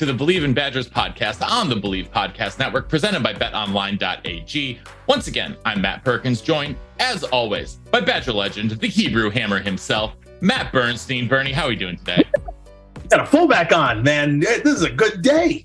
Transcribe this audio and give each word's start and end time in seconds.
To 0.00 0.06
the 0.06 0.14
Bleav 0.14 0.44
in 0.44 0.54
Badgers 0.54 0.88
podcast 0.88 1.46
on 1.46 1.68
the 1.68 1.74
Bleav 1.74 2.08
Podcast 2.08 2.58
Network, 2.58 2.88
presented 2.88 3.22
by 3.22 3.34
betonline.ag. 3.34 4.80
Once 5.06 5.26
again, 5.28 5.58
I'm 5.66 5.82
Matt 5.82 6.02
Perkins, 6.06 6.40
joined, 6.40 6.76
as 6.98 7.22
always, 7.24 7.74
by 7.90 8.00
Badger 8.00 8.32
legend, 8.32 8.70
the 8.70 8.86
Hebrew 8.86 9.28
Hammer 9.28 9.58
himself, 9.58 10.16
Matt 10.40 10.72
Bernstein. 10.72 11.28
Bernie, 11.28 11.52
how 11.52 11.66
are 11.66 11.68
we 11.68 11.76
doing 11.76 11.98
today? 11.98 12.22
got 13.10 13.20
a 13.20 13.26
fullback 13.26 13.72
on, 13.74 14.02
man. 14.02 14.40
This 14.40 14.64
is 14.64 14.84
a 14.84 14.90
good 14.90 15.20
day. 15.20 15.64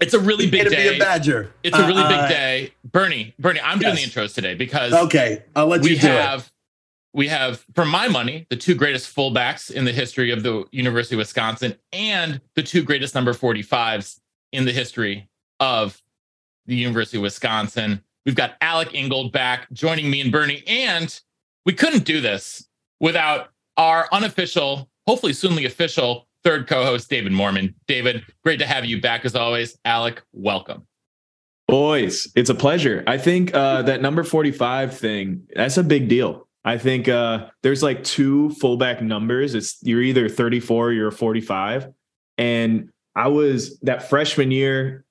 It's 0.00 0.14
a 0.14 0.18
really 0.18 0.50
big 0.50 0.64
Way 0.64 0.70
to 0.70 0.70
day. 0.70 0.90
be 0.90 0.96
a 0.96 0.98
Badger. 0.98 1.52
It's 1.62 1.78
a 1.78 1.86
really 1.86 2.02
Uh, 2.02 2.08
big 2.08 2.28
day. 2.30 2.72
Bernie, 2.90 3.34
Bernie, 3.38 3.60
I'm 3.60 3.78
doing 3.78 3.94
the 3.94 4.00
intros 4.00 4.34
today 4.34 4.56
because 4.56 4.92
Okay, 4.92 5.44
I'll 5.54 5.68
let 5.68 5.82
we 5.82 5.90
you 5.90 5.98
do 6.00 6.08
have 6.08 6.50
we 7.12 7.28
have 7.28 7.64
for 7.74 7.84
my 7.84 8.08
money 8.08 8.46
the 8.50 8.56
two 8.56 8.74
greatest 8.74 9.14
fullbacks 9.14 9.70
in 9.70 9.84
the 9.84 9.92
history 9.92 10.30
of 10.30 10.42
the 10.42 10.64
University 10.70 11.14
of 11.14 11.18
Wisconsin 11.18 11.74
and 11.92 12.40
the 12.54 12.62
two 12.62 12.82
greatest 12.82 13.14
number 13.14 13.32
45s 13.32 14.20
in 14.52 14.64
the 14.64 14.72
history 14.72 15.28
of 15.60 16.00
the 16.66 16.76
University 16.76 17.16
of 17.16 17.22
Wisconsin. 17.22 18.02
We've 18.26 18.34
got 18.34 18.56
Alec 18.60 18.94
Ingold 18.94 19.32
back 19.32 19.70
joining 19.72 20.10
me 20.10 20.20
and 20.20 20.30
Bernie 20.30 20.62
and 20.66 21.18
we 21.64 21.72
couldn't 21.72 22.04
do 22.04 22.20
this 22.20 22.68
without 23.00 23.48
our 23.76 24.08
unofficial, 24.12 24.88
hopefully 25.06 25.32
soonly 25.32 25.64
official 25.64 26.26
third 26.44 26.66
co-host 26.66 27.10
David 27.10 27.32
Moorman. 27.32 27.74
David, 27.86 28.24
great 28.44 28.58
to 28.58 28.66
have 28.66 28.84
you 28.84 29.00
back 29.00 29.24
as 29.24 29.34
always. 29.34 29.78
Alec, 29.84 30.22
welcome. 30.32 30.86
Boys, 31.66 32.26
it's 32.34 32.48
a 32.48 32.54
pleasure. 32.54 33.04
I 33.06 33.18
think 33.18 33.54
uh, 33.54 33.82
that 33.82 34.00
number 34.00 34.24
45 34.24 34.96
thing, 34.96 35.46
that's 35.54 35.76
a 35.76 35.84
big 35.84 36.08
deal. 36.08 36.47
I 36.64 36.78
think 36.78 37.08
uh, 37.08 37.48
there's 37.62 37.82
like 37.82 38.04
two 38.04 38.50
fullback 38.50 39.00
numbers. 39.02 39.54
It's 39.54 39.78
you're 39.82 40.02
either 40.02 40.28
34 40.28 40.88
or 40.88 40.92
you're 40.92 41.10
45. 41.10 41.88
And 42.36 42.90
I 43.14 43.28
was 43.28 43.78
that 43.80 44.08
freshman 44.08 44.50
year, 44.50 45.04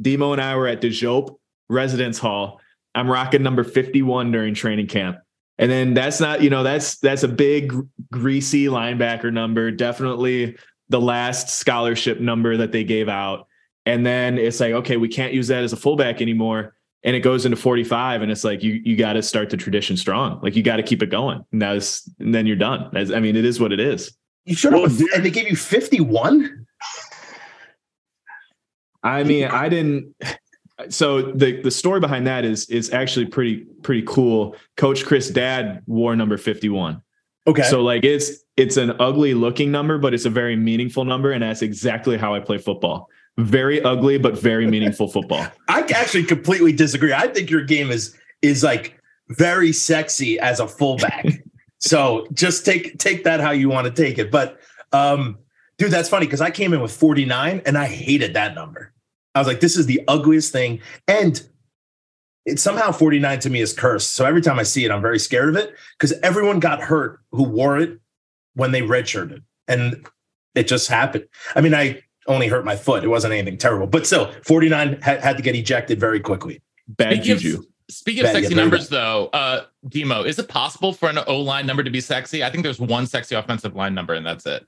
D-Mo 0.00 0.32
and 0.32 0.40
I 0.40 0.56
were 0.56 0.66
at 0.66 0.80
the 0.80 0.90
Jope 0.90 1.40
Residence 1.68 2.18
Hall. 2.18 2.60
I'm 2.94 3.10
rocking 3.10 3.42
number 3.42 3.64
51 3.64 4.32
during 4.32 4.54
training 4.54 4.86
camp. 4.86 5.18
And 5.58 5.70
then 5.70 5.92
that's 5.92 6.20
not, 6.20 6.42
you 6.42 6.48
know, 6.48 6.62
that's 6.62 6.98
that's 6.98 7.22
a 7.22 7.28
big 7.28 7.74
greasy 8.10 8.66
linebacker 8.66 9.32
number. 9.32 9.70
Definitely 9.70 10.56
the 10.88 11.00
last 11.00 11.50
scholarship 11.50 12.18
number 12.18 12.56
that 12.56 12.72
they 12.72 12.82
gave 12.82 13.08
out. 13.08 13.46
And 13.84 14.04
then 14.04 14.38
it's 14.38 14.58
like, 14.58 14.72
okay, 14.72 14.96
we 14.96 15.08
can't 15.08 15.32
use 15.32 15.48
that 15.48 15.62
as 15.62 15.72
a 15.72 15.76
fullback 15.76 16.20
anymore. 16.22 16.74
And 17.02 17.16
it 17.16 17.20
goes 17.20 17.46
into 17.46 17.56
45. 17.56 18.22
And 18.22 18.30
it's 18.30 18.44
like, 18.44 18.62
you 18.62 18.80
you 18.84 18.96
got 18.96 19.14
to 19.14 19.22
start 19.22 19.50
the 19.50 19.56
tradition 19.56 19.96
strong. 19.96 20.40
Like 20.42 20.54
you 20.54 20.62
got 20.62 20.76
to 20.76 20.82
keep 20.82 21.02
it 21.02 21.10
going. 21.10 21.44
And 21.52 21.62
that's 21.62 22.08
and 22.18 22.34
then 22.34 22.46
you're 22.46 22.56
done. 22.56 22.90
That's, 22.92 23.10
I 23.10 23.20
mean, 23.20 23.36
it 23.36 23.44
is 23.44 23.58
what 23.58 23.72
it 23.72 23.80
is. 23.80 24.14
You 24.44 24.54
should 24.54 24.72
have, 24.72 25.00
and 25.14 25.24
they 25.24 25.30
gave 25.30 25.48
you 25.48 25.56
51. 25.56 26.66
I 29.02 29.24
mean, 29.24 29.44
I 29.46 29.68
didn't. 29.68 30.14
So 30.88 31.20
the 31.22 31.60
the 31.60 31.70
story 31.70 32.00
behind 32.00 32.26
that 32.26 32.44
is 32.44 32.68
is 32.70 32.90
actually 32.92 33.26
pretty 33.26 33.66
pretty 33.82 34.02
cool. 34.06 34.56
Coach 34.76 35.04
Chryst's 35.04 35.30
dad 35.30 35.82
wore 35.86 36.16
number 36.16 36.36
51. 36.36 37.02
Okay. 37.46 37.62
So 37.62 37.82
like 37.82 38.04
it's 38.04 38.44
it's 38.56 38.76
an 38.76 38.92
ugly 38.98 39.34
looking 39.34 39.70
number, 39.70 39.98
but 39.98 40.14
it's 40.14 40.24
a 40.24 40.30
very 40.30 40.56
meaningful 40.56 41.04
number, 41.04 41.32
and 41.32 41.42
that's 41.42 41.62
exactly 41.62 42.16
how 42.16 42.34
I 42.34 42.40
play 42.40 42.58
football. 42.58 43.08
Very 43.44 43.82
ugly, 43.82 44.18
but 44.18 44.38
very 44.38 44.66
meaningful 44.66 45.08
football. 45.08 45.46
I 45.68 45.80
actually 45.94 46.24
completely 46.24 46.72
disagree. 46.72 47.12
I 47.12 47.28
think 47.28 47.50
your 47.50 47.62
game 47.64 47.90
is 47.90 48.16
is 48.42 48.62
like 48.62 48.98
very 49.28 49.72
sexy 49.72 50.38
as 50.38 50.60
a 50.60 50.66
fullback. 50.66 51.26
so 51.78 52.26
just 52.32 52.64
take 52.64 52.98
take 52.98 53.24
that 53.24 53.40
how 53.40 53.50
you 53.50 53.68
want 53.68 53.86
to 53.86 54.02
take 54.02 54.18
it. 54.18 54.30
But 54.30 54.58
um, 54.92 55.38
dude, 55.78 55.90
that's 55.90 56.08
funny 56.08 56.26
because 56.26 56.40
I 56.40 56.50
came 56.50 56.72
in 56.72 56.80
with 56.80 56.92
49 56.92 57.62
and 57.64 57.78
I 57.78 57.86
hated 57.86 58.34
that 58.34 58.54
number. 58.54 58.92
I 59.34 59.38
was 59.38 59.46
like, 59.46 59.60
this 59.60 59.76
is 59.76 59.86
the 59.86 60.02
ugliest 60.08 60.52
thing. 60.52 60.80
And 61.06 61.40
it's 62.44 62.62
somehow 62.62 62.90
49 62.90 63.38
to 63.40 63.50
me 63.50 63.60
is 63.60 63.72
cursed. 63.72 64.12
So 64.12 64.24
every 64.24 64.40
time 64.40 64.58
I 64.58 64.64
see 64.64 64.84
it, 64.84 64.90
I'm 64.90 65.02
very 65.02 65.18
scared 65.18 65.48
of 65.48 65.56
it 65.56 65.74
because 65.98 66.12
everyone 66.22 66.58
got 66.58 66.80
hurt 66.80 67.20
who 67.30 67.44
wore 67.44 67.78
it 67.78 68.00
when 68.54 68.72
they 68.72 68.82
redshirted. 68.82 69.42
And 69.68 70.06
it 70.54 70.66
just 70.66 70.88
happened. 70.88 71.26
I 71.54 71.60
mean, 71.60 71.74
I 71.74 72.02
only 72.30 72.48
hurt 72.48 72.64
my 72.64 72.76
foot. 72.76 73.04
It 73.04 73.08
wasn't 73.08 73.34
anything 73.34 73.58
terrible, 73.58 73.86
but 73.86 74.06
still, 74.06 74.32
49 74.44 75.00
had, 75.02 75.20
had 75.20 75.36
to 75.36 75.42
get 75.42 75.54
ejected 75.54 76.00
very 76.00 76.20
quickly. 76.20 76.62
Bad 76.88 77.22
Speaking 77.24 77.54
of- 77.56 77.66
Speaking 77.90 78.20
of 78.20 78.26
Bad, 78.26 78.34
yeah, 78.34 78.40
sexy 78.42 78.54
very 78.54 78.64
numbers, 78.64 78.88
though, 78.88 79.28
uh, 79.32 79.64
D-Mo, 79.88 80.22
is 80.22 80.38
it 80.38 80.46
possible 80.48 80.92
for 80.92 81.08
an 81.08 81.18
O 81.26 81.40
line 81.40 81.66
number 81.66 81.82
to 81.82 81.90
be 81.90 82.00
sexy? 82.00 82.44
I 82.44 82.48
think 82.50 82.62
there's 82.62 82.78
one 82.78 83.04
sexy 83.04 83.34
offensive 83.34 83.74
line 83.74 83.94
number, 83.94 84.14
and 84.14 84.24
that's 84.24 84.46
it. 84.46 84.64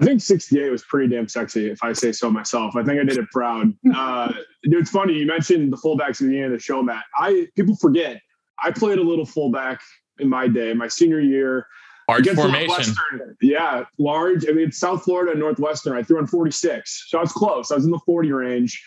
I 0.00 0.04
think 0.06 0.22
68 0.22 0.70
was 0.70 0.82
pretty 0.84 1.14
damn 1.14 1.28
sexy, 1.28 1.70
if 1.70 1.78
I 1.82 1.92
say 1.92 2.12
so 2.12 2.30
myself. 2.30 2.74
I 2.74 2.82
think 2.82 2.98
I 2.98 3.04
did 3.04 3.18
it 3.18 3.26
proud. 3.30 3.74
Uh, 3.94 4.32
dude, 4.64 4.80
it's 4.80 4.90
funny. 4.90 5.14
You 5.14 5.26
mentioned 5.26 5.70
the 5.72 5.76
fullbacks 5.76 6.08
at 6.08 6.18
the 6.18 6.24
beginning 6.28 6.44
of 6.46 6.52
the 6.52 6.58
show, 6.58 6.82
Matt. 6.82 7.04
I 7.18 7.46
people 7.56 7.76
forget. 7.76 8.20
I 8.62 8.70
played 8.70 8.98
a 8.98 9.02
little 9.02 9.26
fullback 9.26 9.80
in 10.18 10.28
my 10.28 10.48
day, 10.48 10.72
my 10.72 10.88
senior 10.88 11.20
year. 11.20 11.66
Large 12.08 12.28
formation. 12.30 12.94
Yeah, 13.40 13.84
large. 13.98 14.48
I 14.48 14.52
mean, 14.52 14.68
it's 14.68 14.78
South 14.78 15.02
Florida 15.02 15.32
and 15.32 15.40
Northwestern. 15.40 15.96
I 15.96 16.02
threw 16.02 16.18
in 16.18 16.26
46. 16.26 17.06
So 17.08 17.18
I 17.18 17.20
was 17.20 17.32
close. 17.32 17.70
I 17.70 17.74
was 17.74 17.84
in 17.84 17.90
the 17.90 18.00
40 18.06 18.32
range, 18.32 18.82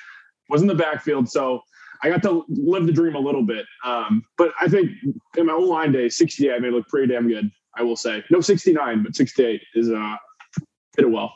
was 0.50 0.62
in 0.62 0.68
the 0.68 0.76
backfield. 0.76 1.30
So 1.30 1.62
I 2.02 2.10
got 2.10 2.24
to 2.24 2.46
live 2.48 2.86
the 2.86 2.94
dream 2.94 3.16
a 3.16 3.20
little 3.20 3.44
bit. 3.44 3.66
Um, 3.84 4.24
but 4.38 4.52
I 4.60 4.68
think 4.70 4.92
in 5.38 5.46
my 5.46 5.54
old 5.54 5.68
line 5.68 5.92
day, 5.92 6.08
68 6.08 6.54
I 6.54 6.60
made 6.60 6.70
it 6.70 6.74
look 6.74 6.88
pretty 6.88 7.12
damn 7.14 7.28
good, 7.28 7.52
I 7.76 7.84
will 7.84 7.98
say. 7.98 8.24
No 8.30 8.40
69, 8.40 9.04
but 9.04 9.16
68 9.16 9.62
is 9.76 9.92
uh 9.92 10.16
fit 10.96 11.06
it 11.06 11.12
well. 11.12 11.34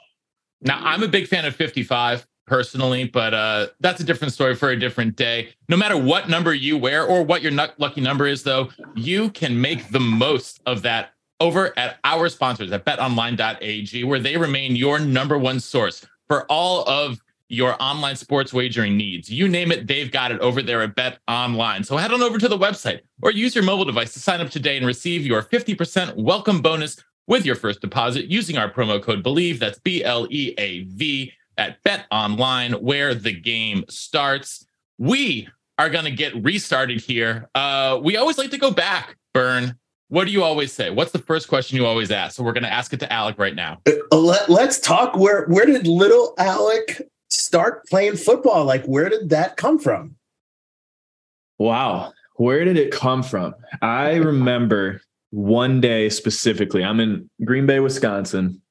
Now, 0.61 0.79
I'm 0.81 1.03
a 1.03 1.07
big 1.09 1.27
fan 1.27 1.43
of 1.43 1.55
55 1.55 2.25
personally, 2.47 3.05
but 3.05 3.33
uh, 3.33 3.67
that's 3.81 3.99
a 3.99 4.03
different 4.03 4.33
story 4.33 4.55
for 4.55 4.69
a 4.69 4.79
different 4.79 5.15
day. 5.15 5.49
No 5.67 5.77
matter 5.77 5.97
what 5.97 6.29
number 6.29 6.53
you 6.53 6.77
wear 6.77 7.05
or 7.05 7.23
what 7.23 7.41
your 7.41 7.51
lucky 7.51 8.01
number 8.01 8.27
is, 8.27 8.43
though, 8.43 8.69
you 8.95 9.29
can 9.31 9.59
make 9.59 9.89
the 9.89 9.99
most 9.99 10.61
of 10.65 10.81
that 10.83 11.11
over 11.39 11.77
at 11.77 11.97
our 12.03 12.29
sponsors 12.29 12.71
at 12.71 12.85
betonline.ag, 12.85 14.03
where 14.03 14.19
they 14.19 14.37
remain 14.37 14.75
your 14.75 14.99
number 14.99 15.37
one 15.37 15.59
source 15.59 16.05
for 16.27 16.45
all 16.45 16.87
of 16.87 17.19
your 17.49 17.75
online 17.79 18.15
sports 18.15 18.53
wagering 18.53 18.97
needs. 18.97 19.29
You 19.29 19.47
name 19.47 19.71
it, 19.71 19.85
they've 19.85 20.11
got 20.11 20.31
it 20.31 20.39
over 20.39 20.61
there 20.61 20.81
at 20.81 20.95
Bet 20.95 21.19
Online. 21.27 21.83
So 21.83 21.97
head 21.97 22.11
on 22.11 22.21
over 22.21 22.39
to 22.39 22.47
the 22.47 22.57
website 22.57 23.01
or 23.21 23.31
use 23.31 23.53
your 23.53 23.63
mobile 23.63 23.85
device 23.85 24.13
to 24.13 24.19
sign 24.19 24.41
up 24.41 24.49
today 24.49 24.77
and 24.77 24.85
receive 24.85 25.25
your 25.25 25.43
50% 25.43 26.15
welcome 26.15 26.61
bonus 26.61 27.03
with 27.27 27.45
your 27.45 27.55
first 27.55 27.81
deposit 27.81 28.25
using 28.25 28.57
our 28.57 28.71
promo 28.71 29.01
code 29.01 29.23
BLEAV. 29.23 29.59
That's 29.59 29.79
B 29.79 30.03
L 30.03 30.27
E 30.29 30.53
A 30.57 30.83
V 30.85 31.31
at 31.57 31.81
Bet 31.83 32.05
Online, 32.11 32.73
where 32.73 33.13
the 33.13 33.31
game 33.31 33.85
starts. 33.89 34.65
We 34.97 35.47
are 35.77 35.89
going 35.89 36.05
to 36.05 36.11
get 36.11 36.33
restarted 36.43 37.01
here. 37.01 37.49
Uh, 37.53 37.99
we 38.01 38.17
always 38.17 38.37
like 38.37 38.51
to 38.51 38.57
go 38.57 38.71
back, 38.71 39.17
Burn. 39.33 39.77
What 40.13 40.27
do 40.27 40.31
you 40.31 40.43
always 40.43 40.71
say? 40.71 40.91
What's 40.91 41.11
the 41.11 41.17
first 41.17 41.47
question 41.47 41.75
you 41.75 41.87
always 41.87 42.11
ask? 42.11 42.35
So 42.35 42.43
we're 42.43 42.53
going 42.53 42.65
to 42.65 42.71
ask 42.71 42.93
it 42.93 42.99
to 42.99 43.11
Alec 43.11 43.39
right 43.39 43.55
now. 43.55 43.81
Uh, 44.11 44.15
Let, 44.15 44.47
let's 44.47 44.79
talk. 44.79 45.17
Where 45.17 45.47
where 45.47 45.65
did 45.65 45.87
little 45.87 46.35
Alec 46.37 47.01
start 47.31 47.83
playing 47.87 48.17
football? 48.17 48.63
Like, 48.63 48.85
where 48.85 49.09
did 49.09 49.31
that 49.31 49.57
come 49.57 49.79
from? 49.79 50.15
Wow. 51.57 52.13
Where 52.35 52.63
did 52.63 52.77
it 52.77 52.91
come 52.91 53.23
from? 53.23 53.55
I 53.81 54.13
remember 54.17 55.01
one 55.31 55.81
day 55.81 56.09
specifically. 56.09 56.83
I'm 56.83 56.99
in 56.99 57.27
Green 57.43 57.65
Bay, 57.65 57.79
Wisconsin. 57.79 58.61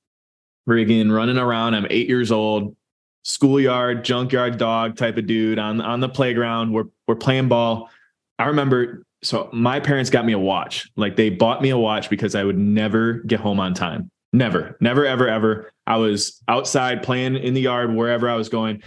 Friggin' 0.69 1.13
running 1.13 1.39
around. 1.39 1.75
I'm 1.75 1.89
eight 1.91 2.09
years 2.09 2.31
old, 2.31 2.77
schoolyard, 3.25 4.05
junkyard 4.05 4.59
dog 4.59 4.97
type 4.97 5.17
of 5.17 5.27
dude 5.27 5.59
on 5.59 5.81
on 5.81 5.99
the 5.99 6.09
playground. 6.09 6.73
We're 6.73 6.85
we're 7.09 7.17
playing 7.17 7.49
ball. 7.49 7.91
I 8.39 8.45
remember 8.45 9.03
so 9.23 9.49
my 9.53 9.79
parents 9.81 10.11
got 10.11 10.27
me 10.27 10.33
a 10.33 10.39
watch. 10.39 10.91
Like 10.97 11.17
they 11.17 11.31
bought 11.31 11.63
me 11.63 11.71
a 11.71 11.79
watch 11.79 12.11
because 12.11 12.35
I 12.35 12.45
would 12.45 12.59
never 12.59 13.15
get 13.21 13.41
home 13.41 13.61
on 13.61 13.75
time. 13.75 14.11
Never, 14.33 14.77
never, 14.81 15.07
ever, 15.07 15.29
ever. 15.29 15.73
I 15.87 15.97
was 15.97 16.43
outside 16.49 17.03
playing 17.03 17.37
in 17.37 17.55
the 17.55 17.61
yard, 17.61 17.95
wherever 17.95 18.29
I 18.29 18.35
was 18.35 18.49
going. 18.49 18.83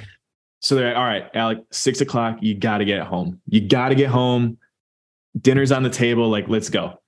So 0.61 0.75
they're 0.75 0.87
like, 0.87 0.97
all 0.97 1.03
right, 1.03 1.29
Alec, 1.35 1.59
six 1.71 2.01
o'clock, 2.01 2.39
you 2.41 2.55
got 2.55 2.79
to 2.79 2.85
get 2.85 3.01
home. 3.01 3.39
You 3.47 3.61
got 3.61 3.89
to 3.89 3.95
get 3.95 4.09
home. 4.09 4.57
Dinner's 5.39 5.71
on 5.71 5.83
the 5.83 5.89
table. 5.89 6.29
Like, 6.29 6.47
let's 6.47 6.69
go. 6.69 6.99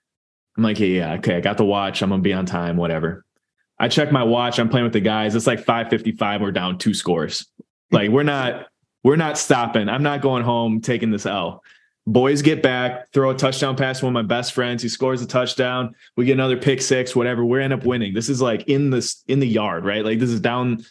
I'm 0.56 0.64
like, 0.64 0.80
yeah, 0.80 0.88
yeah, 0.88 1.14
okay, 1.14 1.38
I 1.38 1.40
got 1.40 1.58
the 1.58 1.66
watch. 1.66 2.02
I'm 2.02 2.10
gonna 2.10 2.22
be 2.22 2.34
on 2.34 2.46
time, 2.46 2.78
whatever. 2.78 3.26
I 3.80 3.88
check 3.88 4.12
my 4.12 4.24
watch. 4.24 4.60
I'm 4.60 4.70
playing 4.70 4.86
with 4.86 4.94
the 4.94 5.00
guys. 5.00 5.36
It's 5.36 5.48
like 5.48 5.64
5:55. 5.64 6.42
We're 6.42 6.52
down 6.52 6.78
two 6.78 6.94
scores. 6.94 7.46
Like 7.92 8.10
we're 8.10 8.24
not, 8.24 8.68
we're 9.04 9.18
not 9.18 9.38
stopping. 9.38 9.88
I'm 9.88 10.04
not 10.04 10.22
going 10.22 10.44
home 10.44 10.82
taking 10.82 11.12
this 11.12 11.26
L. 11.26 11.64
Boys 12.08 12.42
get 12.42 12.64
back, 12.64 13.12
throw 13.12 13.32
a 13.32 13.36
touchdown 13.36 13.76
pass 13.76 14.00
to 14.00 14.06
one 14.06 14.16
of 14.16 14.26
my 14.26 14.28
best 14.28 14.54
friends. 14.54 14.82
He 14.82 14.88
scores 14.88 15.22
a 15.22 15.28
touchdown. 15.28 15.94
We 16.16 16.24
get 16.24 16.34
another 16.34 16.56
pick 16.56 16.82
six, 16.82 17.14
whatever. 17.14 17.44
We 17.44 17.62
end 17.62 17.74
up 17.74 17.86
winning. 17.86 18.14
This 18.14 18.30
is 18.30 18.42
like 18.42 18.64
in 18.70 18.90
this 18.92 19.24
in 19.28 19.42
the 19.42 19.48
yard, 19.48 19.84
right? 19.84 20.06
Like 20.06 20.18
this 20.18 20.30
is 20.30 20.40
down 20.40 20.86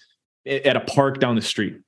at 0.46 0.76
a 0.76 0.80
park 0.80 1.18
down 1.18 1.34
the 1.34 1.42
street. 1.42 1.78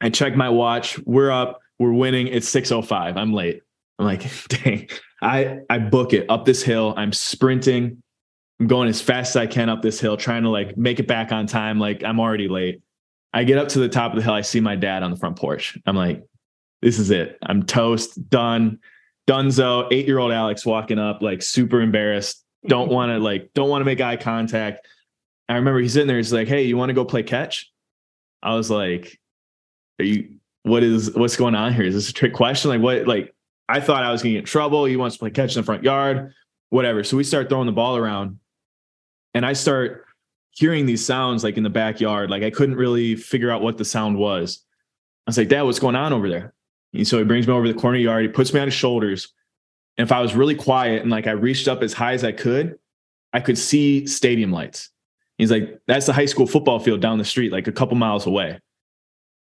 I 0.00 0.08
check 0.08 0.34
my 0.34 0.48
watch. 0.48 0.98
We're 1.04 1.30
up. 1.30 1.60
We're 1.78 1.92
winning. 1.92 2.26
It's 2.28 2.50
6:05. 2.50 3.16
I'm 3.16 3.34
late. 3.34 3.60
I'm 3.98 4.06
like, 4.06 4.26
dang. 4.48 4.88
I 5.20 5.58
I 5.68 5.78
book 5.78 6.14
it 6.14 6.24
up 6.30 6.46
this 6.46 6.62
hill. 6.62 6.94
I'm 6.96 7.12
sprinting. 7.12 8.02
I'm 8.60 8.66
going 8.66 8.88
as 8.88 9.02
fast 9.02 9.36
as 9.36 9.36
I 9.36 9.46
can 9.46 9.68
up 9.68 9.82
this 9.82 10.00
hill, 10.00 10.16
trying 10.16 10.44
to 10.44 10.48
like 10.48 10.76
make 10.76 11.00
it 11.00 11.06
back 11.06 11.32
on 11.32 11.46
time. 11.46 11.78
Like 11.78 12.02
I'm 12.02 12.18
already 12.18 12.48
late. 12.48 12.80
I 13.34 13.44
get 13.44 13.58
up 13.58 13.68
to 13.68 13.78
the 13.78 13.88
top 13.90 14.12
of 14.12 14.16
the 14.16 14.22
hill. 14.22 14.32
I 14.32 14.42
see 14.42 14.60
my 14.60 14.76
dad 14.76 15.02
on 15.02 15.10
the 15.10 15.16
front 15.18 15.36
porch. 15.36 15.76
I'm 15.84 15.96
like, 15.96 16.22
this 16.84 16.98
is 16.98 17.10
it. 17.10 17.38
I'm 17.42 17.62
toast, 17.62 18.28
done. 18.28 18.78
Dunzo, 19.26 19.88
eight 19.90 20.06
year 20.06 20.18
old 20.18 20.32
Alex 20.32 20.66
walking 20.66 20.98
up, 20.98 21.22
like 21.22 21.42
super 21.42 21.80
embarrassed. 21.80 22.44
Don't 22.66 22.90
want 22.90 23.10
to 23.10 23.18
like, 23.18 23.50
don't 23.54 23.70
want 23.70 23.80
to 23.80 23.86
make 23.86 24.02
eye 24.02 24.18
contact. 24.18 24.86
I 25.48 25.54
remember 25.54 25.80
he's 25.80 25.94
sitting 25.94 26.08
there. 26.08 26.18
He's 26.18 26.32
like, 26.32 26.46
"Hey, 26.46 26.64
you 26.64 26.76
want 26.76 26.90
to 26.90 26.94
go 26.94 27.06
play 27.06 27.22
catch?" 27.22 27.72
I 28.42 28.54
was 28.54 28.70
like, 28.70 29.18
"Are 29.98 30.04
you? 30.04 30.36
What 30.62 30.82
is? 30.82 31.14
What's 31.14 31.36
going 31.36 31.54
on 31.54 31.72
here? 31.72 31.84
Is 31.84 31.94
this 31.94 32.10
a 32.10 32.12
trick 32.12 32.34
question? 32.34 32.70
Like, 32.70 32.82
what? 32.82 33.06
Like, 33.06 33.34
I 33.66 33.80
thought 33.80 34.04
I 34.04 34.12
was 34.12 34.22
gonna 34.22 34.34
get 34.34 34.38
in 34.40 34.44
trouble. 34.44 34.84
He 34.84 34.96
wants 34.96 35.16
to 35.16 35.20
play 35.20 35.30
catch 35.30 35.56
in 35.56 35.60
the 35.60 35.64
front 35.64 35.84
yard, 35.84 36.32
whatever. 36.68 37.02
So 37.02 37.16
we 37.16 37.24
start 37.24 37.48
throwing 37.48 37.66
the 37.66 37.72
ball 37.72 37.96
around, 37.96 38.38
and 39.32 39.44
I 39.44 39.54
start 39.54 40.04
hearing 40.50 40.84
these 40.86 41.04
sounds 41.04 41.44
like 41.44 41.56
in 41.56 41.62
the 41.62 41.70
backyard. 41.70 42.30
Like 42.30 42.42
I 42.42 42.50
couldn't 42.50 42.76
really 42.76 43.16
figure 43.16 43.50
out 43.50 43.62
what 43.62 43.78
the 43.78 43.84
sound 43.84 44.18
was. 44.18 44.62
I 45.26 45.30
was 45.30 45.38
like, 45.38 45.48
Dad, 45.48 45.62
what's 45.62 45.78
going 45.78 45.96
on 45.96 46.12
over 46.12 46.28
there? 46.28 46.53
And 46.94 47.06
so 47.06 47.18
he 47.18 47.24
brings 47.24 47.46
me 47.46 47.52
over 47.52 47.66
the 47.66 47.74
corner 47.74 47.98
yard. 47.98 48.22
He 48.22 48.28
puts 48.28 48.54
me 48.54 48.60
on 48.60 48.68
his 48.68 48.74
shoulders. 48.74 49.32
And 49.98 50.06
if 50.06 50.12
I 50.12 50.20
was 50.20 50.34
really 50.34 50.54
quiet 50.54 51.02
and 51.02 51.10
like 51.10 51.26
I 51.26 51.32
reached 51.32 51.68
up 51.68 51.82
as 51.82 51.92
high 51.92 52.12
as 52.12 52.24
I 52.24 52.32
could, 52.32 52.78
I 53.32 53.40
could 53.40 53.58
see 53.58 54.06
stadium 54.06 54.52
lights. 54.52 54.90
He's 55.38 55.50
like, 55.50 55.80
that's 55.88 56.06
the 56.06 56.12
high 56.12 56.26
school 56.26 56.46
football 56.46 56.78
field 56.78 57.00
down 57.00 57.18
the 57.18 57.24
street, 57.24 57.50
like 57.50 57.66
a 57.66 57.72
couple 57.72 57.96
miles 57.96 58.26
away. 58.26 58.60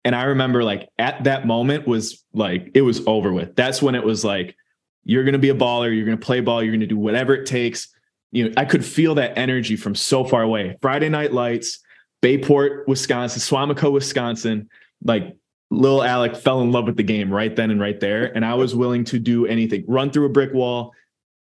And 0.05 0.15
I 0.15 0.25
remember 0.25 0.65
like 0.65 0.89
at 0.99 1.25
that 1.25 1.47
moment 1.47 1.87
was 1.87 2.25
like 2.33 2.71
it 2.75 2.83
was 2.83 3.07
over 3.07 3.33
with. 3.33 3.55
That's 3.57 3.83
when 3.83 3.95
it 3.95 4.05
was 4.05 4.25
like 4.25 4.57
you're 5.05 5.25
going 5.25 5.35
to 5.35 5.39
be 5.39 5.51
a 5.51 5.55
baller, 5.55 5.95
you're 5.95 6.07
going 6.07 6.19
to 6.19 6.25
play 6.25 6.41
ball, 6.41 6.63
you're 6.63 6.73
going 6.73 6.81
to 6.81 6.87
do 6.87 6.99
whatever 6.99 7.35
it 7.35 7.47
takes. 7.47 7.89
You 8.33 8.49
know, 8.49 8.55
I 8.57 8.65
could 8.65 8.85
feel 8.85 9.15
that 9.17 9.39
energy 9.39 9.77
from 9.77 9.95
so 9.95 10.25
far 10.25 10.43
away. 10.43 10.77
Friday 10.81 11.09
night 11.09 11.33
lights, 11.33 11.81
Bayport, 12.21 12.89
Wisconsin, 12.89 13.41
Suamico, 13.41 13.93
Wisconsin. 13.93 14.69
Like 15.03 15.37
little 15.75 16.03
Alec 16.03 16.37
fell 16.37 16.61
in 16.61 16.73
love 16.73 16.87
with 16.87 16.97
the 16.97 17.03
game 17.03 17.33
right 17.33 17.55
then 17.55 17.71
and 17.71 17.81
right 17.81 17.99
there, 18.01 18.35
and 18.35 18.45
I 18.45 18.55
was 18.55 18.75
willing 18.75 19.05
to 19.05 19.19
do 19.19 19.47
anything, 19.47 19.85
run 19.87 20.11
through 20.11 20.27
a 20.27 20.31
brick 20.31 20.53
wall, 20.53 20.93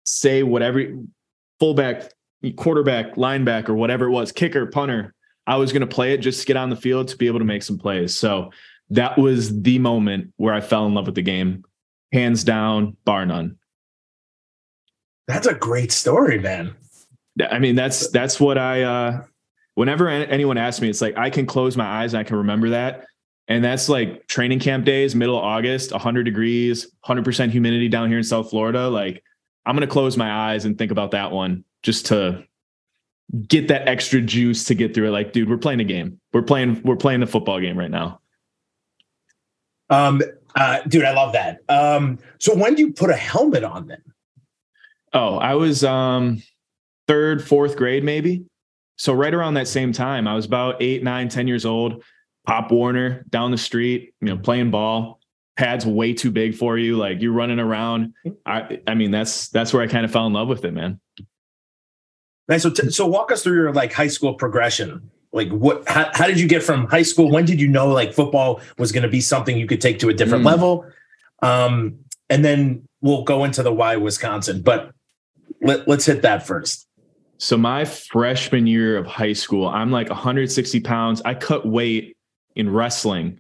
say 0.04 0.44
whatever, 0.44 0.84
fullback, 1.60 2.12
quarterback, 2.56 3.16
linebacker, 3.16 3.76
whatever 3.76 4.06
it 4.06 4.12
was, 4.12 4.32
kicker, 4.32 4.66
punter, 4.66 5.14
I 5.48 5.58
was 5.58 5.72
going 5.72 5.82
to 5.82 5.88
play 5.88 6.14
it 6.14 6.18
just 6.18 6.42
to 6.42 6.48
get 6.48 6.58
on 6.58 6.70
the 6.70 6.76
field 6.76 7.08
to 7.10 7.18
be 7.18 7.28
able 7.28 7.40
to 7.40 7.46
make 7.46 7.64
some 7.64 7.78
plays. 7.78 8.16
So 8.16 8.52
that 8.90 9.18
was 9.18 9.62
the 9.62 9.80
moment 9.80 10.34
where 10.38 10.54
I 10.54 10.62
fell 10.62 10.86
in 10.86 10.94
love 10.94 11.06
with 11.08 11.16
the 11.16 11.22
game, 11.22 11.64
hands 12.14 12.44
down, 12.44 12.96
bar 13.06 13.26
none. 13.26 13.58
That's 15.28 15.48
a 15.48 15.54
great 15.54 15.92
story, 15.92 16.40
man. 16.40 16.76
I 17.50 17.60
mean, 17.60 17.76
that's 17.76 18.10
that's 18.10 18.40
what 18.40 18.58
I. 18.58 18.84
uh 18.84 19.24
Whenever 19.76 20.10
anyone 20.10 20.58
asks 20.58 20.82
me, 20.82 20.90
it's 20.90 21.02
like 21.02 21.18
I 21.18 21.30
can 21.30 21.46
close 21.46 21.78
my 21.78 21.86
eyes 21.86 22.14
and 22.14 22.20
I 22.20 22.26
can 22.26 22.36
remember 22.36 22.72
that. 22.72 23.06
And 23.48 23.64
that's 23.64 23.90
like 23.90 24.28
training 24.28 24.60
camp 24.60 24.86
days, 24.86 25.16
middle 25.16 25.38
of 25.38 25.44
August, 25.44 25.92
100 25.92 26.24
degrees, 26.24 26.90
100% 27.06 27.52
humidity 27.52 27.90
down 27.90 28.10
here 28.10 28.18
in 28.18 28.24
South 28.24 28.50
Florida. 28.50 28.88
Like 28.88 29.24
I'm 29.66 29.76
going 29.76 29.88
to 29.88 29.92
close 29.92 30.16
my 30.18 30.32
eyes 30.52 30.66
and 30.66 30.78
think 30.78 30.92
about 30.92 31.12
that 31.12 31.32
one 31.32 31.64
just 31.84 32.06
to 32.08 32.44
get 33.48 33.68
that 33.68 33.88
extra 33.88 34.22
juice 34.22 34.66
to 34.66 34.76
get 34.76 34.94
through 34.94 35.08
it. 35.08 35.12
Like, 35.12 35.34
dude, 35.34 35.50
we're 35.50 35.58
playing 35.58 35.80
a 35.80 35.86
game. 35.86 36.20
We're 36.34 36.42
playing, 36.44 36.82
we're 36.84 36.96
playing 36.96 37.20
the 37.20 37.28
football 37.28 37.60
game 37.60 37.78
right 37.78 37.92
now. 37.92 38.20
Um, 39.90 40.22
uh, 40.56 40.82
dude, 40.88 41.04
I 41.04 41.14
love 41.14 41.34
that. 41.34 41.60
Um, 41.70 42.20
so 42.40 42.56
when 42.56 42.76
do 42.76 42.82
you 42.82 42.94
put 42.94 43.10
a 43.10 43.16
helmet 43.16 43.64
on 43.64 43.88
then? 43.88 44.02
Oh, 45.14 45.38
I 45.38 45.56
was 45.56 45.84
um 45.84 46.42
third, 47.08 47.46
fourth 47.46 47.76
grade, 47.76 48.04
maybe. 48.04 48.46
So 48.98 49.14
right 49.14 49.34
around 49.34 49.56
that 49.56 49.68
same 49.68 49.92
time, 49.92 50.28
I 50.28 50.34
was 50.34 50.46
about 50.46 50.82
eight, 50.82 51.04
nine, 51.04 51.28
ten 51.28 51.48
years 51.48 51.66
old. 51.66 52.04
Pop 52.46 52.72
Warner 52.72 53.24
down 53.30 53.52
the 53.52 53.58
street, 53.58 54.14
you 54.22 54.28
know, 54.28 54.38
playing 54.38 54.72
ball. 54.72 55.20
Pads 55.58 55.86
way 55.86 56.14
too 56.14 56.32
big 56.32 56.56
for 56.56 56.78
you. 56.78 56.98
Like 56.98 57.22
you're 57.22 57.34
running 57.34 57.60
around. 57.60 58.14
I, 58.46 58.80
I 58.88 58.96
mean, 58.96 59.12
that's 59.12 59.50
that's 59.50 59.74
where 59.74 59.84
I 59.84 59.88
kind 59.88 60.06
of 60.06 60.12
fell 60.12 60.26
in 60.26 60.34
love 60.34 60.48
with 60.48 60.66
it, 60.66 60.72
man. 60.74 61.00
Nice. 62.48 62.64
So, 62.64 62.70
t- 62.70 62.90
so 62.90 63.06
walk 63.06 63.32
us 63.32 63.44
through 63.44 63.56
your 63.56 63.74
like 63.74 63.94
high 63.94 64.08
school 64.08 64.34
progression. 64.34 65.12
Like, 65.34 65.50
what? 65.50 65.88
How, 65.88 66.10
how 66.14 66.28
did 66.28 66.40
you 66.40 66.48
get 66.48 66.64
from 66.64 66.88
high 66.88 67.04
school? 67.04 67.30
When 67.32 67.46
did 67.46 67.62
you 67.62 67.68
know 67.68 67.88
like 67.90 68.14
football 68.14 68.62
was 68.78 68.92
going 68.92 69.04
to 69.04 69.10
be 69.10 69.22
something 69.22 69.58
you 69.58 69.68
could 69.68 69.82
take 69.82 70.00
to 70.00 70.10
a 70.10 70.14
different 70.14 70.44
Mm. 70.44 70.48
level? 70.48 70.86
Um, 71.42 72.00
and 72.30 72.44
then 72.44 72.88
we'll 73.02 73.24
go 73.24 73.44
into 73.44 73.62
the 73.64 73.74
why 73.74 73.96
Wisconsin. 73.98 74.62
But 74.62 74.92
let, 75.62 75.88
let's 75.88 76.06
hit 76.06 76.22
that 76.24 76.46
first. 76.48 76.88
So 77.38 77.58
my 77.58 77.86
freshman 77.86 78.68
year 78.68 78.98
of 78.98 79.06
high 79.08 79.34
school, 79.34 79.68
I'm 79.68 79.92
like 79.92 80.10
160 80.10 80.80
pounds. 80.82 81.22
I 81.24 81.34
cut 81.34 81.66
weight 81.68 82.16
in 82.56 82.70
wrestling 82.70 83.40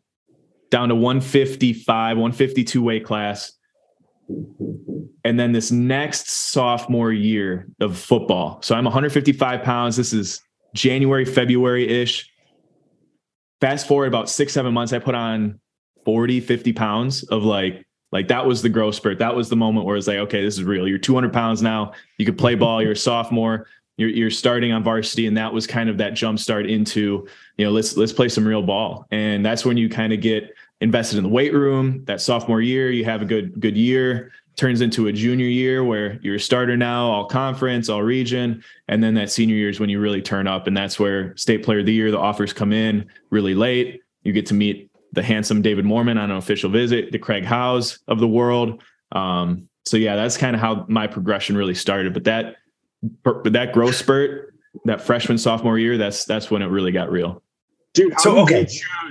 down 0.71 0.89
to 0.89 0.95
155, 0.95 2.17
152 2.17 2.81
weight 2.81 3.05
class. 3.05 3.51
And 5.23 5.39
then 5.39 5.51
this 5.51 5.71
next 5.71 6.29
sophomore 6.29 7.11
year 7.11 7.67
of 7.79 7.97
football. 7.97 8.61
So 8.63 8.75
I'm 8.75 8.85
155 8.85 9.61
pounds. 9.63 9.97
This 9.97 10.13
is 10.13 10.41
January, 10.73 11.25
February 11.25 11.87
ish. 11.87 12.29
Fast 13.59 13.87
forward 13.87 14.07
about 14.07 14.29
six, 14.29 14.53
seven 14.53 14.73
months, 14.73 14.93
I 14.93 14.99
put 14.99 15.13
on 15.13 15.59
40, 16.05 16.39
50 16.39 16.73
pounds 16.73 17.23
of 17.23 17.43
like, 17.43 17.85
like 18.11 18.29
that 18.29 18.45
was 18.45 18.61
the 18.61 18.69
growth 18.69 18.95
spurt. 18.95 19.19
That 19.19 19.35
was 19.35 19.49
the 19.49 19.55
moment 19.55 19.85
where 19.85 19.97
it's 19.97 20.07
like, 20.07 20.17
okay, 20.17 20.43
this 20.43 20.57
is 20.57 20.63
real. 20.63 20.87
You're 20.87 20.97
200 20.97 21.31
pounds 21.31 21.61
now. 21.61 21.93
You 22.17 22.25
could 22.25 22.37
play 22.37 22.55
ball. 22.55 22.81
You're 22.81 22.93
a 22.93 22.95
sophomore. 22.95 23.67
You're, 23.97 24.09
you're 24.09 24.31
starting 24.31 24.71
on 24.71 24.83
varsity, 24.83 25.27
and 25.27 25.37
that 25.37 25.53
was 25.53 25.67
kind 25.67 25.89
of 25.89 25.97
that 25.97 26.13
jump 26.13 26.39
start 26.39 26.65
into, 26.65 27.27
you 27.57 27.65
know, 27.65 27.71
let's 27.71 27.97
let's 27.97 28.13
play 28.13 28.29
some 28.29 28.47
real 28.47 28.63
ball. 28.63 29.05
And 29.11 29.45
that's 29.45 29.65
when 29.65 29.77
you 29.77 29.89
kind 29.89 30.13
of 30.13 30.21
get 30.21 30.53
invested 30.79 31.17
in 31.17 31.23
the 31.23 31.29
weight 31.29 31.53
room. 31.53 32.03
That 32.05 32.21
sophomore 32.21 32.61
year, 32.61 32.89
you 32.89 33.05
have 33.05 33.21
a 33.21 33.25
good 33.25 33.59
good 33.59 33.77
year. 33.77 34.31
Turns 34.57 34.81
into 34.81 35.07
a 35.07 35.13
junior 35.13 35.45
year 35.45 35.83
where 35.83 36.19
you're 36.21 36.35
a 36.35 36.39
starter 36.39 36.75
now, 36.75 37.09
all 37.09 37.25
conference, 37.25 37.89
all 37.89 38.03
region, 38.03 38.63
and 38.87 39.01
then 39.03 39.13
that 39.15 39.31
senior 39.31 39.55
year 39.55 39.69
is 39.69 39.79
when 39.79 39.89
you 39.89 39.99
really 39.99 40.21
turn 40.21 40.47
up, 40.47 40.67
and 40.67 40.75
that's 40.75 40.99
where 40.99 41.35
state 41.37 41.63
player 41.63 41.79
of 41.79 41.85
the 41.85 41.93
year 41.93 42.11
the 42.11 42.19
offers 42.19 42.53
come 42.53 42.73
in 42.73 43.07
really 43.29 43.55
late. 43.55 44.01
You 44.23 44.33
get 44.33 44.45
to 44.47 44.53
meet 44.53 44.91
the 45.13 45.23
handsome 45.23 45.61
David 45.61 45.85
Moorman 45.85 46.19
on 46.19 46.31
an 46.31 46.37
official 46.37 46.69
visit, 46.69 47.11
the 47.11 47.19
Craig 47.19 47.45
Howes 47.45 47.99
of 48.07 48.19
the 48.19 48.27
world. 48.27 48.81
Um, 49.11 49.67
so 49.85 49.97
yeah, 49.97 50.15
that's 50.15 50.37
kind 50.37 50.55
of 50.55 50.61
how 50.61 50.85
my 50.87 51.07
progression 51.07 51.57
really 51.57 51.75
started. 51.75 52.13
But 52.13 52.25
that, 52.25 52.57
that 53.23 53.71
growth 53.73 53.95
spurt, 53.95 54.53
that 54.85 55.01
freshman 55.01 55.37
sophomore 55.37 55.77
year, 55.79 55.97
that's 55.97 56.25
that's 56.25 56.49
when 56.51 56.61
it 56.61 56.67
really 56.67 56.91
got 56.91 57.11
real. 57.11 57.41
Dude, 57.93 58.13
how 58.13 58.19
So, 58.19 58.35
did 58.35 58.41
okay. 58.43 58.55
Oh, 58.55 58.59
you 58.59 58.65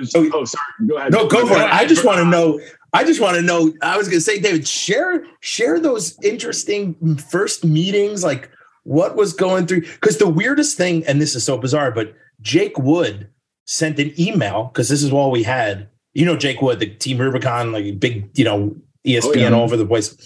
choose? 0.07 0.13
Oh, 0.15 0.31
Oh, 0.33 0.45
sorry. 0.45 0.65
Go 0.89 0.97
ahead. 0.97 1.13
No, 1.13 1.29
go 1.29 1.47
for 1.47 1.53
it. 1.55 1.57
ahead. 1.59 1.71
I 1.71 1.85
just 1.87 2.05
want 2.05 2.19
to 2.19 2.25
know. 2.25 2.61
I 2.93 3.05
just 3.05 3.21
want 3.21 3.37
to 3.37 3.43
know. 3.43 3.73
I 3.83 3.97
was 3.97 4.09
going 4.09 4.17
to 4.19 4.23
say, 4.25 4.41
David, 4.41 4.67
share 4.67 5.25
share 5.41 5.79
those 5.79 6.19
interesting 6.25 7.17
first 7.17 7.65
meetings, 7.65 8.25
like 8.25 8.51
what 8.85 9.17
was 9.17 9.33
going 9.33 9.67
through. 9.67 9.83
Because 9.83 10.19
the 10.19 10.29
weirdest 10.29 10.77
thing, 10.77 11.05
and 11.07 11.21
this 11.21 11.35
is 11.35 11.45
so 11.45 11.59
bizarre, 11.59 11.91
but 11.91 12.15
Jake 12.41 12.79
Wood 12.79 13.29
sent 13.67 13.99
an 13.99 14.19
email 14.19 14.65
because 14.73 14.89
this 14.89 15.03
is 15.03 15.13
all 15.13 15.31
we 15.31 15.43
had. 15.43 15.89
You 16.15 16.25
know, 16.25 16.37
Jake 16.37 16.61
Wood, 16.63 16.81
the 16.81 16.87
Team 16.87 17.19
Rubicon, 17.19 17.71
like 17.71 18.01
big, 18.01 18.31
you 18.37 18.45
know, 18.45 18.75
ESPN 19.07 19.25
Oh, 19.25 19.33
yeah. 19.35 19.51
all 19.51 19.63
over 19.63 19.77
the 19.77 19.87
place. 19.87 20.17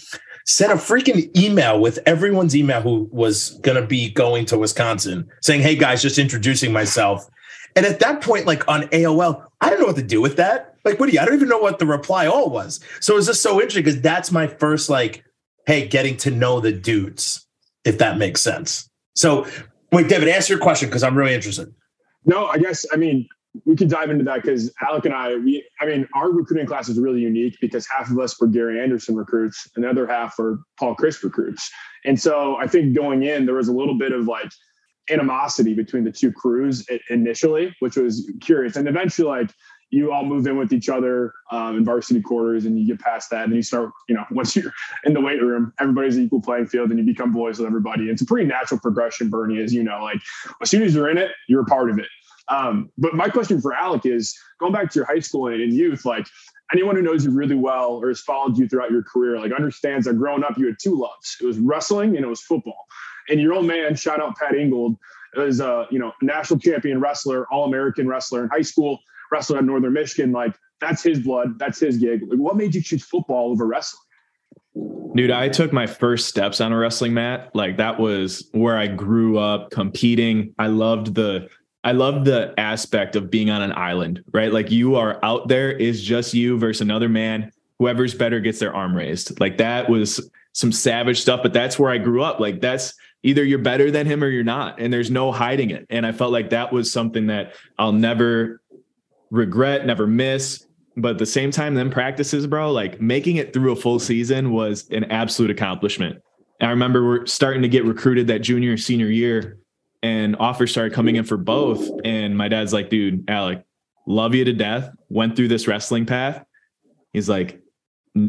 Sent 0.47 0.71
a 0.71 0.75
freaking 0.75 1.35
email 1.35 1.79
with 1.79 1.99
everyone's 2.05 2.55
email 2.55 2.81
who 2.81 3.09
was 3.11 3.51
going 3.61 3.81
to 3.81 3.87
be 3.87 4.11
going 4.11 4.45
to 4.45 4.57
Wisconsin, 4.57 5.27
saying, 5.41 5.61
"Hey 5.61 5.75
guys, 5.75 6.01
just 6.01 6.19
introducing 6.19 6.71
myself." 6.71 7.27
And 7.75 7.85
at 7.85 7.99
that 7.99 8.21
point, 8.21 8.45
like 8.45 8.67
on 8.67 8.83
AOL, 8.83 9.43
I 9.61 9.69
don't 9.69 9.79
know 9.79 9.87
what 9.87 9.95
to 9.97 10.03
do 10.03 10.21
with 10.21 10.37
that. 10.37 10.75
Like, 10.85 10.99
what 10.99 11.07
do 11.07 11.13
you? 11.13 11.19
I 11.19 11.25
don't 11.25 11.33
even 11.33 11.49
know 11.49 11.57
what 11.57 11.79
the 11.79 11.85
reply 11.85 12.27
all 12.27 12.49
was. 12.49 12.79
So 12.99 13.13
it 13.13 13.17
was 13.17 13.25
just 13.25 13.41
so 13.41 13.55
interesting 13.55 13.83
because 13.83 14.01
that's 14.01 14.31
my 14.31 14.47
first 14.47 14.89
like, 14.89 15.25
hey, 15.65 15.87
getting 15.87 16.15
to 16.17 16.31
know 16.31 16.59
the 16.59 16.71
dudes, 16.71 17.45
if 17.83 17.97
that 17.97 18.17
makes 18.17 18.41
sense. 18.41 18.87
So 19.15 19.47
wait, 19.91 20.09
David, 20.09 20.29
answer 20.29 20.53
your 20.53 20.61
question 20.61 20.89
because 20.89 21.03
I'm 21.03 21.17
really 21.17 21.33
interested. 21.33 21.73
No, 22.25 22.45
I 22.47 22.57
guess 22.57 22.85
I 22.93 22.97
mean 22.97 23.27
we 23.65 23.75
could 23.75 23.89
dive 23.89 24.09
into 24.09 24.23
that 24.25 24.41
because 24.41 24.73
Alec 24.81 25.05
and 25.05 25.13
I, 25.13 25.35
we, 25.35 25.65
I 25.79 25.85
mean, 25.85 26.07
our 26.13 26.31
recruiting 26.31 26.67
class 26.67 26.89
is 26.89 26.99
really 26.99 27.21
unique 27.21 27.57
because 27.61 27.87
half 27.87 28.09
of 28.09 28.19
us 28.19 28.39
were 28.39 28.47
Gary 28.47 28.81
Anderson 28.81 29.15
recruits 29.15 29.69
and 29.75 29.83
the 29.83 29.89
other 29.89 30.07
half 30.07 30.37
are 30.39 30.59
Paul 30.79 30.95
Chryst 30.95 31.23
recruits. 31.23 31.69
And 32.03 32.19
so 32.19 32.55
I 32.57 32.67
think 32.67 32.95
going 32.95 33.23
in, 33.23 33.45
there 33.45 33.55
was 33.55 33.67
a 33.67 33.73
little 33.73 33.97
bit 33.97 34.11
of 34.11 34.27
like 34.27 34.51
animosity 35.09 35.73
between 35.73 36.03
the 36.03 36.11
two 36.11 36.31
crews 36.31 36.85
initially, 37.09 37.75
which 37.79 37.95
was 37.95 38.29
curious. 38.41 38.75
And 38.75 38.87
eventually, 38.87 39.27
like, 39.27 39.51
you 39.91 40.11
all 40.11 40.25
move 40.25 40.47
in 40.47 40.57
with 40.57 40.73
each 40.73 40.89
other 40.89 41.33
um, 41.51 41.77
in 41.77 41.85
varsity 41.85 42.19
quarters 42.19 42.65
and 42.65 42.77
you 42.77 42.85
get 42.87 42.99
past 42.99 43.29
that 43.29 43.45
and 43.45 43.55
you 43.55 43.61
start, 43.61 43.91
you 44.09 44.15
know, 44.15 44.25
once 44.31 44.55
you're 44.55 44.73
in 45.05 45.13
the 45.13 45.21
weight 45.21 45.41
room, 45.41 45.73
everybody's 45.79 46.17
equal 46.19 46.41
playing 46.41 46.65
field 46.67 46.89
and 46.89 46.99
you 46.99 47.05
become 47.05 47.31
boys 47.31 47.59
with 47.59 47.67
everybody. 47.67 48.09
It's 48.09 48.21
a 48.21 48.25
pretty 48.25 48.47
natural 48.47 48.79
progression, 48.79 49.29
Bernie, 49.29 49.61
as 49.61 49.73
you 49.73 49.83
know, 49.83 50.03
like 50.03 50.19
as 50.61 50.69
soon 50.69 50.83
as 50.83 50.95
you're 50.95 51.09
in 51.09 51.17
it, 51.17 51.31
you're 51.47 51.61
a 51.61 51.65
part 51.65 51.89
of 51.89 51.99
it. 51.99 52.07
Um, 52.47 52.91
but 52.97 53.13
my 53.13 53.29
question 53.29 53.59
for 53.59 53.73
Alec 53.73 54.05
is 54.05 54.37
going 54.59 54.71
back 54.71 54.91
to 54.91 54.99
your 54.99 55.05
high 55.05 55.19
school 55.19 55.47
and, 55.47 55.73
youth, 55.73 56.05
like 56.05 56.27
anyone 56.71 56.95
who 56.95 57.01
knows 57.01 57.25
you 57.25 57.31
really 57.31 57.55
well 57.55 57.99
or 58.01 58.09
has 58.09 58.21
followed 58.21 58.57
you 58.57 58.67
throughout 58.67 58.91
your 58.91 59.03
career, 59.03 59.39
like 59.39 59.51
understands 59.51 60.05
that 60.05 60.13
growing 60.13 60.43
up 60.43 60.57
you 60.57 60.67
had 60.67 60.75
two 60.81 60.95
loves. 60.95 61.37
It 61.41 61.45
was 61.45 61.57
wrestling 61.59 62.15
and 62.15 62.25
it 62.25 62.27
was 62.27 62.41
football. 62.41 62.85
And 63.29 63.39
your 63.39 63.53
old 63.53 63.65
man, 63.65 63.95
shout 63.95 64.21
out 64.21 64.35
Pat 64.37 64.55
Ingold, 64.55 64.97
is 65.37 65.59
a 65.59 65.87
you 65.89 65.99
know 65.99 66.13
national 66.21 66.59
champion 66.59 66.99
wrestler, 66.99 67.45
all 67.51 67.65
American 67.65 68.07
wrestler 68.07 68.43
in 68.43 68.49
high 68.49 68.61
school, 68.61 68.99
wrestler 69.31 69.57
at 69.57 69.65
Northern 69.65 69.93
Michigan. 69.93 70.31
Like 70.31 70.55
that's 70.79 71.03
his 71.03 71.19
blood, 71.19 71.57
that's 71.59 71.79
his 71.79 71.97
gig. 71.97 72.21
Like, 72.27 72.39
what 72.39 72.55
made 72.55 72.75
you 72.75 72.81
choose 72.81 73.03
football 73.03 73.51
over 73.51 73.65
wrestling? 73.65 74.01
Dude, 75.15 75.31
I 75.31 75.47
took 75.47 75.71
my 75.71 75.87
first 75.87 76.27
steps 76.27 76.59
on 76.59 76.73
a 76.73 76.77
wrestling 76.77 77.13
mat. 77.13 77.49
Like 77.53 77.77
that 77.77 77.99
was 77.99 78.49
where 78.51 78.77
I 78.77 78.87
grew 78.87 79.39
up 79.39 79.71
competing. 79.71 80.53
I 80.59 80.67
loved 80.67 81.15
the 81.15 81.49
I 81.85 81.91
love 81.91 82.25
the 82.25 82.51
aspect 82.57 83.15
of 83.15 83.29
being 83.29 83.51
on 83.51 83.61
an 83.61 83.71
island, 83.71 84.23
right? 84.33 84.51
Like 84.51 84.71
you 84.71 84.95
are 84.95 85.23
out 85.23 85.47
there 85.47 85.71
is 85.71 86.03
just 86.03 86.33
you 86.33 86.57
versus 86.57 86.81
another 86.81 87.07
man. 87.07 87.51
Whoever's 87.77 88.15
better 88.15 88.39
gets 88.39 88.57
their 88.57 88.75
arm 88.75 88.97
raised. 88.97 89.39
Like 89.39 89.57
that 89.57 89.87
was 89.87 90.27
some 90.53 90.71
savage 90.71 91.21
stuff, 91.21 91.41
but 91.43 91.53
that's 91.53 91.77
where 91.77 91.91
I 91.91 91.99
grew 91.99 92.23
up. 92.23 92.39
Like 92.39 92.59
that's 92.59 92.95
either 93.21 93.43
you're 93.43 93.59
better 93.59 93.91
than 93.91 94.07
him 94.07 94.23
or 94.23 94.29
you're 94.29 94.43
not, 94.43 94.79
and 94.79 94.91
there's 94.91 95.11
no 95.11 95.31
hiding 95.31 95.69
it. 95.69 95.85
And 95.91 96.07
I 96.07 96.11
felt 96.11 96.31
like 96.31 96.49
that 96.49 96.73
was 96.73 96.91
something 96.91 97.27
that 97.27 97.53
I'll 97.77 97.91
never 97.91 98.61
regret, 99.29 99.85
never 99.85 100.07
miss. 100.07 100.65
But 100.97 101.11
at 101.11 101.17
the 101.19 101.25
same 101.27 101.51
time, 101.51 101.75
then 101.75 101.91
practices, 101.91 102.47
bro, 102.47 102.71
like 102.71 102.99
making 102.99 103.35
it 103.35 103.53
through 103.53 103.73
a 103.73 103.75
full 103.75 103.99
season 103.99 104.51
was 104.51 104.89
an 104.89 105.03
absolute 105.11 105.51
accomplishment. 105.51 106.19
I 106.61 106.69
remember 106.69 107.05
we're 107.05 107.25
starting 107.27 107.61
to 107.61 107.67
get 107.67 107.85
recruited 107.85 108.25
that 108.27 108.39
junior, 108.39 108.75
senior 108.77 109.09
year 109.09 109.59
and 110.03 110.35
offers 110.37 110.71
started 110.71 110.93
coming 110.93 111.15
in 111.15 111.23
for 111.23 111.37
both. 111.37 111.89
And 112.03 112.37
my 112.37 112.47
dad's 112.47 112.73
like, 112.73 112.89
dude, 112.89 113.29
Alec, 113.29 113.63
love 114.07 114.35
you 114.35 114.45
to 114.45 114.53
death. 114.53 114.89
Went 115.09 115.35
through 115.35 115.47
this 115.47 115.67
wrestling 115.67 116.05
path. 116.05 116.45
He's 117.13 117.29
like, 117.29 117.61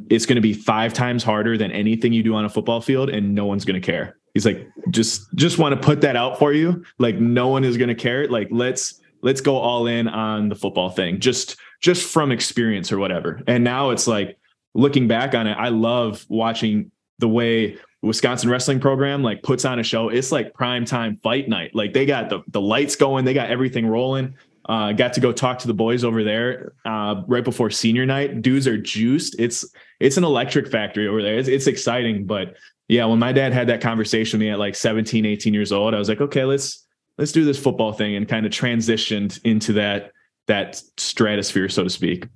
it's 0.08 0.26
going 0.26 0.36
to 0.36 0.42
be 0.42 0.52
five 0.52 0.92
times 0.92 1.22
harder 1.22 1.56
than 1.56 1.70
anything 1.70 2.12
you 2.12 2.22
do 2.22 2.34
on 2.34 2.44
a 2.44 2.48
football 2.48 2.80
field, 2.80 3.08
and 3.10 3.34
no 3.34 3.46
one's 3.46 3.64
going 3.64 3.80
to 3.80 3.84
care. 3.84 4.16
He's 4.34 4.44
like, 4.44 4.68
just 4.90 5.32
just 5.34 5.58
want 5.58 5.74
to 5.74 5.80
put 5.80 6.00
that 6.02 6.16
out 6.16 6.38
for 6.38 6.52
you. 6.52 6.84
Like, 6.98 7.16
no 7.16 7.48
one 7.48 7.64
is 7.64 7.76
going 7.76 7.88
to 7.88 7.94
care. 7.94 8.28
Like, 8.28 8.48
let's 8.50 9.00
let's 9.22 9.40
go 9.40 9.56
all 9.56 9.86
in 9.86 10.08
on 10.08 10.48
the 10.48 10.54
football 10.54 10.90
thing, 10.90 11.20
just 11.20 11.56
just 11.80 12.08
from 12.08 12.32
experience 12.32 12.90
or 12.90 12.98
whatever. 12.98 13.42
And 13.46 13.64
now 13.64 13.90
it's 13.90 14.06
like 14.06 14.38
looking 14.74 15.08
back 15.08 15.34
on 15.34 15.46
it, 15.46 15.54
I 15.54 15.68
love 15.68 16.24
watching 16.28 16.90
the 17.18 17.28
way 17.28 17.78
Wisconsin 18.06 18.48
wrestling 18.50 18.80
program 18.80 19.22
like 19.22 19.42
puts 19.42 19.64
on 19.64 19.78
a 19.78 19.82
show. 19.82 20.08
It's 20.08 20.32
like 20.32 20.54
prime 20.54 20.84
time 20.84 21.16
fight 21.16 21.48
night. 21.48 21.74
Like 21.74 21.92
they 21.92 22.06
got 22.06 22.30
the, 22.30 22.42
the 22.48 22.60
lights 22.60 22.96
going, 22.96 23.24
they 23.24 23.34
got 23.34 23.50
everything 23.50 23.86
rolling. 23.86 24.34
Uh, 24.68 24.92
got 24.92 25.12
to 25.12 25.20
go 25.20 25.32
talk 25.32 25.60
to 25.60 25.68
the 25.68 25.74
boys 25.74 26.02
over 26.02 26.24
there 26.24 26.72
uh, 26.84 27.22
right 27.28 27.44
before 27.44 27.70
senior 27.70 28.04
night. 28.04 28.42
Dudes 28.42 28.66
are 28.66 28.76
juiced. 28.76 29.36
It's 29.38 29.64
it's 30.00 30.16
an 30.16 30.24
electric 30.24 30.68
factory 30.68 31.06
over 31.06 31.22
there. 31.22 31.38
It's, 31.38 31.48
it's 31.48 31.68
exciting. 31.68 32.26
But 32.26 32.56
yeah, 32.88 33.04
when 33.04 33.20
my 33.20 33.32
dad 33.32 33.52
had 33.52 33.68
that 33.68 33.80
conversation 33.80 34.38
with 34.38 34.46
me 34.46 34.50
at 34.50 34.58
like 34.58 34.74
17, 34.74 35.24
18 35.24 35.54
years 35.54 35.70
old, 35.70 35.94
I 35.94 35.98
was 35.98 36.08
like, 36.08 36.20
okay, 36.20 36.44
let's 36.44 36.84
let's 37.16 37.32
do 37.32 37.44
this 37.44 37.58
football 37.58 37.92
thing 37.92 38.16
and 38.16 38.28
kind 38.28 38.44
of 38.44 38.50
transitioned 38.50 39.40
into 39.44 39.72
that 39.74 40.10
that 40.46 40.82
stratosphere, 40.96 41.68
so 41.68 41.84
to 41.84 41.90
speak. 41.90 42.26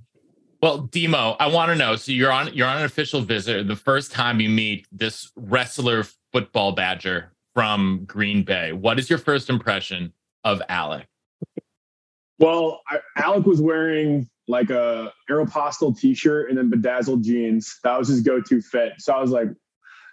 Well, 0.62 0.78
D-Mo, 0.78 1.36
I 1.40 1.46
want 1.46 1.70
to 1.70 1.76
know. 1.76 1.96
So 1.96 2.12
you're 2.12 2.32
on 2.32 2.52
you're 2.52 2.68
on 2.68 2.78
an 2.78 2.84
official 2.84 3.22
visit. 3.22 3.66
The 3.66 3.76
first 3.76 4.12
time 4.12 4.40
you 4.40 4.50
meet 4.50 4.86
this 4.92 5.32
wrestler 5.36 6.04
football 6.32 6.72
badger 6.72 7.32
from 7.54 8.04
Green 8.06 8.42
Bay. 8.42 8.72
What 8.72 8.98
is 8.98 9.08
your 9.08 9.18
first 9.18 9.48
impression 9.48 10.12
of 10.44 10.62
Alec? 10.68 11.06
Well, 12.38 12.80
I, 12.88 13.00
Alec 13.16 13.46
was 13.46 13.60
wearing 13.60 14.28
like 14.48 14.70
a 14.70 15.12
Aeropostale 15.30 15.98
t-shirt 15.98 16.48
and 16.48 16.58
then 16.58 16.70
bedazzled 16.70 17.22
jeans. 17.22 17.78
That 17.84 17.98
was 17.98 18.08
his 18.08 18.20
go-to 18.20 18.60
fit. 18.60 18.94
So 18.98 19.12
I 19.12 19.20
was 19.20 19.30
like, 19.30 19.48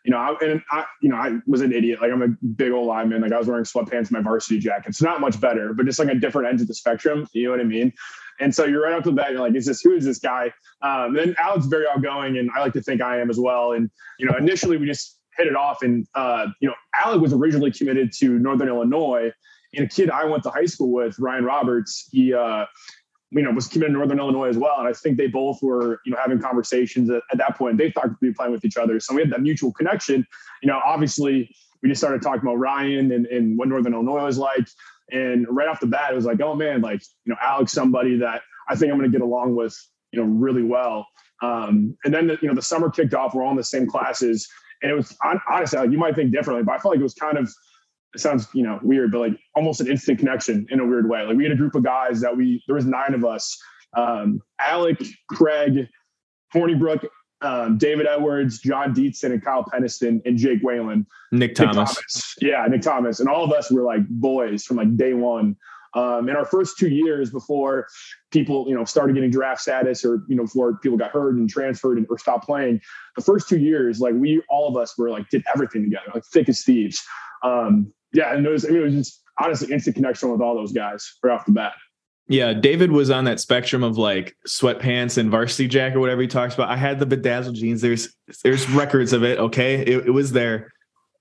you 0.05 0.11
know, 0.11 0.17
I, 0.17 0.35
and 0.41 0.61
I, 0.71 0.85
you 1.01 1.09
know, 1.09 1.15
I 1.15 1.37
was 1.47 1.61
an 1.61 1.73
idiot. 1.73 2.01
Like 2.01 2.11
I'm 2.11 2.21
a 2.21 2.29
big 2.55 2.71
old 2.71 2.87
lineman. 2.87 3.21
Like 3.21 3.31
I 3.31 3.37
was 3.37 3.47
wearing 3.47 3.65
sweatpants 3.65 4.07
and 4.07 4.11
my 4.11 4.21
varsity 4.21 4.59
jacket. 4.59 4.95
So 4.95 5.05
not 5.05 5.19
much 5.19 5.39
better, 5.41 5.73
but 5.73 5.85
just 5.85 5.99
like 5.99 6.09
a 6.09 6.15
different 6.15 6.47
end 6.49 6.61
of 6.61 6.67
the 6.67 6.73
spectrum. 6.73 7.27
You 7.33 7.45
know 7.45 7.51
what 7.51 7.59
I 7.59 7.63
mean? 7.63 7.91
And 8.39 8.53
so 8.53 8.65
you're 8.65 8.83
right 8.83 8.93
off 8.93 9.03
the 9.03 9.11
bat, 9.11 9.31
you're 9.31 9.41
like, 9.41 9.55
is 9.55 9.65
this 9.65 9.81
who 9.81 9.95
is 9.95 10.05
this 10.05 10.19
guy? 10.19 10.51
Um, 10.81 11.13
then 11.13 11.35
Alec's 11.39 11.65
very 11.65 11.85
outgoing, 11.87 12.37
and 12.37 12.49
I 12.55 12.61
like 12.61 12.73
to 12.73 12.81
think 12.81 13.01
I 13.01 13.19
am 13.19 13.29
as 13.29 13.39
well. 13.39 13.71
And 13.71 13.89
you 14.19 14.27
know, 14.27 14.37
initially 14.37 14.77
we 14.77 14.85
just 14.85 15.19
hit 15.37 15.47
it 15.47 15.55
off, 15.55 15.81
and 15.81 16.07
uh, 16.15 16.47
you 16.59 16.67
know, 16.67 16.75
Alec 17.03 17.21
was 17.21 17.33
originally 17.33 17.71
committed 17.71 18.11
to 18.19 18.39
Northern 18.39 18.67
Illinois, 18.67 19.31
and 19.73 19.85
a 19.85 19.89
kid 19.89 20.09
I 20.09 20.25
went 20.25 20.43
to 20.43 20.49
high 20.49 20.65
school 20.65 20.91
with, 20.91 21.17
Ryan 21.19 21.45
Roberts, 21.45 22.07
he. 22.11 22.33
Uh, 22.33 22.65
you 23.31 23.41
know, 23.41 23.51
was 23.51 23.67
committed 23.67 23.93
to 23.93 23.97
Northern 23.97 24.19
Illinois 24.19 24.47
as 24.47 24.57
well. 24.57 24.75
And 24.79 24.87
I 24.87 24.93
think 24.93 25.17
they 25.17 25.27
both 25.27 25.61
were, 25.61 25.99
you 26.05 26.13
know, 26.13 26.17
having 26.17 26.39
conversations 26.39 27.09
at, 27.09 27.21
at 27.29 27.37
that 27.39 27.57
point. 27.57 27.77
They 27.77 27.91
thought 27.91 28.07
we'd 28.21 28.29
be 28.29 28.33
playing 28.33 28.53
with 28.53 28.63
each 28.63 28.77
other. 28.77 29.01
So 29.01 29.13
we 29.13 29.21
had 29.21 29.29
that 29.31 29.41
mutual 29.41 29.73
connection. 29.73 30.25
You 30.61 30.67
know, 30.69 30.79
obviously 30.85 31.53
we 31.81 31.89
just 31.89 31.99
started 31.99 32.21
talking 32.21 32.41
about 32.41 32.55
Ryan 32.55 33.11
and, 33.11 33.25
and 33.25 33.57
what 33.57 33.67
Northern 33.67 33.93
Illinois 33.93 34.23
was 34.23 34.37
like. 34.37 34.67
And 35.11 35.45
right 35.49 35.67
off 35.67 35.79
the 35.79 35.87
bat, 35.87 36.11
it 36.11 36.15
was 36.15 36.25
like, 36.25 36.41
oh 36.41 36.55
man, 36.55 36.81
like, 36.81 37.01
you 37.25 37.33
know, 37.33 37.37
Alec's, 37.41 37.71
somebody 37.71 38.17
that 38.19 38.41
I 38.69 38.75
think 38.75 38.91
I'm 38.91 38.97
going 38.97 39.09
to 39.09 39.17
get 39.17 39.23
along 39.23 39.55
with, 39.55 39.75
you 40.11 40.21
know, 40.21 40.27
really 40.27 40.63
well. 40.63 41.07
Um, 41.41 41.95
and 42.03 42.13
then, 42.13 42.27
the, 42.27 42.37
you 42.41 42.47
know, 42.47 42.55
the 42.55 42.61
summer 42.61 42.89
kicked 42.89 43.13
off. 43.13 43.33
We're 43.33 43.43
all 43.43 43.51
in 43.51 43.57
the 43.57 43.63
same 43.63 43.87
classes. 43.87 44.47
And 44.81 44.91
it 44.91 44.95
was 44.95 45.15
honestly, 45.49 45.79
like, 45.79 45.91
you 45.91 45.97
might 45.97 46.15
think 46.15 46.31
differently, 46.31 46.63
but 46.63 46.73
I 46.73 46.77
felt 46.79 46.93
like 46.93 46.99
it 46.99 47.03
was 47.03 47.13
kind 47.13 47.37
of, 47.37 47.49
it 48.13 48.19
sounds, 48.19 48.47
you 48.53 48.63
know, 48.63 48.79
weird, 48.83 49.11
but 49.11 49.19
like 49.19 49.33
almost 49.55 49.81
an 49.81 49.87
instant 49.87 50.19
connection 50.19 50.65
in 50.69 50.79
a 50.79 50.85
weird 50.85 51.09
way. 51.09 51.23
Like 51.23 51.37
we 51.37 51.43
had 51.43 51.51
a 51.51 51.57
group 51.57 51.75
of 51.75 51.83
guys 51.83 52.21
that 52.21 52.35
we, 52.35 52.63
there 52.67 52.75
was 52.75 52.85
nine 52.85 53.13
of 53.13 53.23
us, 53.25 53.57
um, 53.95 54.41
Alec, 54.59 55.01
Craig, 55.29 55.87
Hornibrook, 56.53 57.05
um, 57.41 57.77
David 57.77 58.07
Edwards, 58.07 58.59
Jon 58.59 58.93
Dietzen, 58.93 59.31
and 59.31 59.43
Kyle 59.43 59.63
Penniston, 59.63 60.21
and 60.25 60.37
Jake 60.37 60.61
Whalen. 60.63 61.05
Nick 61.31 61.55
Thomas. 61.55 61.75
Nick 61.75 61.85
Thomas. 61.85 62.35
Yeah, 62.41 62.65
Nick 62.67 62.81
Thomas. 62.81 63.19
And 63.19 63.29
all 63.29 63.43
of 63.43 63.51
us 63.51 63.71
were 63.71 63.83
like 63.83 64.07
boys 64.09 64.63
from 64.63 64.77
like 64.77 64.95
day 64.97 65.13
one. 65.13 65.55
Um, 65.93 66.29
in 66.29 66.35
our 66.35 66.45
first 66.45 66.77
two 66.77 66.89
years 66.89 67.31
before 67.31 67.87
people, 68.31 68.65
you 68.67 68.75
know, 68.75 68.83
started 68.85 69.13
getting 69.15 69.31
draft 69.31 69.61
status 69.61 70.05
or, 70.05 70.23
you 70.27 70.35
know, 70.35 70.43
before 70.43 70.77
people 70.77 70.97
got 70.97 71.11
hurt 71.11 71.35
and 71.35 71.49
transferred 71.49 71.97
and, 71.97 72.05
or 72.09 72.19
stopped 72.19 72.45
playing, 72.45 72.81
the 73.15 73.23
first 73.23 73.49
two 73.49 73.57
years, 73.57 73.99
like 73.99 74.13
we, 74.13 74.43
all 74.49 74.67
of 74.67 74.77
us 74.77 74.95
were 74.97 75.09
like, 75.09 75.27
did 75.29 75.43
everything 75.55 75.83
together, 75.83 76.05
like 76.13 76.23
thick 76.25 76.49
as 76.49 76.61
thieves. 76.63 77.01
Um, 77.43 77.91
yeah. 78.13 78.35
And 78.35 78.45
it 78.45 78.49
was, 78.49 78.65
I 78.65 78.69
mean, 78.69 78.81
it 78.81 78.83
was 78.83 78.93
just 78.93 79.23
honestly 79.39 79.73
instant 79.73 79.95
connection 79.95 80.29
with 80.29 80.41
all 80.41 80.55
those 80.55 80.73
guys 80.73 81.17
right 81.23 81.33
off 81.33 81.45
the 81.45 81.51
bat. 81.51 81.73
Yeah, 82.29 82.53
David 82.53 82.91
was 82.91 83.09
on 83.09 83.23
that 83.25 83.39
spectrum 83.39 83.83
of 83.83 83.97
like 83.97 84.35
sweatpants 84.47 85.17
and 85.17 85.31
varsity 85.31 85.67
jacket, 85.67 85.97
or 85.97 85.99
whatever 86.01 86.21
he 86.21 86.27
talks 86.27 86.53
about. 86.53 86.69
I 86.69 86.75
had 86.75 86.99
the 86.99 87.05
bedazzled 87.05 87.55
jeans. 87.55 87.81
There's 87.81 88.15
there's 88.43 88.69
records 88.69 89.13
of 89.13 89.23
it. 89.23 89.39
Okay, 89.39 89.75
it, 89.75 90.07
it 90.07 90.11
was 90.11 90.31
there. 90.31 90.71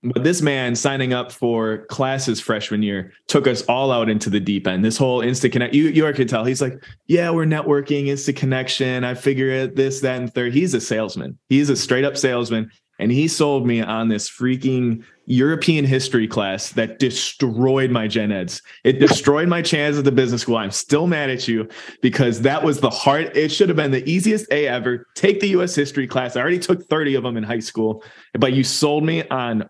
But 0.02 0.24
this 0.24 0.42
man 0.42 0.74
signing 0.76 1.12
up 1.12 1.32
for 1.32 1.86
classes 1.86 2.40
freshman 2.40 2.82
year 2.82 3.12
took 3.28 3.46
us 3.46 3.62
all 3.62 3.90
out 3.90 4.08
into 4.08 4.30
the 4.30 4.38
deep 4.38 4.66
end. 4.66 4.84
This 4.84 4.96
whole 4.96 5.20
instant 5.20 5.52
connect, 5.52 5.74
you 5.74 5.88
you 5.88 6.12
could 6.12 6.28
tell 6.28 6.44
he's 6.44 6.60
like, 6.60 6.82
yeah, 7.06 7.30
we're 7.30 7.46
networking, 7.46 8.08
instant 8.08 8.36
connection. 8.36 9.04
I 9.04 9.14
figure 9.14 9.48
it, 9.48 9.74
this, 9.74 10.00
that, 10.00 10.20
and 10.20 10.32
third. 10.32 10.52
He's 10.52 10.74
a 10.74 10.80
salesman. 10.80 11.38
He's 11.48 11.70
a 11.70 11.76
straight 11.76 12.04
up 12.04 12.16
salesman, 12.16 12.70
and 12.98 13.10
he 13.12 13.28
sold 13.28 13.66
me 13.66 13.80
on 13.82 14.08
this 14.08 14.28
freaking 14.30 15.02
European 15.26 15.84
history 15.84 16.26
class 16.28 16.70
that 16.72 16.98
destroyed 16.98 17.90
my 17.90 18.06
gen 18.06 18.30
eds. 18.32 18.62
It 18.84 18.98
destroyed 19.00 19.48
my 19.48 19.60
chance 19.60 19.96
at 19.98 20.04
the 20.04 20.12
business 20.12 20.42
school. 20.42 20.56
I'm 20.56 20.70
still 20.70 21.06
mad 21.06 21.30
at 21.30 21.48
you 21.48 21.68
because 22.00 22.42
that 22.42 22.62
was 22.62 22.80
the 22.80 22.90
hard. 22.90 23.36
It 23.36 23.50
should 23.50 23.68
have 23.68 23.76
been 23.76 23.90
the 23.90 24.08
easiest 24.08 24.50
A 24.52 24.68
ever. 24.68 25.06
Take 25.14 25.40
the 25.40 25.48
U.S. 25.48 25.74
history 25.74 26.06
class. 26.06 26.36
I 26.36 26.40
already 26.40 26.58
took 26.60 26.88
30 26.88 27.16
of 27.16 27.22
them 27.24 27.36
in 27.36 27.42
high 27.42 27.58
school, 27.58 28.04
but 28.38 28.52
you 28.52 28.62
sold 28.64 29.04
me 29.04 29.26
on 29.28 29.68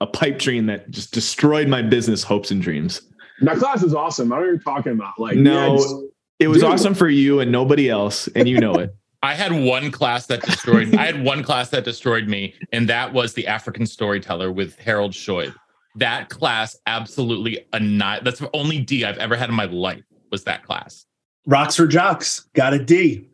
a 0.00 0.06
pipe 0.06 0.38
dream 0.38 0.66
that 0.66 0.90
just 0.90 1.12
destroyed 1.12 1.68
my 1.68 1.82
business 1.82 2.22
hopes 2.22 2.50
and 2.50 2.62
dreams. 2.62 3.00
That 3.40 3.58
class 3.58 3.82
was 3.82 3.94
awesome. 3.94 4.32
I 4.32 4.36
don't 4.36 4.44
know 4.44 4.52
what 4.52 4.54
you're 4.64 4.76
talking 4.76 4.92
about. 4.92 5.18
Like, 5.18 5.36
No, 5.36 5.72
yeah, 5.72 5.76
just- 5.76 5.94
it 6.40 6.48
was 6.48 6.58
Dude. 6.62 6.70
awesome 6.70 6.94
for 6.94 7.08
you 7.08 7.40
and 7.40 7.50
nobody 7.50 7.88
else, 7.88 8.28
and 8.28 8.48
you 8.48 8.58
know 8.58 8.74
it. 8.74 8.94
I 9.24 9.34
had 9.34 9.52
one 9.52 9.90
class 9.90 10.26
that 10.26 10.42
destroyed. 10.42 10.94
I 10.94 11.06
had 11.06 11.24
one 11.24 11.42
class 11.42 11.70
that 11.70 11.82
destroyed 11.84 12.28
me, 12.28 12.54
and 12.72 12.88
that 12.88 13.12
was 13.12 13.32
the 13.34 13.46
African 13.46 13.86
Storyteller 13.86 14.52
with 14.52 14.78
Harold 14.78 15.12
Scheub. 15.12 15.54
That 15.96 16.28
class 16.28 16.76
absolutely 16.86 17.66
anni- 17.72 18.20
That's 18.22 18.40
the 18.40 18.50
only 18.52 18.80
D 18.80 19.04
I've 19.04 19.16
ever 19.18 19.34
had 19.36 19.48
in 19.48 19.54
my 19.54 19.64
life. 19.64 20.02
Was 20.30 20.44
that 20.44 20.64
class? 20.64 21.06
Rocks 21.46 21.76
for 21.76 21.86
jocks. 21.86 22.48
Got 22.54 22.74
a 22.74 22.78
D. 22.84 23.28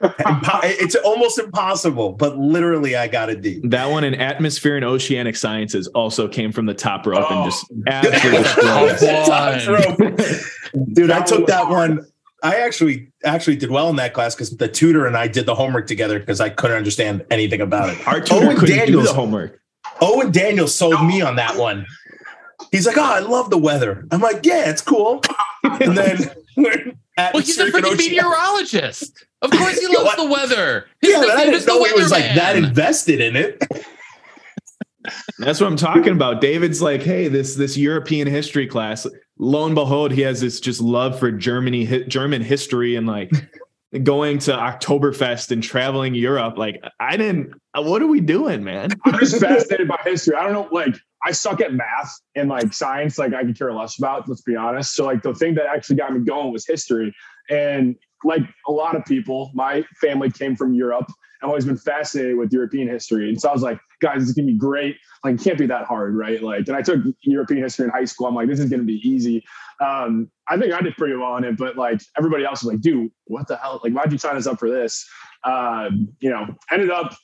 It's 0.00 0.96
almost 0.96 1.38
impossible, 1.38 2.12
but 2.12 2.36
literally, 2.36 2.96
I 2.96 3.06
got 3.08 3.30
a 3.30 3.36
D. 3.36 3.60
That 3.64 3.86
one 3.90 4.02
in 4.04 4.14
atmosphere 4.14 4.76
and 4.76 4.84
oceanic 4.84 5.36
sciences 5.36 5.86
also 5.88 6.26
came 6.28 6.50
from 6.52 6.66
the 6.66 6.74
top 6.74 7.06
rope 7.06 7.24
Oh. 7.28 7.42
and 7.42 7.50
just 7.50 7.64
absolutely 7.86 8.42
destroyed 8.42 8.90
us. 9.10 9.26
Tough 9.28 10.82
Dude, 10.92 11.10
I 11.10 11.22
took 11.22 11.46
that 11.46 11.68
one. 11.68 12.04
I 12.42 12.56
actually 12.56 13.12
actually 13.24 13.56
did 13.56 13.70
well 13.70 13.88
in 13.88 13.96
that 13.96 14.14
class 14.14 14.34
because 14.34 14.50
the 14.50 14.68
tutor 14.68 15.06
and 15.06 15.16
I 15.16 15.28
did 15.28 15.46
the 15.46 15.54
homework 15.54 15.86
together 15.86 16.18
because 16.18 16.40
I 16.40 16.48
couldn't 16.48 16.76
understand 16.76 17.24
anything 17.30 17.60
about 17.60 17.90
it. 17.90 18.06
Our 18.06 18.20
tutor 18.20 18.46
Owen 18.46 18.56
couldn't 18.56 18.74
do 18.74 18.84
Daniels, 18.86 19.06
the 19.06 19.14
homework. 19.14 19.60
Owen 20.00 20.32
Daniels 20.32 20.74
sold 20.74 21.06
me 21.06 21.22
on 21.22 21.36
that 21.36 21.56
one. 21.56 21.86
He's 22.72 22.86
like, 22.86 22.98
"Oh, 22.98 23.02
I 23.02 23.20
love 23.20 23.50
the 23.50 23.58
weather." 23.58 24.06
I'm 24.10 24.20
like, 24.20 24.44
"Yeah, 24.44 24.70
it's 24.70 24.82
cool." 24.82 25.22
And 25.64 25.96
then 25.96 26.30
we're 26.56 26.92
at 27.16 27.32
Well, 27.32 27.42
he's 27.42 27.58
a 27.58 27.66
freaking 27.66 27.96
meteorologist. 27.96 29.24
Of 29.42 29.50
course, 29.50 29.78
he 29.78 29.86
loves 29.86 30.16
the 30.22 30.26
weather. 30.26 30.86
His 31.00 31.12
Yeah, 31.12 31.20
but 31.20 31.30
I 31.30 31.44
didn't 31.44 31.54
is 31.54 31.66
know 31.66 31.84
he 31.84 31.92
was 31.92 32.10
like 32.10 32.34
that 32.34 32.56
invested 32.56 33.20
in 33.20 33.36
it. 33.36 33.62
That's 35.38 35.60
what 35.60 35.66
I'm 35.66 35.76
talking 35.76 36.12
about. 36.12 36.40
David's 36.40 36.80
like, 36.82 37.02
hey, 37.02 37.28
this 37.28 37.54
this 37.54 37.76
European 37.76 38.26
history 38.26 38.66
class. 38.66 39.06
Lo 39.42 39.66
and 39.66 39.74
behold, 39.74 40.12
he 40.12 40.20
has 40.20 40.40
this 40.40 40.60
just 40.60 40.80
love 40.80 41.18
for 41.18 41.32
Germany, 41.32 42.04
German 42.06 42.42
history, 42.42 42.94
and 42.94 43.08
like 43.08 43.32
going 44.04 44.38
to 44.38 44.52
Oktoberfest 44.52 45.50
and 45.50 45.60
traveling 45.60 46.14
Europe. 46.14 46.56
Like, 46.56 46.80
I 47.00 47.16
didn't. 47.16 47.52
What 47.74 48.02
are 48.02 48.06
we 48.06 48.20
doing, 48.20 48.62
man? 48.62 48.90
I'm 49.04 49.18
just 49.18 49.40
fascinated 49.40 49.88
by 49.88 49.98
history. 50.04 50.36
I 50.36 50.44
don't 50.44 50.52
know, 50.52 50.68
like 50.70 50.94
I 51.24 51.32
suck 51.32 51.60
at 51.60 51.72
math 51.72 52.20
and 52.36 52.48
like 52.48 52.72
science, 52.72 53.18
like 53.18 53.34
I 53.34 53.42
could 53.42 53.58
care 53.58 53.72
less 53.72 53.98
about, 53.98 54.28
let's 54.28 54.42
be 54.42 54.54
honest. 54.54 54.94
So 54.94 55.04
like 55.04 55.24
the 55.24 55.34
thing 55.34 55.56
that 55.56 55.66
actually 55.66 55.96
got 55.96 56.14
me 56.14 56.20
going 56.24 56.52
was 56.52 56.64
history. 56.64 57.12
And 57.50 57.96
like 58.22 58.42
a 58.68 58.72
lot 58.72 58.94
of 58.94 59.04
people, 59.06 59.50
my 59.54 59.84
family 60.00 60.30
came 60.30 60.54
from 60.54 60.72
Europe. 60.72 61.10
I've 61.42 61.48
always 61.48 61.64
been 61.64 61.76
fascinated 61.76 62.36
with 62.36 62.52
European 62.52 62.88
history. 62.88 63.28
And 63.28 63.40
so 63.40 63.48
I 63.48 63.52
was 63.52 63.62
like, 63.62 63.78
guys, 64.00 64.20
this 64.20 64.28
is 64.28 64.34
gonna 64.34 64.46
be 64.46 64.56
great. 64.56 64.96
Like 65.24 65.34
it 65.34 65.44
can't 65.44 65.58
be 65.58 65.66
that 65.66 65.86
hard, 65.86 66.16
right? 66.16 66.42
Like, 66.42 66.68
and 66.68 66.76
I 66.76 66.82
took 66.82 67.02
European 67.22 67.62
history 67.62 67.84
in 67.84 67.90
high 67.90 68.04
school. 68.04 68.26
I'm 68.26 68.34
like, 68.34 68.48
this 68.48 68.60
is 68.60 68.70
gonna 68.70 68.84
be 68.84 69.00
easy. 69.08 69.44
Um, 69.80 70.30
I 70.48 70.56
think 70.56 70.72
I 70.72 70.80
did 70.80 70.96
pretty 70.96 71.16
well 71.16 71.32
on 71.32 71.44
it, 71.44 71.56
but 71.56 71.76
like 71.76 72.00
everybody 72.16 72.44
else 72.44 72.62
was 72.62 72.72
like, 72.72 72.80
dude, 72.80 73.10
what 73.24 73.48
the 73.48 73.56
hell? 73.56 73.80
Like, 73.82 73.92
why'd 73.92 74.12
you 74.12 74.18
sign 74.18 74.36
us 74.36 74.46
up 74.46 74.58
for 74.58 74.70
this? 74.70 75.08
Um, 75.44 76.08
you 76.20 76.30
know, 76.30 76.46
ended 76.70 76.90
up 76.90 77.16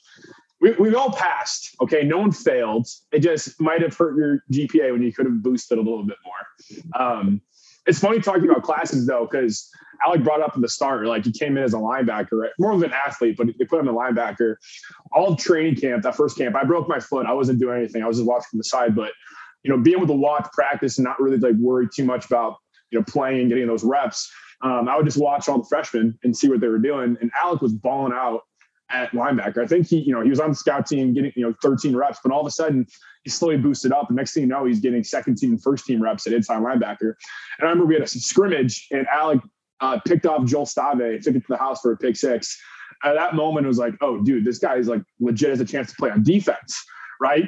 we, 0.61 0.71
we've 0.73 0.95
all 0.95 1.11
passed. 1.11 1.75
Okay. 1.81 2.03
No 2.03 2.17
one 2.17 2.31
failed. 2.31 2.87
It 3.11 3.19
just 3.19 3.59
might 3.61 3.81
have 3.81 3.95
hurt 3.95 4.17
your 4.17 4.43
GPA 4.51 4.91
when 4.91 5.01
you 5.01 5.13
could 5.13 5.25
have 5.25 5.41
boosted 5.41 5.77
a 5.77 5.81
little 5.81 6.05
bit 6.05 6.17
more. 6.25 7.01
Um, 7.01 7.41
it's 7.85 7.99
funny 7.99 8.19
talking 8.19 8.49
about 8.49 8.63
classes 8.63 9.07
though, 9.07 9.27
because 9.29 9.69
Alec 10.05 10.23
brought 10.23 10.41
up 10.41 10.55
in 10.55 10.61
the 10.61 10.69
start, 10.69 11.05
like 11.05 11.25
he 11.25 11.31
came 11.31 11.57
in 11.57 11.63
as 11.63 11.73
a 11.73 11.77
linebacker, 11.77 12.33
right? 12.33 12.51
more 12.59 12.71
of 12.71 12.83
an 12.83 12.93
athlete, 12.93 13.35
but 13.37 13.47
they 13.57 13.65
put 13.65 13.79
him 13.79 13.87
in 13.87 13.95
linebacker. 13.95 14.55
All 15.11 15.35
training 15.35 15.75
camp, 15.75 16.03
that 16.03 16.15
first 16.15 16.37
camp, 16.37 16.55
I 16.55 16.63
broke 16.63 16.87
my 16.87 16.99
foot. 16.99 17.25
I 17.25 17.33
wasn't 17.33 17.59
doing 17.59 17.77
anything. 17.77 18.03
I 18.03 18.07
was 18.07 18.17
just 18.17 18.27
watching 18.27 18.47
from 18.51 18.59
the 18.59 18.63
side. 18.63 18.95
But 18.95 19.11
you 19.63 19.71
know, 19.71 19.81
being 19.81 19.97
able 19.97 20.07
to 20.07 20.13
watch 20.13 20.47
practice 20.53 20.97
and 20.97 21.05
not 21.05 21.19
really 21.19 21.37
like 21.37 21.55
worry 21.55 21.87
too 21.93 22.05
much 22.05 22.25
about 22.25 22.57
you 22.91 22.99
know 22.99 23.05
playing 23.05 23.41
and 23.41 23.49
getting 23.49 23.67
those 23.67 23.83
reps. 23.83 24.31
Um, 24.61 24.89
I 24.89 24.97
would 24.97 25.05
just 25.05 25.17
watch 25.17 25.47
all 25.47 25.59
the 25.59 25.67
freshmen 25.69 26.17
and 26.23 26.35
see 26.35 26.49
what 26.49 26.59
they 26.59 26.67
were 26.67 26.79
doing. 26.79 27.17
And 27.21 27.31
Alec 27.41 27.61
was 27.61 27.73
balling 27.73 28.13
out 28.13 28.41
at 28.91 29.11
linebacker. 29.11 29.63
I 29.63 29.67
think 29.67 29.87
he, 29.87 29.99
you 29.99 30.13
know, 30.13 30.21
he 30.21 30.29
was 30.29 30.39
on 30.39 30.49
the 30.49 30.55
scout 30.55 30.87
team 30.87 31.13
getting, 31.13 31.31
you 31.35 31.45
know, 31.45 31.53
13 31.61 31.95
reps, 31.95 32.19
but 32.23 32.31
all 32.31 32.41
of 32.41 32.47
a 32.47 32.51
sudden 32.51 32.87
he 33.23 33.29
slowly 33.29 33.57
boosted 33.57 33.91
up. 33.91 34.09
And 34.09 34.17
next 34.17 34.33
thing 34.33 34.43
you 34.43 34.49
know, 34.49 34.65
he's 34.65 34.79
getting 34.79 35.03
second 35.03 35.37
team 35.37 35.51
and 35.51 35.61
first 35.61 35.85
team 35.85 36.01
reps 36.01 36.25
at 36.27 36.33
inside 36.33 36.61
linebacker. 36.61 37.13
And 37.59 37.61
I 37.61 37.63
remember 37.63 37.85
we 37.85 37.95
had 37.95 38.03
a 38.03 38.07
scrimmage 38.07 38.87
and 38.91 39.07
Alec 39.07 39.39
uh, 39.81 39.99
picked 40.05 40.25
off 40.25 40.45
Joel 40.45 40.65
Stave, 40.65 41.21
took 41.21 41.35
it 41.35 41.41
to 41.41 41.47
the 41.49 41.57
house 41.57 41.81
for 41.81 41.91
a 41.91 41.97
pick 41.97 42.15
six. 42.15 42.59
At 43.03 43.13
that 43.13 43.33
moment, 43.33 43.65
it 43.65 43.69
was 43.69 43.77
like, 43.77 43.93
oh, 44.01 44.21
dude, 44.21 44.43
this 44.43 44.57
guy 44.57 44.75
is 44.75 44.87
like 44.87 45.01
legit 45.19 45.51
has 45.51 45.59
a 45.61 45.65
chance 45.65 45.89
to 45.91 45.95
play 45.95 46.09
on 46.09 46.23
defense, 46.23 46.83
right? 47.21 47.47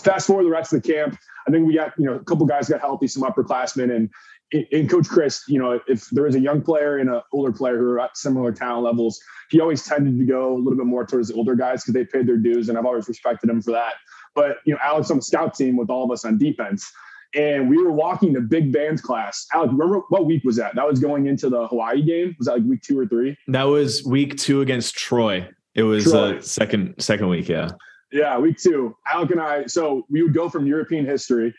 Fast 0.00 0.26
forward 0.26 0.44
the 0.44 0.50
rest 0.50 0.72
of 0.72 0.82
the 0.82 0.92
camp. 0.92 1.18
I 1.46 1.50
think 1.50 1.66
we 1.66 1.74
got, 1.74 1.92
you 1.98 2.06
know, 2.06 2.14
a 2.14 2.24
couple 2.24 2.46
guys 2.46 2.68
got 2.68 2.80
healthy, 2.80 3.06
some 3.06 3.22
upperclassmen, 3.22 3.94
and 3.94 4.10
in 4.52 4.88
Coach 4.88 5.08
Chryst, 5.08 5.42
you 5.48 5.58
know, 5.58 5.80
if 5.88 6.08
there 6.10 6.26
is 6.26 6.34
a 6.34 6.40
young 6.40 6.62
player 6.62 6.98
and 6.98 7.10
an 7.10 7.20
older 7.32 7.52
player 7.52 7.76
who 7.76 7.90
are 7.90 8.00
at 8.00 8.16
similar 8.16 8.52
talent 8.52 8.84
levels, 8.84 9.20
he 9.50 9.60
always 9.60 9.84
tended 9.84 10.18
to 10.18 10.24
go 10.24 10.54
a 10.54 10.58
little 10.58 10.76
bit 10.76 10.86
more 10.86 11.04
towards 11.04 11.28
the 11.28 11.34
older 11.34 11.54
guys 11.54 11.82
because 11.82 11.94
they 11.94 12.04
paid 12.04 12.26
their 12.26 12.38
dues, 12.38 12.68
and 12.68 12.78
I've 12.78 12.86
always 12.86 13.08
respected 13.08 13.50
him 13.50 13.60
for 13.60 13.72
that. 13.72 13.94
But 14.34 14.58
you 14.64 14.74
know, 14.74 14.80
Alec's 14.84 15.10
on 15.10 15.18
the 15.18 15.22
scout 15.22 15.54
team 15.54 15.76
with 15.76 15.90
all 15.90 16.04
of 16.04 16.10
us 16.10 16.24
on 16.24 16.38
defense, 16.38 16.90
and 17.34 17.68
we 17.68 17.82
were 17.82 17.92
walking 17.92 18.32
the 18.32 18.40
big 18.40 18.72
bands 18.72 19.02
class. 19.02 19.46
Alex, 19.52 19.72
remember 19.72 20.00
what 20.08 20.26
week 20.26 20.44
was 20.44 20.56
that? 20.56 20.74
That 20.74 20.86
was 20.88 20.98
going 21.00 21.26
into 21.26 21.50
the 21.50 21.66
Hawaii 21.68 22.02
game. 22.02 22.34
Was 22.38 22.46
that 22.46 22.54
like 22.54 22.64
week 22.64 22.82
two 22.82 22.98
or 22.98 23.06
three? 23.06 23.36
That 23.48 23.64
was 23.64 24.02
week 24.04 24.36
two 24.38 24.60
against 24.62 24.94
Troy. 24.96 25.48
It 25.74 25.82
was 25.82 26.04
Troy. 26.04 26.38
uh, 26.38 26.40
second 26.40 26.94
second 26.98 27.28
week. 27.28 27.48
Yeah. 27.48 27.70
Yeah, 28.10 28.38
week 28.38 28.56
two. 28.56 28.96
Alec 29.12 29.32
and 29.32 29.40
I, 29.40 29.66
so 29.66 30.06
we 30.08 30.22
would 30.22 30.32
go 30.32 30.48
from 30.48 30.66
European 30.66 31.04
history. 31.04 31.54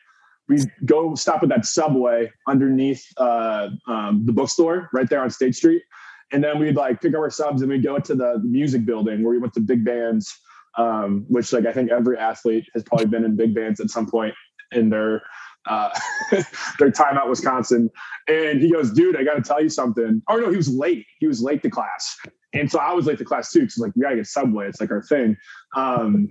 We'd 0.50 0.70
go 0.86 1.16
stop 1.16 1.44
at 1.44 1.50
that 1.50 1.66
subway 1.66 2.32
underneath 2.48 3.06
uh, 3.18 3.70
um, 3.88 4.24
the 4.26 4.34
bookstore 4.34 4.90
right 4.94 5.10
there 5.10 5.22
on 5.22 5.30
State 5.30 5.56
Street. 5.56 5.84
And 6.32 6.44
then 6.44 6.60
we'd 6.60 6.76
like 6.76 7.02
pick 7.02 7.14
up 7.14 7.20
our 7.20 7.30
subs 7.30 7.62
and 7.62 7.72
we'd 7.72 7.84
go 7.84 7.98
to 8.00 8.16
the 8.16 8.40
music 8.44 8.86
building 8.86 9.24
where 9.24 9.32
we 9.32 9.38
went 9.38 9.54
to 9.54 9.60
big 9.62 9.86
bands, 9.86 10.38
um, 10.78 11.26
which 11.28 11.54
like 11.54 11.66
I 11.66 11.72
think 11.72 11.92
every 11.92 12.18
athlete 12.18 12.66
has 12.74 12.84
probably 12.84 13.06
been 13.06 13.24
in 13.24 13.36
big 13.36 13.56
bands 13.56 13.80
at 13.80 13.90
some 13.90 14.08
point 14.08 14.34
in 14.72 14.90
their 14.90 15.22
uh, 15.68 15.90
their 16.80 16.92
time 16.92 17.18
out 17.18 17.30
Wisconsin. 17.30 17.90
And 18.28 18.62
he 18.62 18.72
goes, 18.72 18.92
dude, 18.92 19.16
I 19.16 19.24
got 19.24 19.36
to 19.36 19.42
tell 19.42 19.62
you 19.62 19.70
something. 19.70 20.22
Oh 20.30 20.38
no, 20.38 20.50
he 20.50 20.58
was 20.58 20.70
late. 20.70 21.06
He 21.20 21.28
was 21.28 21.42
late 21.42 21.62
to 21.64 21.70
class. 21.70 22.16
And 22.54 22.72
so 22.72 22.80
I 22.80 22.94
was 22.94 23.06
late 23.06 23.18
to 23.20 23.26
class 23.26 23.52
too. 23.52 23.62
Cause 23.62 23.78
like, 23.78 23.92
we 23.96 24.02
gotta 24.02 24.16
get 24.16 24.28
Subway. 24.28 24.68
It's 24.68 24.82
like 24.82 24.92
our 24.92 25.04
thing. 25.04 25.38
Um, 25.76 26.30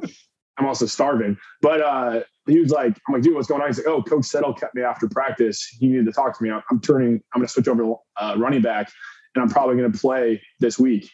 I'm 0.59 0.67
also 0.67 0.87
starving, 0.87 1.37
but, 1.63 1.81
uh, 1.81 2.21
he 2.47 2.59
was 2.61 2.71
like, 2.71 2.99
I'm 3.07 3.15
like, 3.15 3.23
dude, 3.23 3.35
what's 3.35 3.47
going 3.47 3.61
on? 3.61 3.69
He's 3.69 3.79
like, 3.79 3.87
oh, 3.87 4.03
coach 4.03 4.25
Settle 4.25 4.55
kept 4.55 4.75
me 4.75 4.83
after 4.83 5.07
practice. 5.09 5.67
He 5.79 5.87
needed 5.87 6.07
to 6.07 6.13
talk 6.13 6.37
to 6.39 6.43
me. 6.43 6.51
I'm, 6.51 6.81
turning, 6.81 7.23
I'm 7.35 7.41
going 7.41 7.47
to 7.47 7.53
switch 7.53 7.69
over 7.69 7.83
to 7.83 7.97
uh, 8.17 8.35
running 8.39 8.63
back 8.63 8.91
and 9.35 9.43
I'm 9.43 9.51
probably 9.51 9.77
going 9.77 9.93
to 9.93 9.99
play 9.99 10.41
this 10.59 10.79
week. 10.79 11.11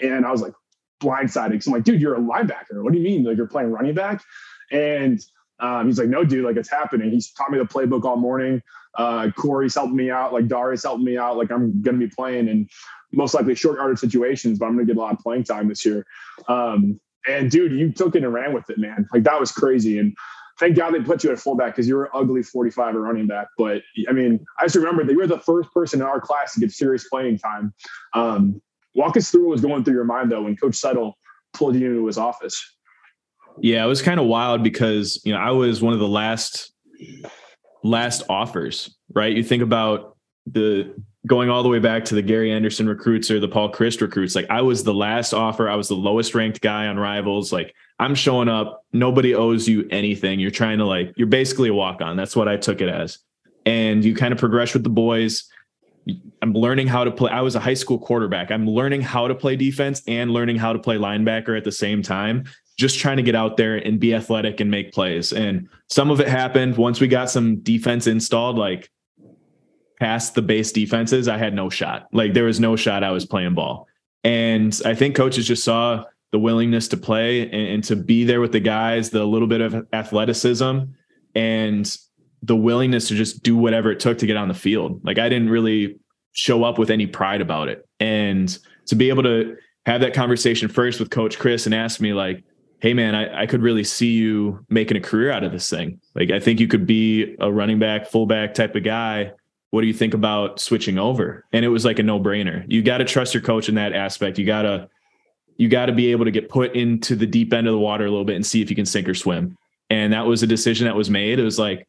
And 0.00 0.24
I 0.24 0.30
was 0.30 0.40
like 0.40 0.52
blindsided. 1.02 1.52
Cause 1.52 1.66
I'm 1.66 1.72
like, 1.72 1.84
dude, 1.84 2.00
you're 2.00 2.14
a 2.14 2.20
linebacker. 2.20 2.82
What 2.82 2.92
do 2.92 2.98
you 2.98 3.04
mean? 3.04 3.24
Like 3.24 3.36
you're 3.36 3.48
playing 3.48 3.72
running 3.72 3.94
back? 3.94 4.22
And, 4.70 5.20
um, 5.60 5.86
he's 5.86 5.98
like, 5.98 6.08
no, 6.08 6.24
dude, 6.24 6.44
like 6.44 6.56
it's 6.56 6.70
happening. 6.70 7.10
He's 7.10 7.32
taught 7.32 7.50
me 7.50 7.58
the 7.58 7.64
playbook 7.64 8.04
all 8.04 8.16
morning. 8.16 8.62
Uh, 8.96 9.30
Corey's 9.36 9.74
helping 9.74 9.96
me 9.96 10.10
out. 10.10 10.32
Like 10.32 10.46
Darius 10.46 10.84
helping 10.84 11.04
me 11.04 11.18
out. 11.18 11.36
Like 11.36 11.50
I'm 11.50 11.82
going 11.82 11.98
to 11.98 12.06
be 12.06 12.12
playing 12.14 12.48
and 12.48 12.70
most 13.12 13.34
likely 13.34 13.56
short 13.56 13.78
yardage 13.78 13.98
situations, 13.98 14.58
but 14.58 14.66
I'm 14.66 14.74
going 14.74 14.86
to 14.86 14.92
get 14.92 14.98
a 14.98 15.02
lot 15.02 15.12
of 15.12 15.18
playing 15.18 15.44
time 15.44 15.68
this 15.68 15.84
year. 15.84 16.06
Um, 16.46 17.00
and 17.28 17.50
dude, 17.50 17.72
you 17.72 17.92
took 17.92 18.14
it 18.14 18.24
and 18.24 18.32
ran 18.32 18.52
with 18.52 18.68
it, 18.70 18.78
man. 18.78 19.06
Like 19.12 19.24
that 19.24 19.38
was 19.38 19.52
crazy. 19.52 19.98
And 19.98 20.16
thank 20.58 20.76
God 20.76 20.92
they 20.92 21.00
put 21.00 21.22
you 21.22 21.30
at 21.30 21.38
fullback 21.38 21.74
because 21.74 21.88
you 21.88 21.96
were 21.96 22.14
ugly 22.14 22.42
45 22.42 22.94
at 22.94 23.00
running 23.00 23.26
back. 23.26 23.48
But 23.56 23.82
I 24.08 24.12
mean, 24.12 24.44
I 24.58 24.64
just 24.64 24.76
remember 24.76 25.04
that 25.04 25.12
you 25.12 25.18
were 25.18 25.26
the 25.26 25.38
first 25.38 25.72
person 25.72 26.00
in 26.00 26.06
our 26.06 26.20
class 26.20 26.54
to 26.54 26.60
get 26.60 26.72
serious 26.72 27.08
playing 27.08 27.38
time. 27.38 27.72
Um, 28.14 28.60
walk 28.94 29.16
us 29.16 29.30
through 29.30 29.46
what 29.46 29.52
was 29.52 29.60
going 29.60 29.84
through 29.84 29.94
your 29.94 30.04
mind 30.04 30.32
though 30.32 30.42
when 30.42 30.56
Coach 30.56 30.76
Settle 30.76 31.16
pulled 31.52 31.76
you 31.76 31.86
into 31.86 32.06
his 32.06 32.18
office. 32.18 32.76
Yeah, 33.60 33.84
it 33.84 33.88
was 33.88 34.02
kind 34.02 34.20
of 34.20 34.26
wild 34.26 34.62
because 34.62 35.20
you 35.24 35.32
know 35.32 35.40
I 35.40 35.50
was 35.50 35.82
one 35.82 35.92
of 35.92 35.98
the 35.98 36.08
last 36.08 36.72
last 37.82 38.22
offers, 38.28 38.96
right? 39.12 39.34
You 39.34 39.42
think 39.42 39.62
about 39.62 40.16
the 40.46 40.94
going 41.28 41.50
all 41.50 41.62
the 41.62 41.68
way 41.68 41.78
back 41.78 42.06
to 42.06 42.14
the 42.14 42.22
Gary 42.22 42.50
Anderson 42.50 42.88
recruits 42.88 43.30
or 43.30 43.38
the 43.38 43.46
Paul 43.46 43.70
Chryst 43.70 44.00
recruits. 44.00 44.34
Like 44.34 44.46
I 44.50 44.62
was 44.62 44.82
the 44.82 44.94
last 44.94 45.34
offer. 45.34 45.68
I 45.68 45.76
was 45.76 45.86
the 45.86 45.94
lowest 45.94 46.34
ranked 46.34 46.60
guy 46.62 46.86
on 46.86 46.98
rivals. 46.98 47.52
Like 47.52 47.74
I'm 48.00 48.14
showing 48.14 48.48
up. 48.48 48.84
Nobody 48.92 49.34
owes 49.34 49.68
you 49.68 49.86
anything. 49.90 50.40
You're 50.40 50.50
trying 50.50 50.78
to 50.78 50.86
like, 50.86 51.12
you're 51.16 51.26
basically 51.26 51.68
a 51.68 51.74
walk 51.74 52.00
on. 52.00 52.16
That's 52.16 52.34
what 52.34 52.48
I 52.48 52.56
took 52.56 52.80
it 52.80 52.88
as. 52.88 53.18
And 53.66 54.04
you 54.04 54.14
kind 54.14 54.32
of 54.32 54.38
progress 54.38 54.72
with 54.72 54.84
the 54.84 54.90
boys. 54.90 55.48
I'm 56.40 56.54
learning 56.54 56.86
how 56.86 57.04
to 57.04 57.10
play. 57.10 57.30
I 57.30 57.42
was 57.42 57.54
a 57.54 57.60
high 57.60 57.74
school 57.74 57.98
quarterback. 57.98 58.50
I'm 58.50 58.66
learning 58.66 59.02
how 59.02 59.28
to 59.28 59.34
play 59.34 59.56
defense 59.56 60.02
and 60.08 60.30
learning 60.30 60.56
how 60.56 60.72
to 60.72 60.78
play 60.78 60.96
linebacker 60.96 61.54
at 61.54 61.64
the 61.64 61.72
same 61.72 62.02
time. 62.02 62.44
Just 62.78 62.98
trying 62.98 63.18
to 63.18 63.22
get 63.22 63.34
out 63.34 63.58
there 63.58 63.76
and 63.76 64.00
be 64.00 64.14
athletic 64.14 64.60
and 64.60 64.70
make 64.70 64.92
plays. 64.92 65.32
And 65.34 65.68
some 65.90 66.10
of 66.10 66.20
it 66.20 66.28
happened 66.28 66.78
once 66.78 67.00
we 67.00 67.08
got 67.08 67.28
some 67.28 67.56
defense 67.56 68.06
installed, 68.06 68.56
like 68.56 68.88
past 70.00 70.34
the 70.34 70.42
base 70.42 70.72
defenses, 70.72 71.28
I 71.28 71.36
had 71.36 71.54
no 71.54 71.70
shot. 71.70 72.08
Like 72.12 72.34
there 72.34 72.44
was 72.44 72.60
no 72.60 72.76
shot 72.76 73.04
I 73.04 73.10
was 73.10 73.26
playing 73.26 73.54
ball. 73.54 73.86
And 74.24 74.78
I 74.84 74.94
think 74.94 75.16
coaches 75.16 75.46
just 75.46 75.64
saw 75.64 76.04
the 76.30 76.38
willingness 76.38 76.88
to 76.88 76.96
play 76.96 77.42
and, 77.42 77.54
and 77.54 77.84
to 77.84 77.96
be 77.96 78.24
there 78.24 78.40
with 78.40 78.52
the 78.52 78.60
guys, 78.60 79.10
the 79.10 79.24
little 79.24 79.48
bit 79.48 79.60
of 79.60 79.86
athleticism. 79.92 80.80
And 81.34 81.98
the 82.42 82.56
willingness 82.56 83.08
to 83.08 83.14
just 83.14 83.42
do 83.42 83.56
whatever 83.56 83.90
it 83.90 84.00
took 84.00 84.18
to 84.18 84.26
get 84.26 84.36
on 84.36 84.48
the 84.48 84.54
field. 84.54 85.04
Like 85.04 85.18
I 85.18 85.28
didn't 85.28 85.50
really 85.50 85.98
show 86.32 86.64
up 86.64 86.78
with 86.78 86.90
any 86.90 87.06
pride 87.06 87.40
about 87.40 87.68
it. 87.68 87.86
And 88.00 88.56
to 88.86 88.94
be 88.94 89.08
able 89.08 89.24
to 89.24 89.56
have 89.86 90.00
that 90.02 90.14
conversation 90.14 90.68
first 90.68 91.00
with 91.00 91.10
coach 91.10 91.38
Chryst 91.38 91.66
and 91.66 91.74
ask 91.74 92.00
me 92.00 92.12
like, 92.12 92.44
Hey 92.80 92.94
man, 92.94 93.16
I, 93.16 93.42
I 93.42 93.46
could 93.46 93.62
really 93.62 93.82
see 93.82 94.12
you 94.12 94.64
making 94.68 94.96
a 94.96 95.00
career 95.00 95.32
out 95.32 95.42
of 95.42 95.50
this 95.50 95.68
thing. 95.68 96.00
Like, 96.14 96.30
I 96.30 96.38
think 96.38 96.60
you 96.60 96.68
could 96.68 96.86
be 96.86 97.34
a 97.40 97.50
running 97.50 97.80
back, 97.80 98.06
fullback 98.06 98.54
type 98.54 98.76
of 98.76 98.84
guy. 98.84 99.32
What 99.70 99.82
do 99.82 99.86
you 99.86 99.92
think 99.92 100.14
about 100.14 100.60
switching 100.60 100.98
over? 100.98 101.44
And 101.52 101.64
it 101.64 101.68
was 101.68 101.84
like 101.84 101.98
a 101.98 102.02
no 102.02 102.18
brainer. 102.18 102.64
You 102.68 102.82
got 102.82 102.98
to 102.98 103.04
trust 103.04 103.34
your 103.34 103.42
coach 103.42 103.68
in 103.68 103.74
that 103.74 103.92
aspect. 103.92 104.38
You 104.38 104.46
got 104.46 104.62
to, 104.62 104.88
you 105.56 105.68
got 105.68 105.86
to 105.86 105.92
be 105.92 106.10
able 106.12 106.24
to 106.24 106.30
get 106.30 106.48
put 106.48 106.74
into 106.74 107.16
the 107.16 107.26
deep 107.26 107.52
end 107.52 107.66
of 107.66 107.72
the 107.72 107.78
water 107.78 108.06
a 108.06 108.10
little 108.10 108.24
bit 108.24 108.36
and 108.36 108.46
see 108.46 108.62
if 108.62 108.70
you 108.70 108.76
can 108.76 108.86
sink 108.86 109.08
or 109.08 109.14
swim. 109.14 109.56
And 109.90 110.12
that 110.12 110.26
was 110.26 110.42
a 110.42 110.46
decision 110.46 110.86
that 110.86 110.96
was 110.96 111.10
made. 111.10 111.38
It 111.38 111.44
was 111.44 111.58
like, 111.58 111.86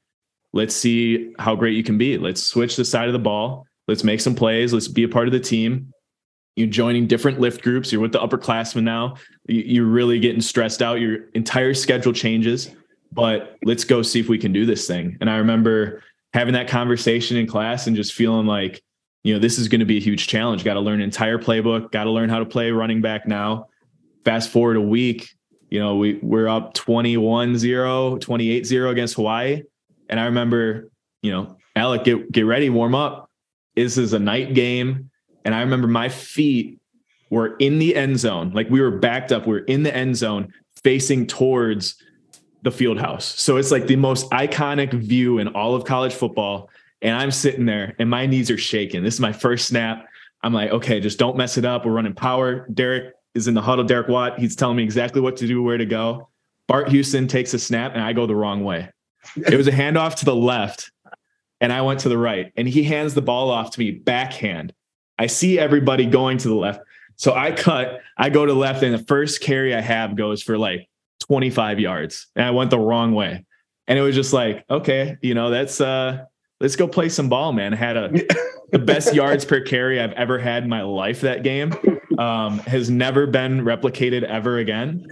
let's 0.54 0.76
see 0.76 1.34
how 1.38 1.56
great 1.56 1.76
you 1.78 1.84
can 1.84 1.98
be. 1.98 2.18
Let's 2.18 2.44
switch 2.44 2.76
the 2.76 2.86
side 2.86 3.08
of 3.08 3.14
the 3.14 3.20
ball. 3.20 3.66
Let's 3.88 4.04
make 4.04 4.22
some 4.22 4.36
plays. 4.36 4.74
Let's 4.74 4.88
be 4.88 5.04
a 5.04 5.10
part 5.10 5.28
of 5.28 5.32
the 5.32 5.40
team. 5.40 5.92
You're 6.56 6.68
joining 6.68 7.08
different 7.08 7.40
lift 7.40 7.62
groups. 7.62 7.92
You're 7.92 8.02
with 8.02 8.12
the 8.12 8.20
upperclassmen 8.20 8.84
now. 8.84 9.16
You're 9.48 9.86
really 9.86 10.20
getting 10.20 10.42
stressed 10.42 10.82
out. 10.82 11.00
Your 11.00 11.30
entire 11.34 11.74
schedule 11.74 12.12
changes, 12.12 12.70
but 13.12 13.56
let's 13.64 13.84
go 13.84 14.02
see 14.02 14.20
if 14.20 14.28
we 14.28 14.38
can 14.38 14.52
do 14.52 14.66
this 14.66 14.86
thing. 14.86 15.18
And 15.22 15.30
I 15.30 15.38
remember 15.38 16.04
having 16.34 16.54
that 16.54 16.68
conversation 16.68 17.38
in 17.38 17.48
class 17.48 17.88
and 17.88 17.96
just 17.96 18.14
feeling 18.14 18.46
like, 18.46 18.82
you 19.24 19.34
know, 19.34 19.40
this 19.40 19.58
is 19.58 19.68
going 19.68 19.80
to 19.80 19.86
be 19.86 19.98
a 19.98 20.02
huge 20.02 20.28
challenge. 20.28 20.64
Got 20.64 20.76
to 20.76 20.80
learn 20.80 21.02
entire 21.02 21.38
playbook, 21.38 21.92
got 21.92 22.06
to 22.06 22.12
learn 22.12 22.30
how 22.30 22.40
to 22.40 22.46
play 22.46 22.72
running 22.72 23.02
back 23.02 23.28
now. 23.28 23.68
Fast 24.26 24.50
forward 24.50 24.78
a 24.78 24.82
week, 24.82 25.30
you 25.70 25.80
know, 25.80 25.96
we, 25.96 26.20
we're 26.22 26.48
up 26.48 26.74
21 26.74 27.58
0, 27.58 28.18
28 28.18 28.66
0 28.66 28.90
against 28.90 29.16
Hawaii. 29.16 29.64
And 30.10 30.20
I 30.20 30.26
remember, 30.26 30.90
you 31.22 31.32
know, 31.32 31.58
Alec, 31.76 32.04
get, 32.04 32.32
get 32.32 32.46
ready, 32.46 32.70
warm 32.70 32.96
up 32.96 33.30
this 33.84 33.98
is 33.98 34.14
a 34.14 34.20
night 34.20 34.54
game. 34.54 35.10
And 35.46 35.56
I 35.56 35.62
remember 35.62 35.88
my 35.88 36.10
feet 36.10 36.80
were 37.30 37.56
in 37.58 37.80
the 37.80 37.96
end 37.96 38.20
zone. 38.20 38.52
Like 38.52 38.70
we 38.70 38.82
were 38.82 38.92
backed 38.92 39.32
up. 39.32 39.48
We 39.48 39.58
are 39.58 39.66
in 39.66 39.84
the 39.84 39.96
end 39.96 40.18
zone 40.18 40.54
facing 40.84 41.28
towards 41.28 41.96
the 42.62 42.72
field 42.72 43.00
house. 43.00 43.40
So 43.40 43.58
it's 43.58 43.72
like 43.72 43.88
the 43.88 43.96
most 43.96 44.30
iconic 44.32 44.94
view 44.94 45.40
in 45.40 45.48
all 45.50 45.76
of 45.76 45.86
college 45.86 46.14
football. 46.14 46.70
And 47.02 47.16
I'm 47.16 47.32
sitting 47.32 47.66
there 47.66 47.96
and 48.00 48.10
my 48.10 48.26
knees 48.26 48.52
are 48.52 48.58
shaking. 48.58 49.04
This 49.04 49.14
is 49.14 49.20
my 49.20 49.32
first 49.32 49.68
snap. 49.68 50.08
I'm 50.44 50.54
like, 50.54 50.72
okay, 50.72 51.00
just 51.00 51.20
don't 51.20 51.38
mess 51.38 51.58
it 51.58 51.66
up. 51.66 51.86
We're 51.86 51.94
running 51.94 52.14
power. 52.14 52.68
Derek 52.74 53.14
is 53.36 53.48
in 53.48 53.54
the 53.54 53.62
huddle. 53.62 53.86
Derek 53.86 54.08
Watt, 54.08 54.40
he's 54.40 54.56
telling 54.56 54.78
me 54.78 54.84
exactly 54.84 55.22
what 55.22 55.38
to 55.38 55.48
do, 55.48 55.64
where 55.64 55.78
to 55.78 55.86
go. 55.86 56.30
Bart 56.68 56.90
Houston 56.90 57.28
takes 57.28 57.54
a 57.54 57.60
snap 57.60 57.94
and 57.94 58.04
I 58.04 58.14
go 58.14 58.26
the 58.26 58.36
wrong 58.36 58.64
way. 58.64 58.90
It 59.36 59.56
was 59.56 59.68
a 59.68 59.72
handoff 59.72 60.16
to 60.16 60.26
the 60.26 60.36
left 60.36 60.92
and 61.62 61.74
I 61.74 61.82
went 61.82 62.02
to 62.02 62.10
the 62.10 62.18
right 62.18 62.52
and 62.56 62.68
he 62.68 62.84
hands 62.84 63.14
the 63.14 63.22
ball 63.22 63.50
off 63.50 63.72
to 63.72 63.80
me 63.80 63.92
backhand. 63.92 64.74
I 65.18 65.28
see 65.28 65.60
everybody 65.60 66.06
going 66.06 66.38
to 66.40 66.48
the 66.48 66.56
left. 66.56 66.82
So 67.16 67.34
I 67.34 67.52
cut, 67.52 68.00
I 68.18 68.30
go 68.30 68.46
to 68.46 68.54
left 68.54 68.84
and 68.84 68.94
the 68.94 69.06
first 69.06 69.42
carry 69.42 69.76
I 69.76 69.82
have 69.82 70.16
goes 70.16 70.42
for 70.42 70.58
like 70.58 70.88
25 71.30 71.80
yards 71.80 72.28
and 72.36 72.46
I 72.46 72.52
went 72.52 72.72
the 72.72 72.80
wrong 72.80 73.14
way. 73.14 73.46
And 73.88 73.98
it 73.98 74.02
was 74.02 74.16
just 74.16 74.34
like, 74.34 74.66
okay, 74.70 75.18
you 75.22 75.34
know, 75.34 75.50
that's 75.50 75.80
uh 75.80 76.26
let's 76.60 76.76
go 76.76 76.88
play 76.88 77.10
some 77.10 77.30
ball, 77.30 77.54
man. 77.54 77.74
I 77.74 77.78
had 77.78 77.98
a 77.98 78.12
the 78.72 78.80
best 78.80 79.14
yards 79.14 79.46
per 79.46 79.62
carry 79.62 80.02
I've 80.02 80.14
ever 80.14 80.38
had 80.38 80.64
in 80.64 80.70
my 80.70 80.82
life 80.82 81.22
that 81.22 81.44
game. 81.44 81.74
Um, 82.18 82.60
has 82.60 82.90
never 82.90 83.28
been 83.28 83.62
replicated 83.62 84.24
ever 84.24 84.58
again 84.58 85.08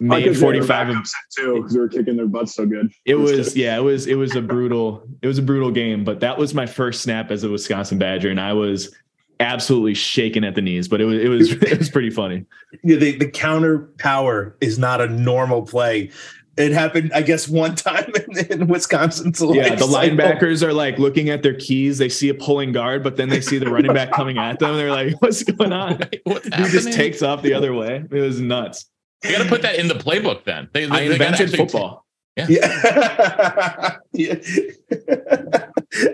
made 0.00 0.36
45 0.36 0.88
of, 0.90 0.96
too 1.34 1.54
because 1.56 1.72
they 1.72 1.80
were 1.80 1.88
kicking 1.88 2.16
their 2.16 2.26
butts 2.26 2.54
so 2.54 2.66
good. 2.66 2.92
It 3.04 3.14
was 3.14 3.56
yeah, 3.56 3.76
it 3.76 3.80
was 3.80 4.06
it 4.06 4.16
was 4.16 4.36
a 4.36 4.42
brutal 4.42 5.06
it 5.22 5.26
was 5.26 5.38
a 5.38 5.42
brutal 5.42 5.70
game, 5.70 6.04
but 6.04 6.20
that 6.20 6.36
was 6.36 6.54
my 6.54 6.66
first 6.66 7.02
snap 7.02 7.30
as 7.30 7.44
a 7.44 7.50
Wisconsin 7.50 7.98
Badger 7.98 8.30
and 8.30 8.40
I 8.40 8.52
was 8.52 8.94
absolutely 9.40 9.94
shaking 9.94 10.44
at 10.44 10.54
the 10.54 10.62
knees, 10.62 10.88
but 10.88 11.00
it 11.00 11.04
was 11.04 11.18
it 11.18 11.28
was 11.28 11.50
it 11.62 11.78
was 11.78 11.90
pretty 11.90 12.10
funny. 12.10 12.44
Yeah, 12.82 12.96
the, 12.96 13.16
the 13.16 13.30
counter 13.30 13.90
power 13.98 14.56
is 14.60 14.78
not 14.78 15.00
a 15.00 15.08
normal 15.08 15.62
play. 15.62 16.10
It 16.56 16.70
happened, 16.70 17.12
I 17.12 17.22
guess, 17.22 17.48
one 17.48 17.74
time 17.74 18.12
in, 18.14 18.52
in 18.52 18.66
Wisconsin. 18.68 19.32
Yeah, 19.54 19.74
the 19.74 19.86
linebackers 19.86 20.62
are 20.62 20.72
like 20.72 20.98
looking 20.98 21.28
at 21.28 21.42
their 21.42 21.54
keys. 21.54 21.98
They 21.98 22.08
see 22.08 22.28
a 22.28 22.34
pulling 22.34 22.72
guard, 22.72 23.02
but 23.02 23.16
then 23.16 23.28
they 23.28 23.40
see 23.40 23.58
the 23.58 23.70
running 23.70 23.92
back 23.92 24.12
coming 24.12 24.38
at 24.38 24.60
them. 24.60 24.76
They're 24.76 24.90
like, 24.90 25.14
"What's 25.20 25.42
going 25.42 25.72
on?" 25.72 26.00
What's 26.24 26.44
he 26.44 26.64
just 26.64 26.92
takes 26.92 27.22
off 27.22 27.42
the 27.42 27.54
other 27.54 27.74
way. 27.74 28.04
It 28.10 28.20
was 28.20 28.40
nuts. 28.40 28.86
You 29.24 29.32
got 29.32 29.42
to 29.42 29.48
put 29.48 29.62
that 29.62 29.76
in 29.76 29.88
the 29.88 29.94
playbook. 29.94 30.44
Then 30.44 30.68
they, 30.72 30.84
they 30.84 30.94
I 30.94 31.00
invented 31.02 31.56
football. 31.56 32.06
yeah. 32.36 32.46
Yeah. 32.48 33.96
yeah. 34.12 34.34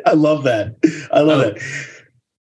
I 0.07 0.13
love 0.13 0.45
that. 0.45 0.77
I 1.13 1.21
love 1.21 1.41
oh. 1.41 1.49
it. 1.49 1.63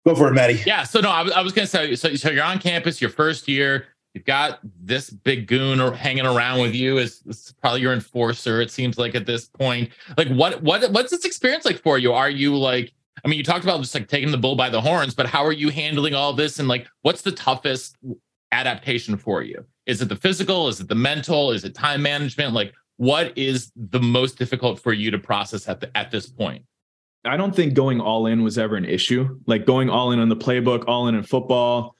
Go 0.05 0.15
for 0.15 0.27
it, 0.27 0.33
Maddie. 0.33 0.61
Yeah. 0.65 0.83
So 0.83 0.99
no, 0.99 1.09
I, 1.09 1.27
I 1.29 1.41
was 1.41 1.53
going 1.53 1.65
to 1.65 1.71
say. 1.71 1.95
So, 1.95 2.13
so 2.15 2.29
you're 2.29 2.43
on 2.43 2.59
campus, 2.59 2.99
your 2.99 3.09
first 3.09 3.47
year. 3.47 3.87
You've 4.13 4.25
got 4.25 4.59
this 4.79 5.09
big 5.09 5.47
goon 5.47 5.79
hanging 5.93 6.25
around 6.25 6.61
with 6.61 6.75
you 6.75 6.99
is 6.99 7.23
probably 7.61 7.81
your 7.81 7.93
enforcer. 7.93 8.61
It 8.61 8.69
seems 8.69 8.99
like 8.99 9.15
at 9.15 9.25
this 9.25 9.47
point, 9.47 9.89
like 10.17 10.27
what 10.27 10.61
what 10.61 10.91
what's 10.91 11.09
this 11.09 11.25
experience 11.25 11.65
like 11.65 11.81
for 11.81 11.97
you? 11.97 12.13
Are 12.13 12.29
you 12.29 12.55
like? 12.55 12.93
I 13.25 13.27
mean, 13.27 13.37
you 13.37 13.43
talked 13.43 13.63
about 13.63 13.79
just 13.81 13.95
like 13.95 14.07
taking 14.07 14.31
the 14.31 14.37
bull 14.37 14.55
by 14.55 14.69
the 14.69 14.81
horns, 14.81 15.15
but 15.15 15.25
how 15.25 15.43
are 15.43 15.51
you 15.53 15.69
handling 15.69 16.13
all 16.13 16.33
this? 16.33 16.59
And 16.59 16.67
like, 16.67 16.87
what's 17.01 17.21
the 17.21 17.31
toughest 17.31 17.97
adaptation 18.51 19.17
for 19.17 19.41
you? 19.41 19.65
Is 19.85 20.01
it 20.01 20.09
the 20.09 20.15
physical? 20.15 20.67
Is 20.67 20.79
it 20.79 20.89
the 20.89 20.95
mental? 20.95 21.51
Is 21.51 21.63
it 21.63 21.73
time 21.73 22.01
management? 22.01 22.53
Like, 22.53 22.73
what 22.97 23.35
is 23.37 23.71
the 23.75 23.99
most 23.99 24.37
difficult 24.37 24.79
for 24.79 24.93
you 24.93 25.09
to 25.09 25.17
process 25.17 25.67
at 25.67 25.79
the, 25.79 25.95
at 25.97 26.11
this 26.11 26.27
point? 26.27 26.63
I 27.25 27.37
don't 27.37 27.55
think 27.55 27.73
going 27.73 28.01
all 28.01 28.25
in 28.27 28.43
was 28.43 28.57
ever 28.57 28.75
an 28.75 28.85
issue. 28.85 29.39
Like 29.45 29.65
going 29.65 29.89
all 29.89 30.11
in 30.11 30.19
on 30.19 30.29
the 30.29 30.35
playbook, 30.35 30.85
all 30.87 31.07
in 31.07 31.15
in 31.15 31.23
football, 31.23 31.95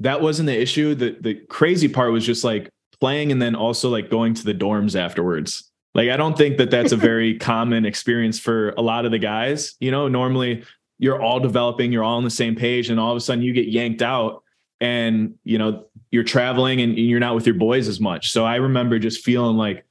that 0.00 0.20
wasn't 0.20 0.46
the 0.46 0.60
issue. 0.60 0.94
The 0.94 1.16
the 1.20 1.34
crazy 1.34 1.88
part 1.88 2.12
was 2.12 2.26
just 2.26 2.44
like 2.44 2.70
playing 3.00 3.32
and 3.32 3.40
then 3.40 3.54
also 3.54 3.88
like 3.88 4.10
going 4.10 4.34
to 4.34 4.44
the 4.44 4.54
dorms 4.54 4.98
afterwards. 4.98 5.70
Like 5.94 6.10
I 6.10 6.16
don't 6.16 6.36
think 6.36 6.58
that 6.58 6.70
that's 6.70 6.92
a 6.92 6.96
very 6.96 7.38
common 7.38 7.84
experience 7.86 8.38
for 8.38 8.70
a 8.70 8.82
lot 8.82 9.04
of 9.04 9.12
the 9.12 9.18
guys. 9.18 9.74
You 9.80 9.90
know, 9.90 10.08
normally 10.08 10.64
you're 10.98 11.22
all 11.22 11.40
developing, 11.40 11.92
you're 11.92 12.04
all 12.04 12.16
on 12.16 12.24
the 12.24 12.30
same 12.30 12.56
page, 12.56 12.90
and 12.90 12.98
all 12.98 13.10
of 13.10 13.16
a 13.16 13.20
sudden 13.20 13.42
you 13.42 13.52
get 13.52 13.68
yanked 13.68 14.02
out 14.02 14.44
and 14.80 15.34
you 15.44 15.58
know 15.58 15.86
you're 16.10 16.24
traveling 16.24 16.80
and 16.80 16.98
you're 16.98 17.20
not 17.20 17.34
with 17.34 17.46
your 17.46 17.54
boys 17.54 17.88
as 17.88 18.00
much 18.00 18.32
so 18.32 18.44
i 18.44 18.56
remember 18.56 18.98
just 18.98 19.24
feeling 19.24 19.56
like 19.56 19.86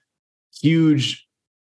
huge 0.62 1.28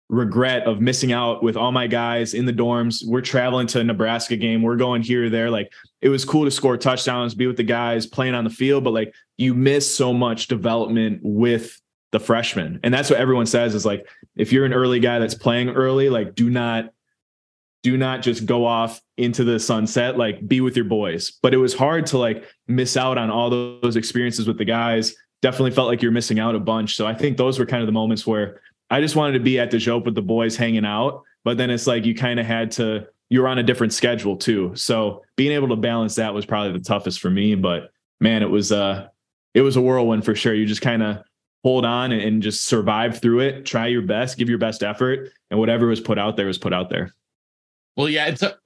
regret 0.08 0.64
of 0.66 0.80
missing 0.80 1.12
out 1.12 1.42
with 1.42 1.56
all 1.56 1.72
my 1.72 1.86
guys 1.86 2.34
in 2.34 2.46
the 2.46 2.52
dorms. 2.52 3.06
We're 3.06 3.22
traveling 3.22 3.66
to 3.68 3.80
a 3.80 3.84
nebraska 3.84 4.36
game. 4.36 4.62
We're 4.62 4.76
going 4.76 5.02
here 5.02 5.26
or 5.26 5.30
there. 5.30 5.50
Like 5.50 5.72
it 6.02 6.08
was 6.08 6.24
cool 6.24 6.44
to 6.44 6.50
score 6.50 6.76
touchdowns 6.76 7.34
be 7.34 7.46
with 7.46 7.56
the 7.56 7.62
guys 7.62 8.06
playing 8.06 8.34
on 8.34 8.44
the 8.44 8.50
field 8.50 8.84
but 8.84 8.92
like 8.92 9.14
you 9.38 9.54
miss 9.54 9.92
so 9.92 10.12
much 10.12 10.48
development 10.48 11.20
with 11.22 11.80
the 12.12 12.20
freshmen. 12.20 12.80
And 12.82 12.92
that's 12.92 13.10
what 13.10 13.18
everyone 13.18 13.46
says 13.46 13.74
is 13.74 13.86
like 13.86 14.06
if 14.36 14.52
you're 14.52 14.66
an 14.66 14.74
early 14.74 15.00
guy 15.00 15.18
that's 15.18 15.34
playing 15.34 15.70
early 15.70 16.10
like 16.10 16.34
do 16.34 16.50
not 16.50 16.90
do 17.82 17.98
not 17.98 18.22
just 18.22 18.46
go 18.46 18.64
off 18.64 19.00
into 19.16 19.44
the 19.44 19.60
sunset. 19.60 20.16
Like 20.16 20.46
be 20.46 20.60
with 20.60 20.76
your 20.76 20.86
boys. 20.86 21.32
But 21.42 21.54
it 21.54 21.58
was 21.58 21.74
hard 21.74 22.06
to 22.06 22.18
like 22.18 22.44
miss 22.66 22.96
out 22.96 23.18
on 23.18 23.30
all 23.30 23.50
those 23.50 23.96
experiences 23.96 24.46
with 24.46 24.58
the 24.58 24.64
guys. 24.64 25.14
Definitely 25.42 25.72
felt 25.72 25.88
like 25.88 26.00
you're 26.00 26.10
missing 26.10 26.38
out 26.38 26.54
a 26.54 26.60
bunch. 26.60 26.96
So 26.96 27.06
i 27.06 27.14
think 27.14 27.36
those 27.36 27.58
were 27.58 27.66
kind 27.66 27.82
of 27.82 27.86
the 27.86 27.92
moments 27.92 28.26
where 28.26 28.60
i 28.90 29.00
just 29.00 29.16
wanted 29.16 29.32
to 29.32 29.40
be 29.40 29.58
at 29.58 29.70
the 29.70 29.78
joke 29.78 30.04
with 30.04 30.14
the 30.14 30.22
boys 30.22 30.56
hanging 30.56 30.84
out 30.84 31.22
but 31.44 31.56
then 31.56 31.70
it's 31.70 31.86
like 31.86 32.04
you 32.04 32.14
kind 32.14 32.40
of 32.40 32.46
had 32.46 32.70
to 32.70 33.06
you're 33.30 33.48
on 33.48 33.58
a 33.58 33.62
different 33.62 33.92
schedule 33.92 34.36
too 34.36 34.74
so 34.74 35.22
being 35.36 35.52
able 35.52 35.68
to 35.68 35.76
balance 35.76 36.14
that 36.14 36.34
was 36.34 36.46
probably 36.46 36.72
the 36.72 36.84
toughest 36.84 37.20
for 37.20 37.30
me 37.30 37.54
but 37.54 37.90
man 38.20 38.42
it 38.42 38.50
was 38.50 38.72
uh 38.72 39.06
it 39.54 39.62
was 39.62 39.76
a 39.76 39.80
whirlwind 39.80 40.24
for 40.24 40.34
sure 40.34 40.54
you 40.54 40.66
just 40.66 40.82
kind 40.82 41.02
of 41.02 41.18
hold 41.62 41.84
on 41.84 42.12
and 42.12 42.42
just 42.42 42.66
survive 42.66 43.20
through 43.20 43.40
it 43.40 43.64
try 43.64 43.86
your 43.86 44.02
best 44.02 44.36
give 44.38 44.48
your 44.48 44.58
best 44.58 44.82
effort 44.82 45.30
and 45.50 45.58
whatever 45.58 45.86
was 45.86 46.00
put 46.00 46.18
out 46.18 46.36
there 46.36 46.46
was 46.46 46.58
put 46.58 46.72
out 46.72 46.90
there 46.90 47.12
well, 47.96 48.08
yeah, 48.08 48.26
it's. 48.26 48.42
A, 48.42 48.56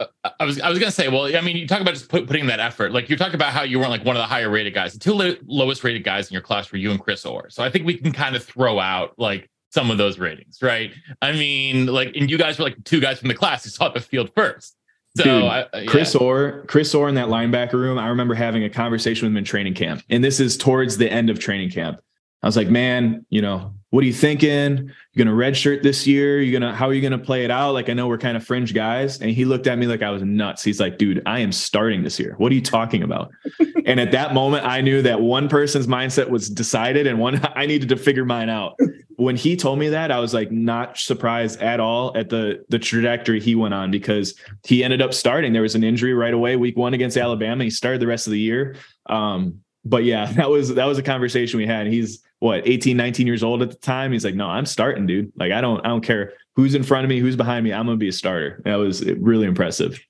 I 0.40 0.44
was. 0.44 0.60
I 0.60 0.70
was 0.70 0.78
gonna 0.78 0.90
say. 0.90 1.08
Well, 1.08 1.36
I 1.36 1.42
mean, 1.42 1.56
you 1.56 1.68
talk 1.68 1.82
about 1.82 1.94
just 1.94 2.08
put, 2.08 2.26
putting 2.26 2.46
that 2.46 2.60
effort. 2.60 2.92
Like 2.92 3.10
you 3.10 3.16
talk 3.16 3.34
about 3.34 3.52
how 3.52 3.62
you 3.62 3.78
weren't 3.78 3.90
like 3.90 4.04
one 4.04 4.16
of 4.16 4.20
the 4.20 4.26
higher 4.26 4.48
rated 4.48 4.72
guys. 4.72 4.94
The 4.94 4.98
two 4.98 5.12
lo- 5.12 5.36
lowest 5.46 5.84
rated 5.84 6.02
guys 6.02 6.28
in 6.28 6.32
your 6.32 6.40
class 6.40 6.72
were 6.72 6.78
you 6.78 6.90
and 6.90 6.98
Chris 6.98 7.26
Orr. 7.26 7.50
So 7.50 7.62
I 7.62 7.70
think 7.70 7.84
we 7.84 7.98
can 7.98 8.12
kind 8.12 8.36
of 8.36 8.42
throw 8.42 8.78
out 8.78 9.18
like 9.18 9.50
some 9.70 9.90
of 9.90 9.98
those 9.98 10.18
ratings, 10.18 10.58
right? 10.62 10.92
I 11.20 11.32
mean, 11.32 11.86
like, 11.86 12.16
and 12.16 12.30
you 12.30 12.38
guys 12.38 12.58
were 12.58 12.64
like 12.64 12.82
two 12.84 13.00
guys 13.00 13.18
from 13.18 13.28
the 13.28 13.34
class 13.34 13.64
who 13.64 13.70
saw 13.70 13.88
the 13.88 14.00
field 14.00 14.30
first. 14.34 14.76
So 15.16 15.24
Dude, 15.24 15.44
I, 15.44 15.62
uh, 15.62 15.68
yeah. 15.74 15.90
Chris 15.90 16.14
Orr, 16.14 16.64
Chris 16.68 16.94
Orr 16.94 17.08
in 17.08 17.14
that 17.16 17.28
linebacker 17.28 17.74
room. 17.74 17.98
I 17.98 18.08
remember 18.08 18.34
having 18.34 18.64
a 18.64 18.70
conversation 18.70 19.26
with 19.26 19.32
him 19.32 19.38
in 19.38 19.44
training 19.44 19.74
camp, 19.74 20.02
and 20.10 20.22
this 20.22 20.38
is 20.38 20.56
towards 20.56 20.96
the 20.96 21.10
end 21.10 21.30
of 21.30 21.38
training 21.38 21.70
camp. 21.70 22.00
I 22.42 22.46
was 22.46 22.56
like, 22.56 22.68
man, 22.68 23.26
you 23.30 23.42
know, 23.42 23.74
what 23.90 24.04
are 24.04 24.06
you 24.06 24.12
thinking? 24.12 24.90
You're 25.12 25.24
gonna 25.24 25.36
redshirt 25.36 25.82
this 25.82 26.06
year? 26.06 26.42
You're 26.42 26.60
gonna 26.60 26.74
how 26.74 26.88
are 26.88 26.92
you 26.92 27.00
gonna 27.00 27.18
play 27.18 27.44
it 27.44 27.50
out? 27.50 27.72
Like 27.72 27.88
I 27.88 27.94
know 27.94 28.06
we're 28.06 28.18
kind 28.18 28.36
of 28.36 28.44
fringe 28.44 28.74
guys. 28.74 29.20
And 29.20 29.30
he 29.30 29.46
looked 29.46 29.66
at 29.66 29.78
me 29.78 29.86
like 29.86 30.02
I 30.02 30.10
was 30.10 30.22
nuts. 30.22 30.62
He's 30.62 30.78
like, 30.78 30.98
dude, 30.98 31.22
I 31.24 31.40
am 31.40 31.52
starting 31.52 32.02
this 32.02 32.20
year. 32.20 32.34
What 32.36 32.52
are 32.52 32.54
you 32.54 32.62
talking 32.62 33.02
about? 33.02 33.30
and 33.86 33.98
at 33.98 34.12
that 34.12 34.34
moment, 34.34 34.66
I 34.66 34.82
knew 34.82 35.00
that 35.02 35.22
one 35.22 35.48
person's 35.48 35.86
mindset 35.86 36.28
was 36.28 36.50
decided 36.50 37.06
and 37.06 37.18
one 37.18 37.40
I 37.56 37.64
needed 37.64 37.88
to 37.88 37.96
figure 37.96 38.26
mine 38.26 38.50
out. 38.50 38.78
when 39.16 39.36
he 39.36 39.56
told 39.56 39.78
me 39.78 39.88
that, 39.88 40.12
I 40.12 40.18
was 40.20 40.34
like 40.34 40.52
not 40.52 40.98
surprised 40.98 41.60
at 41.62 41.80
all 41.80 42.14
at 42.14 42.28
the 42.28 42.64
the 42.68 42.78
trajectory 42.78 43.40
he 43.40 43.54
went 43.54 43.72
on 43.72 43.90
because 43.90 44.34
he 44.66 44.84
ended 44.84 45.00
up 45.00 45.14
starting. 45.14 45.54
There 45.54 45.62
was 45.62 45.74
an 45.74 45.82
injury 45.82 46.12
right 46.12 46.34
away, 46.34 46.56
week 46.56 46.76
one 46.76 46.92
against 46.92 47.16
Alabama. 47.16 47.64
He 47.64 47.70
started 47.70 48.02
the 48.02 48.06
rest 48.06 48.26
of 48.26 48.32
the 48.32 48.40
year. 48.40 48.76
Um, 49.06 49.62
but 49.82 50.04
yeah, 50.04 50.30
that 50.32 50.50
was 50.50 50.74
that 50.74 50.84
was 50.84 50.98
a 50.98 51.02
conversation 51.02 51.58
we 51.58 51.66
had. 51.66 51.86
He's 51.86 52.22
what 52.40 52.66
18, 52.66 52.96
19 52.96 53.26
years 53.26 53.42
old 53.42 53.62
at 53.62 53.70
the 53.70 53.76
time. 53.76 54.12
He's 54.12 54.24
like, 54.24 54.34
no, 54.34 54.46
I'm 54.46 54.66
starting, 54.66 55.06
dude. 55.06 55.32
Like 55.36 55.52
I 55.52 55.60
don't 55.60 55.84
I 55.84 55.88
don't 55.88 56.04
care 56.04 56.34
who's 56.56 56.74
in 56.74 56.82
front 56.82 57.04
of 57.04 57.08
me, 57.08 57.20
who's 57.20 57.36
behind 57.36 57.64
me. 57.64 57.72
I'm 57.72 57.86
gonna 57.86 57.96
be 57.96 58.08
a 58.08 58.12
starter. 58.12 58.62
That 58.64 58.76
was 58.76 59.04
really 59.04 59.46
impressive. 59.46 60.00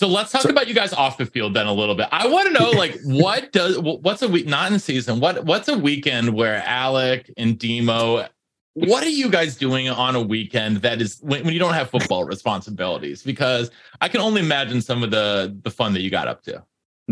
So 0.00 0.08
let's 0.08 0.32
talk 0.32 0.42
so, 0.42 0.48
about 0.48 0.66
you 0.66 0.72
guys 0.72 0.94
off 0.94 1.18
the 1.18 1.26
field 1.26 1.52
then 1.52 1.66
a 1.66 1.74
little 1.74 1.94
bit. 1.94 2.08
I 2.10 2.26
want 2.26 2.46
to 2.46 2.58
know 2.58 2.70
like 2.70 2.98
what 3.04 3.52
does 3.52 3.78
what's 3.78 4.22
a 4.22 4.28
week 4.28 4.46
not 4.46 4.72
in 4.72 4.78
season 4.78 5.20
what 5.20 5.44
what's 5.44 5.68
a 5.68 5.76
weekend 5.76 6.34
where 6.34 6.62
Alec 6.64 7.30
and 7.36 7.58
D-Mo 7.58 8.26
what 8.74 9.04
are 9.04 9.10
you 9.10 9.28
guys 9.28 9.56
doing 9.56 9.90
on 9.90 10.14
a 10.14 10.22
weekend 10.22 10.78
that 10.78 11.02
is 11.02 11.18
when, 11.20 11.44
when 11.44 11.52
you 11.52 11.58
don't 11.58 11.74
have 11.74 11.90
football 11.90 12.24
responsibilities 12.26 13.22
because 13.22 13.70
I 14.00 14.08
can 14.08 14.22
only 14.22 14.40
imagine 14.40 14.80
some 14.80 15.02
of 15.02 15.10
the 15.10 15.54
the 15.64 15.70
fun 15.70 15.92
that 15.92 16.00
you 16.00 16.10
got 16.10 16.28
up 16.28 16.42
to. 16.44 16.64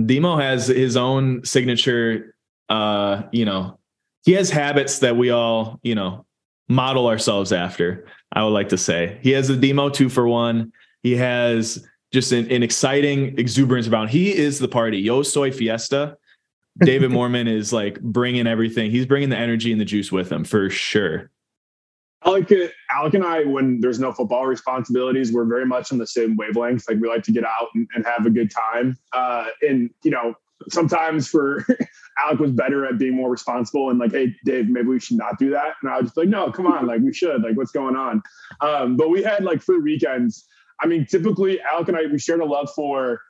D-Mo 0.06 0.38
has 0.38 0.68
his 0.68 0.96
own 0.96 1.44
signature 1.44 2.34
uh 2.70 3.22
you 3.32 3.44
know 3.44 3.77
he 4.28 4.34
has 4.34 4.50
habits 4.50 4.98
that 4.98 5.16
we 5.16 5.30
all 5.30 5.80
you 5.82 5.94
know 5.94 6.26
model 6.68 7.06
ourselves 7.06 7.52
after 7.52 8.04
I 8.32 8.44
would 8.44 8.50
like 8.50 8.68
to 8.68 8.78
say 8.78 9.18
he 9.22 9.30
has 9.30 9.48
a 9.48 9.56
D-Mo 9.56 9.88
2 9.88 10.08
for 10.08 10.28
1 10.28 10.70
he 11.02 11.16
has 11.16 11.86
just 12.12 12.32
an, 12.32 12.50
an 12.50 12.62
exciting 12.62 13.38
exuberance 13.38 13.86
about. 13.86 14.08
He 14.08 14.34
is 14.34 14.58
the 14.58 14.68
party. 14.68 14.98
Yo 14.98 15.22
soy 15.22 15.50
fiesta. 15.50 16.16
David 16.78 17.10
Moorman 17.12 17.48
is 17.48 17.72
like 17.72 18.00
bringing 18.00 18.46
everything. 18.46 18.90
He's 18.90 19.06
bringing 19.06 19.28
the 19.28 19.36
energy 19.36 19.72
and 19.72 19.80
the 19.80 19.84
juice 19.84 20.10
with 20.10 20.30
him 20.30 20.44
for 20.44 20.70
sure. 20.70 21.30
Alec, 22.24 22.52
Alec 22.90 23.14
and 23.14 23.24
I, 23.24 23.44
when 23.44 23.80
there's 23.80 24.00
no 24.00 24.12
football 24.12 24.46
responsibilities, 24.46 25.32
we're 25.32 25.44
very 25.44 25.66
much 25.66 25.92
on 25.92 25.98
the 25.98 26.06
same 26.06 26.36
wavelength. 26.36 26.84
Like 26.88 26.98
we 27.00 27.08
like 27.08 27.22
to 27.24 27.32
get 27.32 27.44
out 27.44 27.68
and, 27.74 27.86
and 27.94 28.04
have 28.04 28.26
a 28.26 28.30
good 28.30 28.50
time. 28.50 28.98
Uh, 29.12 29.46
and 29.62 29.90
you 30.02 30.10
know, 30.10 30.34
sometimes 30.68 31.28
for 31.28 31.64
Alec 32.24 32.40
was 32.40 32.52
better 32.52 32.84
at 32.84 32.98
being 32.98 33.14
more 33.14 33.30
responsible 33.30 33.90
and 33.90 33.98
like, 33.98 34.12
hey, 34.12 34.34
Dave, 34.44 34.68
maybe 34.68 34.88
we 34.88 35.00
should 35.00 35.18
not 35.18 35.38
do 35.38 35.50
that. 35.50 35.74
And 35.82 35.90
I 35.90 35.98
was 35.98 36.06
just 36.06 36.16
like, 36.16 36.28
no, 36.28 36.50
come 36.50 36.66
on, 36.66 36.86
like 36.86 37.00
we 37.00 37.12
should. 37.12 37.42
Like, 37.42 37.56
what's 37.56 37.72
going 37.72 37.96
on? 37.96 38.22
Um, 38.60 38.96
but 38.96 39.10
we 39.10 39.22
had 39.22 39.44
like 39.44 39.62
free 39.62 39.78
weekends 39.78 40.46
I 40.80 40.86
mean, 40.86 41.06
typically 41.06 41.60
Alec 41.60 41.88
and 41.88 41.96
I 41.96 42.06
we 42.06 42.18
shared 42.18 42.40
a 42.40 42.44
love 42.44 42.70
for 42.74 43.20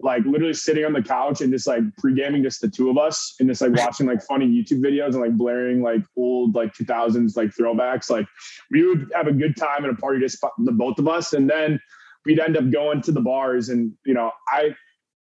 like 0.00 0.24
literally 0.24 0.54
sitting 0.54 0.84
on 0.84 0.92
the 0.92 1.02
couch 1.02 1.40
and 1.40 1.52
just 1.52 1.66
like 1.66 1.82
pre-gaming 1.96 2.44
just 2.44 2.60
the 2.60 2.68
two 2.68 2.88
of 2.88 2.96
us 2.96 3.34
and 3.40 3.48
just 3.48 3.60
like 3.60 3.72
watching 3.72 4.06
like 4.06 4.22
funny 4.22 4.46
YouTube 4.46 4.80
videos 4.80 5.08
and 5.08 5.20
like 5.20 5.36
blaring 5.36 5.82
like 5.82 6.02
old 6.16 6.54
like 6.54 6.72
2000s 6.74 7.36
like 7.36 7.50
throwbacks. 7.50 8.08
Like 8.08 8.26
we 8.70 8.86
would 8.86 9.10
have 9.14 9.26
a 9.26 9.32
good 9.32 9.56
time 9.56 9.84
at 9.84 9.90
a 9.90 9.96
party 9.96 10.20
just 10.20 10.40
the 10.58 10.72
both 10.72 10.98
of 10.98 11.08
us, 11.08 11.32
and 11.32 11.48
then 11.48 11.80
we'd 12.24 12.38
end 12.38 12.56
up 12.56 12.70
going 12.70 13.02
to 13.02 13.12
the 13.12 13.20
bars. 13.20 13.70
And 13.70 13.92
you 14.04 14.14
know, 14.14 14.30
I 14.48 14.74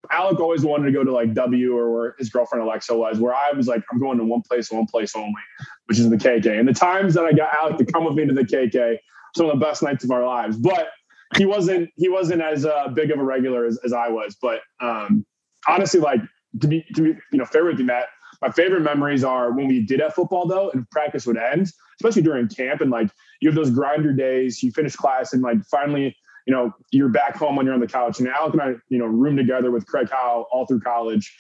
Alec 0.10 0.40
always 0.40 0.64
wanted 0.64 0.86
to 0.86 0.92
go 0.92 1.04
to 1.04 1.12
like 1.12 1.34
W 1.34 1.78
or 1.78 1.94
where 1.94 2.16
his 2.18 2.30
girlfriend 2.30 2.64
Alexa 2.64 2.96
was, 2.96 3.20
where 3.20 3.34
I 3.34 3.52
was 3.52 3.68
like, 3.68 3.84
I'm 3.92 4.00
going 4.00 4.18
to 4.18 4.24
one 4.24 4.42
place, 4.42 4.72
one 4.72 4.88
place 4.88 5.16
only, 5.16 5.34
which 5.86 6.00
is 6.00 6.10
the 6.10 6.18
KK. 6.18 6.60
And 6.60 6.68
the 6.68 6.74
times 6.74 7.14
that 7.14 7.26
I 7.26 7.34
got 7.34 7.54
Alec 7.54 7.78
to 7.78 7.86
come 7.86 8.06
with 8.06 8.16
me 8.16 8.26
to 8.26 8.34
the 8.34 8.44
KK, 8.44 8.98
some 9.36 9.46
of 9.46 9.60
the 9.60 9.64
best 9.64 9.84
nights 9.84 10.04
of 10.04 10.12
our 10.12 10.26
lives. 10.26 10.58
But 10.58 10.90
he 11.38 11.46
wasn't 11.46 11.90
he 11.96 12.10
wasn't 12.10 12.42
as 12.42 12.66
uh, 12.66 12.88
big 12.90 13.12
of 13.12 13.20
a 13.20 13.24
regular 13.24 13.66
as, 13.66 13.80
as 13.86 13.94
I 13.94 14.10
was. 14.10 14.36
But 14.42 14.62
um, 14.80 15.26
honestly, 15.68 16.00
like 16.00 16.22
to 16.60 16.68
be 16.68 16.86
to 16.96 17.02
be 17.02 17.10
you 17.32 17.38
know 17.38 17.46
fair 17.46 17.66
with 17.66 17.80
you, 17.80 17.86
Matt. 17.86 18.08
My 18.42 18.50
favorite 18.50 18.82
memories 18.82 19.24
are 19.24 19.52
when 19.52 19.68
we 19.68 19.86
did 19.86 20.00
have 20.00 20.16
football 20.16 20.48
though, 20.48 20.72
and 20.72 20.90
practice 20.90 21.28
would 21.28 21.38
end, 21.38 21.72
especially 22.00 22.24
during 22.24 22.48
camp, 22.48 22.82
and 22.82 22.90
like 22.90 23.12
you 23.40 23.50
have 23.50 23.56
those 23.56 23.70
grinder 23.70 24.14
days. 24.14 24.64
You 24.64 24.72
finish 24.72 24.96
class, 24.96 25.32
and 25.32 25.42
like 25.42 25.64
finally, 25.66 26.16
you 26.48 26.54
know, 26.54 26.72
you're 26.92 27.10
back 27.10 27.36
home 27.36 27.56
when 27.56 27.66
you're 27.66 27.76
on 27.76 27.82
the 27.82 27.88
couch. 27.88 28.20
And 28.20 28.28
Alec 28.28 28.54
and 28.54 28.62
I, 28.62 28.74
you 28.90 28.98
know, 28.98 29.06
room 29.06 29.38
together 29.38 29.72
with 29.72 29.86
Craig 29.86 30.10
Howe 30.10 30.46
all 30.52 30.66
through 30.66 30.82
college, 30.82 31.36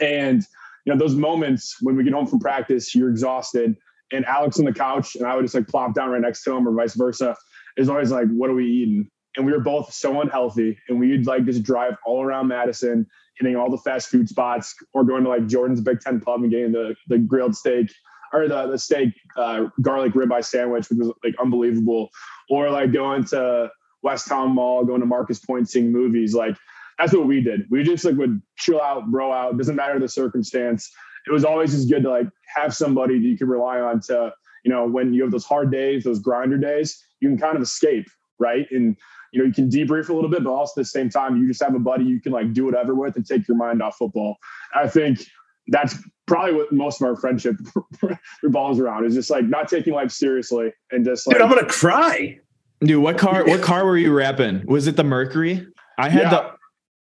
and 0.00 0.42
you 0.84 0.92
know 0.92 0.98
those 0.98 1.14
moments 1.14 1.76
when 1.80 1.96
we 1.96 2.04
get 2.04 2.12
home 2.12 2.26
from 2.26 2.40
practice, 2.40 2.94
you're 2.94 3.10
exhausted, 3.10 3.76
and 4.12 4.24
Alec's 4.26 4.58
on 4.58 4.64
the 4.64 4.72
couch, 4.72 5.16
and 5.16 5.26
I 5.26 5.36
would 5.36 5.42
just 5.42 5.54
like 5.54 5.68
plop 5.68 5.94
down 5.94 6.10
right 6.10 6.20
next 6.20 6.44
to 6.44 6.54
him, 6.54 6.66
or 6.66 6.74
vice 6.74 6.94
versa 6.94 7.36
is 7.76 7.88
always 7.88 8.10
like, 8.10 8.28
what 8.28 8.50
are 8.50 8.54
we 8.54 8.66
eating? 8.66 9.08
And 9.36 9.46
we 9.46 9.52
were 9.52 9.60
both 9.60 9.92
so 9.92 10.20
unhealthy. 10.20 10.78
And 10.88 10.98
we'd 10.98 11.26
like 11.26 11.44
just 11.44 11.62
drive 11.62 11.96
all 12.04 12.22
around 12.22 12.48
Madison, 12.48 13.06
hitting 13.38 13.56
all 13.56 13.70
the 13.70 13.78
fast 13.78 14.08
food 14.08 14.28
spots, 14.28 14.74
or 14.92 15.04
going 15.04 15.22
to 15.24 15.28
like 15.28 15.46
Jordan's 15.46 15.80
Big 15.80 16.00
Ten 16.00 16.20
pub 16.20 16.42
and 16.42 16.50
getting 16.50 16.72
the 16.72 16.94
the 17.08 17.18
grilled 17.18 17.56
steak 17.56 17.90
or 18.32 18.48
the 18.48 18.66
the 18.66 18.78
steak 18.78 19.10
uh, 19.36 19.66
garlic 19.80 20.12
ribeye 20.14 20.44
sandwich, 20.44 20.90
which 20.90 20.98
was 20.98 21.12
like 21.24 21.34
unbelievable. 21.40 22.10
Or 22.48 22.70
like 22.70 22.92
going 22.92 23.24
to 23.26 23.70
West 24.02 24.28
Towne 24.28 24.54
Mall, 24.54 24.84
going 24.84 25.00
to 25.00 25.06
Marcus 25.06 25.38
Point, 25.38 25.68
seeing 25.68 25.92
movies. 25.92 26.34
Like 26.34 26.56
that's 26.98 27.12
what 27.12 27.26
we 27.26 27.40
did. 27.40 27.62
We 27.70 27.82
just 27.82 28.04
like 28.04 28.16
would 28.16 28.40
chill 28.56 28.80
out, 28.80 29.10
bro 29.10 29.32
out. 29.32 29.56
Doesn't 29.56 29.76
matter 29.76 29.98
the 29.98 30.08
circumstance. 30.08 30.90
It 31.26 31.32
was 31.32 31.44
always 31.44 31.72
just 31.72 31.90
good 31.90 32.02
to 32.02 32.10
like 32.10 32.28
have 32.54 32.74
somebody 32.74 33.18
that 33.18 33.26
you 33.26 33.36
can 33.36 33.48
rely 33.48 33.80
on 33.80 34.00
to, 34.02 34.32
you 34.64 34.70
know, 34.70 34.86
when 34.86 35.12
you 35.12 35.22
have 35.22 35.30
those 35.30 35.44
hard 35.44 35.70
days, 35.70 36.04
those 36.04 36.18
grinder 36.18 36.58
days, 36.58 37.02
you 37.20 37.28
can 37.28 37.38
kind 37.38 37.56
of 37.56 37.62
escape, 37.62 38.06
right? 38.38 38.66
And 38.70 38.96
you 39.32 39.40
know, 39.40 39.46
you 39.46 39.52
can 39.52 39.70
debrief 39.70 40.08
a 40.08 40.12
little 40.12 40.30
bit, 40.30 40.42
but 40.42 40.50
also 40.50 40.80
at 40.80 40.84
the 40.84 40.90
same 40.90 41.08
time, 41.08 41.36
you 41.36 41.46
just 41.46 41.62
have 41.62 41.74
a 41.74 41.78
buddy 41.78 42.04
you 42.04 42.20
can 42.20 42.32
like 42.32 42.52
do 42.52 42.64
whatever 42.64 42.94
with 42.94 43.16
and 43.16 43.24
take 43.24 43.46
your 43.46 43.56
mind 43.56 43.82
off 43.82 43.96
football. 43.96 44.36
I 44.74 44.88
think 44.88 45.24
that's 45.68 45.96
probably 46.26 46.54
what 46.54 46.72
most 46.72 47.00
of 47.00 47.06
our 47.06 47.16
friendship 47.16 47.56
revolves 48.42 48.78
around 48.78 49.06
is 49.06 49.14
just 49.14 49.30
like 49.30 49.44
not 49.44 49.68
taking 49.68 49.94
life 49.94 50.10
seriously 50.10 50.72
and 50.90 51.04
just 51.04 51.26
like 51.26 51.36
Dude, 51.36 51.42
I'm 51.42 51.48
gonna 51.48 51.66
cry. 51.66 52.40
Dude, 52.82 53.02
what 53.02 53.18
car 53.18 53.44
what 53.44 53.62
car 53.62 53.84
were 53.84 53.98
you 53.98 54.12
rapping? 54.12 54.64
Was 54.66 54.86
it 54.86 54.96
the 54.96 55.04
Mercury? 55.04 55.66
I 55.98 56.08
had 56.08 56.22
yeah. 56.22 56.30
the 56.30 56.60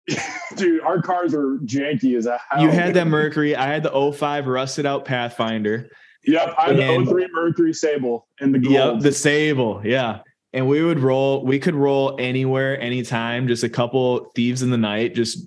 Dude, 0.55 0.81
our 0.81 1.01
cars 1.01 1.33
were 1.33 1.57
janky 1.59 2.17
as 2.17 2.25
a 2.25 2.39
hell. 2.49 2.61
You 2.61 2.69
had 2.69 2.93
that 2.93 3.07
Mercury. 3.07 3.55
I 3.55 3.67
had 3.67 3.83
the 3.83 4.11
05 4.11 4.47
rusted 4.47 4.85
out 4.85 5.05
Pathfinder. 5.05 5.89
Yep, 6.23 6.55
I 6.57 6.67
had 6.67 6.79
and, 6.79 7.07
the 7.07 7.11
03 7.11 7.27
Mercury 7.33 7.73
Sable 7.73 8.27
and 8.39 8.53
the 8.53 8.59
gold. 8.59 8.73
Yep, 8.73 8.99
the 9.01 9.11
Sable. 9.11 9.81
Yeah. 9.83 10.19
And 10.53 10.67
we 10.67 10.81
would 10.81 10.99
roll, 10.99 11.45
we 11.45 11.59
could 11.59 11.75
roll 11.75 12.15
anywhere, 12.19 12.79
anytime, 12.79 13.47
just 13.47 13.63
a 13.63 13.69
couple 13.69 14.31
thieves 14.35 14.61
in 14.61 14.69
the 14.69 14.77
night. 14.77 15.13
Just 15.13 15.45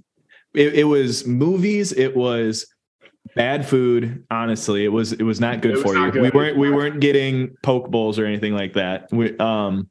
it, 0.54 0.74
it 0.74 0.85
was 0.85 1.26
movies, 1.26 1.92
it 1.92 2.14
was 2.14 2.66
bad 3.35 3.66
food. 3.66 4.24
Honestly, 4.30 4.85
it 4.85 4.88
was 4.88 5.12
it 5.12 5.22
was 5.22 5.40
not 5.40 5.62
good 5.62 5.76
was 5.76 5.83
for 5.83 5.94
not 5.94 6.06
you. 6.06 6.12
Good. 6.12 6.22
We 6.22 6.30
weren't 6.30 6.59
we 6.59 6.70
weren't 6.70 7.00
getting 7.00 7.56
poke 7.62 7.90
bowls 7.90 8.18
or 8.18 8.26
anything 8.26 8.54
like 8.54 8.74
that. 8.74 9.09
We, 9.11 9.37
um, 9.38 9.88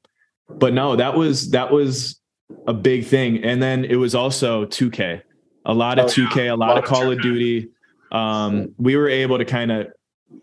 but 0.49 0.73
no, 0.73 0.95
that 0.95 1.15
was 1.15 1.51
that 1.51 1.71
was 1.71 2.19
a 2.67 2.73
big 2.73 3.05
thing. 3.05 3.43
And 3.43 3.61
then 3.61 3.85
it 3.85 3.95
was 3.95 4.15
also 4.15 4.65
2K, 4.65 5.21
a 5.65 5.73
lot 5.73 5.99
of 5.99 6.05
oh, 6.05 6.09
2K, 6.09 6.35
yeah. 6.35 6.53
a 6.53 6.55
lot, 6.55 6.69
a 6.69 6.73
lot 6.73 6.77
of 6.79 6.85
Call 6.85 7.11
of 7.11 7.21
Duty. 7.21 7.69
Um, 8.11 8.73
we 8.77 8.95
were 8.95 9.07
able 9.07 9.37
to 9.37 9.45
kind 9.45 9.71
of 9.71 9.87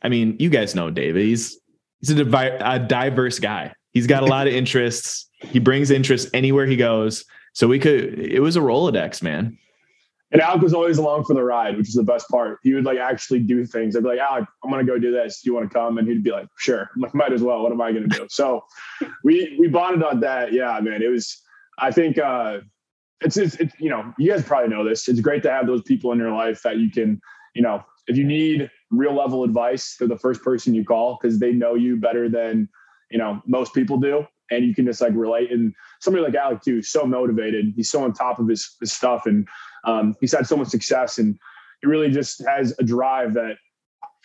I 0.02 0.08
mean, 0.08 0.36
you 0.38 0.50
guys 0.50 0.74
know 0.74 0.90
David. 0.90 1.22
He's 1.22 1.58
he's 2.00 2.10
a, 2.10 2.14
divi- 2.14 2.58
a 2.60 2.78
diverse 2.78 3.38
guy. 3.38 3.72
He's 3.92 4.06
got 4.06 4.22
a 4.22 4.26
lot 4.26 4.46
of 4.46 4.52
interests. 4.54 5.28
He 5.40 5.58
brings 5.58 5.90
interest 5.90 6.28
anywhere 6.34 6.66
he 6.66 6.76
goes. 6.76 7.24
So 7.52 7.68
we 7.68 7.78
could. 7.78 8.18
It 8.18 8.40
was 8.40 8.56
a 8.56 8.60
Rolodex, 8.60 9.22
man. 9.22 9.58
And 10.32 10.42
Alec 10.42 10.62
was 10.62 10.74
always 10.74 10.98
along 10.98 11.24
for 11.24 11.34
the 11.34 11.42
ride, 11.44 11.76
which 11.76 11.88
is 11.88 11.94
the 11.94 12.02
best 12.02 12.28
part. 12.28 12.58
He 12.62 12.74
would 12.74 12.84
like 12.84 12.98
actually 12.98 13.40
do 13.40 13.64
things. 13.64 13.94
I'd 13.94 14.02
be 14.02 14.08
like, 14.08 14.18
Alec, 14.18 14.46
I'm 14.64 14.70
gonna 14.70 14.84
go 14.84 14.98
do 14.98 15.12
this. 15.12 15.40
Do 15.42 15.50
you 15.50 15.54
want 15.54 15.70
to 15.70 15.74
come? 15.74 15.98
And 15.98 16.08
he'd 16.08 16.24
be 16.24 16.32
like, 16.32 16.48
Sure. 16.58 16.90
I'm 16.94 17.02
like, 17.02 17.14
might 17.14 17.32
as 17.32 17.42
well. 17.42 17.62
What 17.62 17.72
am 17.72 17.80
I 17.80 17.92
gonna 17.92 18.08
do? 18.08 18.26
So 18.28 18.64
we 19.24 19.56
we 19.58 19.68
bonded 19.68 20.02
on 20.02 20.20
that. 20.20 20.52
Yeah, 20.52 20.78
man. 20.80 21.02
It 21.02 21.08
was. 21.08 21.42
I 21.78 21.90
think 21.90 22.18
uh, 22.18 22.60
it's, 23.20 23.36
it's 23.36 23.54
it's 23.56 23.74
you 23.78 23.90
know 23.90 24.12
you 24.18 24.30
guys 24.30 24.42
probably 24.42 24.68
know 24.68 24.84
this. 24.84 25.08
It's 25.08 25.20
great 25.20 25.42
to 25.44 25.50
have 25.50 25.66
those 25.66 25.82
people 25.82 26.10
in 26.12 26.18
your 26.18 26.32
life 26.32 26.62
that 26.62 26.78
you 26.78 26.90
can 26.90 27.20
you 27.54 27.62
know 27.62 27.84
if 28.08 28.16
you 28.16 28.24
need 28.24 28.70
real 28.90 29.14
level 29.14 29.44
advice, 29.44 29.96
they're 29.98 30.08
the 30.08 30.18
first 30.18 30.42
person 30.42 30.74
you 30.74 30.84
call 30.84 31.18
because 31.20 31.38
they 31.38 31.52
know 31.52 31.74
you 31.74 31.96
better 31.96 32.28
than 32.28 32.68
you 33.10 33.18
know 33.18 33.42
most 33.46 33.74
people 33.74 33.98
do, 33.98 34.26
and 34.50 34.64
you 34.64 34.74
can 34.74 34.86
just 34.86 35.00
like 35.00 35.14
relate. 35.14 35.50
And 35.50 35.74
somebody 36.00 36.24
like 36.24 36.34
Alec 36.34 36.62
too, 36.62 36.82
so 36.82 37.06
motivated. 37.06 37.72
He's 37.74 37.90
so 37.90 38.04
on 38.04 38.12
top 38.12 38.38
of 38.38 38.48
his, 38.48 38.76
his 38.80 38.92
stuff, 38.92 39.26
and 39.26 39.46
um, 39.86 40.14
he's 40.20 40.32
had 40.32 40.46
so 40.46 40.56
much 40.56 40.68
success, 40.68 41.18
and 41.18 41.38
he 41.80 41.86
really 41.86 42.10
just 42.10 42.44
has 42.46 42.74
a 42.78 42.82
drive 42.82 43.34
that 43.34 43.56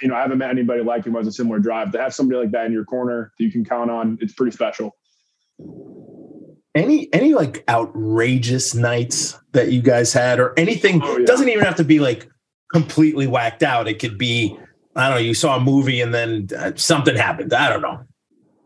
you 0.01 0.07
know 0.07 0.15
I 0.15 0.21
haven't 0.21 0.39
met 0.39 0.49
anybody 0.49 0.83
like 0.83 1.05
him 1.05 1.13
who 1.13 1.19
has 1.19 1.27
a 1.27 1.31
similar 1.31 1.59
drive. 1.59 1.91
To 1.93 2.01
have 2.01 2.13
somebody 2.13 2.39
like 2.39 2.51
that 2.51 2.65
in 2.65 2.73
your 2.73 2.85
corner 2.85 3.31
that 3.37 3.43
you 3.43 3.51
can 3.51 3.63
count 3.63 3.89
on, 3.89 4.17
it's 4.21 4.33
pretty 4.33 4.51
special. 4.51 4.95
Any 6.75 7.13
any 7.13 7.33
like 7.33 7.63
outrageous 7.69 8.73
nights 8.73 9.37
that 9.53 9.71
you 9.71 9.81
guys 9.81 10.11
had, 10.11 10.39
or 10.39 10.53
anything 10.57 11.01
oh, 11.03 11.17
yeah. 11.17 11.25
doesn't 11.25 11.47
even 11.47 11.63
have 11.63 11.75
to 11.75 11.83
be 11.83 11.99
like 11.99 12.29
completely 12.73 13.27
whacked 13.27 13.63
out. 13.63 13.87
It 13.87 13.99
could 13.99 14.17
be, 14.17 14.57
I 14.95 15.09
don't 15.09 15.17
know, 15.17 15.21
you 15.21 15.33
saw 15.33 15.57
a 15.57 15.59
movie 15.59 16.01
and 16.01 16.13
then 16.13 16.47
uh, 16.57 16.71
something 16.75 17.15
happened. 17.15 17.53
I 17.53 17.69
don't 17.69 17.81
know. 17.81 18.05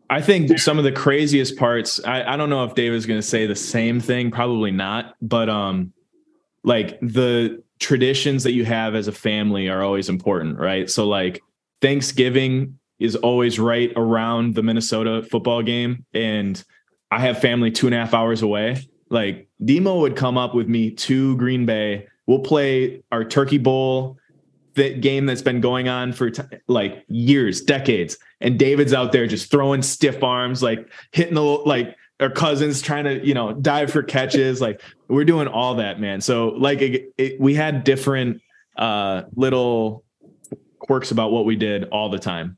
I 0.10 0.22
think 0.22 0.60
some 0.60 0.78
of 0.78 0.84
the 0.84 0.92
craziest 0.92 1.58
parts, 1.58 2.00
I, 2.06 2.34
I 2.34 2.38
don't 2.38 2.50
know 2.52 2.64
if 2.64 2.76
David's 2.76 3.08
going 3.08 3.20
to 3.20 3.26
say 3.26 3.48
the 3.48 3.56
same 3.56 4.00
thing, 4.00 4.30
probably 4.30 4.70
not, 4.70 5.16
but 5.20 5.50
um, 5.50 5.94
like 6.66 7.00
the 7.00 7.64
traditions 7.80 8.44
that 8.44 8.54
you 8.54 8.66
have 8.66 8.96
as 8.96 9.08
a 9.08 9.12
family 9.12 9.70
are 9.70 9.84
always 9.84 10.10
important, 10.10 10.58
right? 10.58 10.90
So 10.90 11.08
like 11.08 11.42
Thanksgiving 11.82 12.80
is 13.00 13.16
always 13.16 13.60
right 13.60 13.92
around 13.96 14.56
the 14.56 14.64
Minnesota 14.64 15.24
football 15.24 15.62
game. 15.62 16.06
And 16.14 16.62
I 17.12 17.20
have 17.20 17.40
family 17.40 17.72
two 17.72 17.88
and 17.88 17.96
a 17.96 18.00
half 18.00 18.14
hours 18.14 18.42
away. 18.42 18.82
Like 19.10 19.48
D-Mo 19.64 20.00
would 20.00 20.16
come 20.16 20.38
up 20.38 20.56
with 20.56 20.68
me 20.68 20.92
to 20.92 21.38
Green 21.38 21.66
Bay. 21.66 22.08
We'll 22.26 22.40
play 22.40 23.04
our 23.12 23.24
Turkey 23.24 23.60
Bowl 23.60 24.18
that 24.74 25.02
game 25.02 25.26
that's 25.26 25.44
been 25.44 25.62
going 25.62 25.88
on 25.88 26.14
for 26.14 26.32
t- 26.32 26.42
like 26.68 27.06
years, 27.08 27.62
decades. 27.62 28.18
And 28.42 28.58
David's 28.58 28.94
out 28.94 29.12
there 29.12 29.28
just 29.28 29.52
throwing 29.52 29.82
stiff 29.84 30.24
arms, 30.24 30.64
like 30.64 30.90
hitting 31.12 31.36
the 31.36 31.44
like 31.44 31.96
our 32.20 32.30
cousins 32.30 32.82
trying 32.82 33.04
to, 33.06 33.26
you 33.26 33.34
know, 33.34 33.54
dive 33.54 33.92
for 33.92 34.04
catches. 34.04 34.62
like 34.62 34.82
we're 35.08 35.26
doing 35.26 35.48
all 35.48 35.76
that, 35.76 36.00
man. 36.00 36.22
So 36.22 36.50
like 36.50 36.82
it, 36.82 37.14
it, 37.18 37.40
we 37.40 37.54
had 37.56 37.84
different 37.84 38.42
uh 38.78 39.24
little 39.36 40.04
quirks 40.80 41.12
about 41.12 41.32
what 41.32 41.46
we 41.46 41.56
did 41.56 41.86
all 41.86 42.10
the 42.10 42.20
time. 42.20 42.58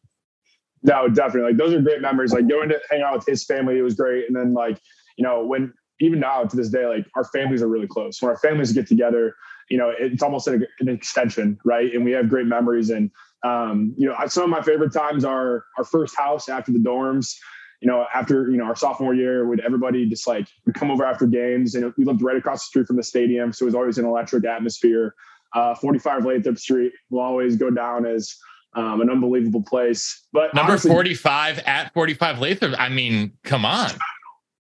No, 0.84 1.08
definitely. 1.08 1.52
Like 1.52 1.58
those 1.58 1.74
are 1.74 1.82
great 1.82 2.02
memories. 2.02 2.34
Like 2.34 2.48
going 2.48 2.70
to 2.70 2.80
hang 2.89 3.02
out 3.02 3.15
with 3.15 3.26
his 3.26 3.43
family, 3.46 3.78
it 3.78 3.82
was 3.82 3.96
great. 3.96 4.26
And 4.28 4.36
then 4.36 4.54
like, 4.54 4.80
you 5.17 5.24
know, 5.24 5.43
when 5.43 5.74
even 6.00 6.20
now 6.20 6.43
to 6.43 6.56
this 6.56 6.70
day, 6.70 6.86
like 6.86 7.06
our 7.15 7.24
families 7.24 7.62
are 7.62 7.67
really 7.67 7.88
close. 7.88 8.22
When 8.22 8.30
our 8.30 8.38
families 8.38 8.72
get 8.72 8.88
together, 8.88 9.36
you 9.70 9.78
know, 9.78 9.91
it's 9.98 10.22
almost 10.22 10.48
an, 10.48 10.65
an 10.80 10.89
extension, 10.89 11.58
right? 11.65 11.91
And 11.93 12.06
we 12.06 12.12
have 12.12 12.30
great 12.30 12.46
memories. 12.46 12.89
And 12.89 13.12
um, 13.43 13.93
you 13.98 14.08
know, 14.08 14.15
some 14.28 14.43
of 14.43 14.50
my 14.50 14.62
favorite 14.62 14.93
times 14.93 15.26
are 15.26 15.65
our 15.78 15.84
first 15.84 16.15
house 16.15 16.50
after 16.50 16.72
the 16.72 16.80
dorms. 16.80 17.36
You 17.82 17.88
know, 17.88 18.06
after 18.13 18.50
you 18.50 18.58
know 18.58 18.66
our 18.66 18.76
sophomore 18.76 19.13
year, 19.13 19.48
would 19.48 19.60
everybody 19.60 20.08
just 20.10 20.28
like 20.28 20.48
would 20.66 20.76
come 20.76 20.90
over 20.90 21.06
after 21.06 21.28
games, 21.28 21.76
and 21.76 21.94
we 21.98 22.06
lived 22.06 22.22
right 22.22 22.38
across 22.38 22.63
the 22.63 22.68
street 22.68 22.88
from 22.88 22.96
the 22.96 23.04
stadium, 23.04 23.54
so 23.54 23.66
it 23.66 23.68
was 23.68 23.76
always 23.76 23.98
an 23.98 24.06
electric 24.06 24.46
atmosphere. 24.46 25.13
Uh, 25.54 25.74
45 25.76 26.26
Lathrop 26.26 26.58
Street 26.58 26.92
will 27.10 27.22
always 27.22 27.56
go 27.56 27.70
down 27.70 28.06
as 28.06 28.36
um, 28.74 29.02
an 29.02 29.10
unbelievable 29.10 29.63
place. 29.63 30.26
But 30.34 30.54
Number 30.54 30.74
honestly, 30.74 30.92
45 30.92 31.60
at 31.60 31.94
45 31.94 32.40
Lathrop. 32.40 32.76
I 32.80 32.90
mean, 32.90 33.32
come 33.44 33.66
on. 33.66 33.92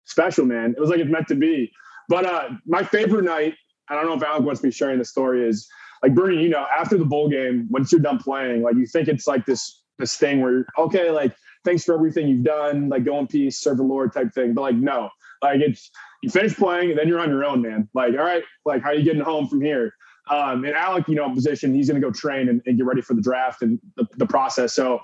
special, 0.05 0.45
man. 0.45 0.73
It 0.75 0.79
was 0.79 0.89
like 0.89 0.99
it's 0.99 1.09
meant 1.09 1.27
to 1.29 1.35
be. 1.35 1.71
But 2.09 2.25
uh, 2.25 2.49
my 2.65 2.83
favorite 2.83 3.23
night, 3.23 3.55
I 3.89 3.95
don't 3.95 4.05
know 4.05 4.13
if 4.13 4.23
Alec 4.23 4.43
wants 4.43 4.63
me 4.63 4.71
sharing 4.71 4.99
the 4.99 5.05
story, 5.05 5.47
is 5.47 5.67
like 6.03 6.13
Bernie. 6.13 6.43
You 6.43 6.49
know, 6.49 6.65
after 6.77 6.97
the 6.97 7.05
bowl 7.05 7.29
game, 7.29 7.67
once 7.69 7.91
you're 7.91 8.01
done 8.01 8.19
playing, 8.19 8.63
like 8.63 8.75
you 8.75 8.85
think 8.85 9.07
it's 9.07 9.27
like 9.27 9.45
this 9.45 9.81
this 9.97 10.17
thing 10.17 10.41
where 10.41 10.65
okay, 10.77 11.09
like 11.11 11.33
thanks 11.63 11.83
for 11.83 11.93
everything 11.93 12.27
you've 12.27 12.43
done, 12.43 12.89
like 12.89 13.05
go 13.05 13.19
in 13.19 13.27
peace, 13.27 13.59
serve 13.59 13.77
the 13.77 13.83
Lord 13.83 14.13
type 14.13 14.33
thing. 14.33 14.53
But 14.53 14.61
like 14.61 14.75
no, 14.75 15.09
like 15.41 15.61
it's 15.61 15.91
you 16.21 16.29
finish 16.29 16.55
playing 16.55 16.91
and 16.91 16.99
then 16.99 17.07
you're 17.07 17.19
on 17.19 17.29
your 17.29 17.45
own, 17.45 17.61
man. 17.61 17.89
Like 17.93 18.13
all 18.13 18.25
right, 18.25 18.43
like 18.65 18.81
how 18.81 18.89
are 18.89 18.95
you 18.95 19.03
getting 19.03 19.21
home 19.21 19.47
from 19.47 19.61
here? 19.61 19.93
Um, 20.29 20.63
and 20.63 20.75
Alec, 20.75 21.07
you 21.07 21.15
know, 21.15 21.33
position, 21.33 21.73
he's 21.73 21.89
going 21.89 21.99
to 21.99 22.07
go 22.07 22.11
train 22.11 22.47
and, 22.47 22.61
and, 22.65 22.77
get 22.77 22.85
ready 22.85 23.01
for 23.01 23.15
the 23.15 23.21
draft 23.21 23.63
and 23.63 23.79
the, 23.97 24.07
the, 24.17 24.25
process. 24.25 24.73
So, 24.73 25.01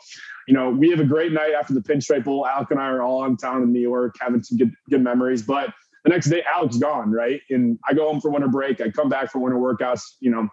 you 0.47 0.53
know, 0.53 0.69
we 0.69 0.89
have 0.91 0.99
a 0.99 1.05
great 1.05 1.33
night 1.33 1.53
after 1.59 1.73
the 1.73 1.81
Pinstripe 1.81 2.23
Bowl. 2.23 2.45
Alec 2.45 2.69
and 2.71 2.79
I 2.79 2.85
are 2.85 3.01
all 3.01 3.25
in 3.25 3.35
town 3.35 3.63
in 3.63 3.73
New 3.73 3.81
York, 3.81 4.15
having 4.21 4.43
some 4.43 4.57
good, 4.57 4.71
good 4.89 5.01
memories. 5.01 5.41
But 5.41 5.73
the 6.05 6.11
next 6.11 6.27
day, 6.27 6.43
Alec's 6.55 6.77
gone, 6.77 7.11
right? 7.11 7.41
And 7.49 7.79
I 7.89 7.93
go 7.93 8.07
home 8.07 8.21
for 8.21 8.29
winter 8.29 8.47
break. 8.47 8.79
I 8.79 8.89
come 8.89 9.09
back 9.09 9.31
for 9.31 9.39
winter 9.39 9.57
workouts. 9.57 10.03
You 10.19 10.31
know, 10.31 10.47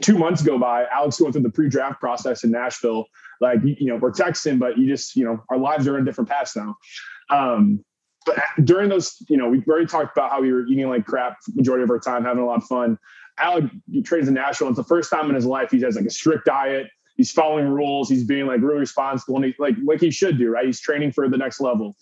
two 0.00 0.18
months 0.18 0.42
go 0.42 0.58
by. 0.58 0.86
Alec's 0.86 1.18
going 1.18 1.32
through 1.32 1.42
the 1.42 1.50
pre-draft 1.50 2.00
process 2.00 2.44
in 2.44 2.50
Nashville. 2.50 3.06
Like, 3.40 3.60
you 3.62 3.86
know, 3.86 3.96
we're 3.96 4.12
texting, 4.12 4.58
but 4.58 4.78
you 4.78 4.86
just, 4.86 5.16
you 5.16 5.24
know, 5.24 5.42
our 5.48 5.58
lives 5.58 5.88
are 5.88 5.98
in 5.98 6.04
different 6.04 6.28
paths 6.28 6.56
now. 6.56 6.76
Um, 7.30 7.84
but 8.26 8.38
during 8.64 8.90
those, 8.90 9.16
you 9.28 9.36
know, 9.36 9.48
we've 9.48 9.66
already 9.66 9.86
talked 9.86 10.16
about 10.16 10.30
how 10.30 10.42
we 10.42 10.52
were 10.52 10.66
eating 10.66 10.88
like 10.88 11.06
crap 11.06 11.38
majority 11.54 11.84
of 11.84 11.90
our 11.90 11.98
time, 11.98 12.24
having 12.24 12.42
a 12.42 12.46
lot 12.46 12.58
of 12.58 12.64
fun. 12.64 12.98
Alec 13.38 13.64
trains 14.04 14.28
in 14.28 14.34
Nashville. 14.34 14.68
It's 14.68 14.76
the 14.76 14.84
first 14.84 15.10
time 15.10 15.30
in 15.30 15.34
his 15.34 15.46
life 15.46 15.70
he 15.70 15.80
has 15.80 15.96
like 15.96 16.04
a 16.04 16.10
strict 16.10 16.44
diet. 16.44 16.88
He's 17.16 17.30
following 17.30 17.68
rules. 17.68 18.08
He's 18.08 18.24
being 18.24 18.46
like 18.46 18.60
really 18.60 18.78
responsible 18.78 19.36
and 19.36 19.46
he, 19.46 19.54
like 19.58 19.74
like 19.84 20.00
he 20.00 20.10
should 20.10 20.38
do. 20.38 20.50
Right? 20.50 20.66
He's 20.66 20.80
training 20.80 21.12
for 21.12 21.28
the 21.28 21.38
next 21.38 21.60
level. 21.60 21.96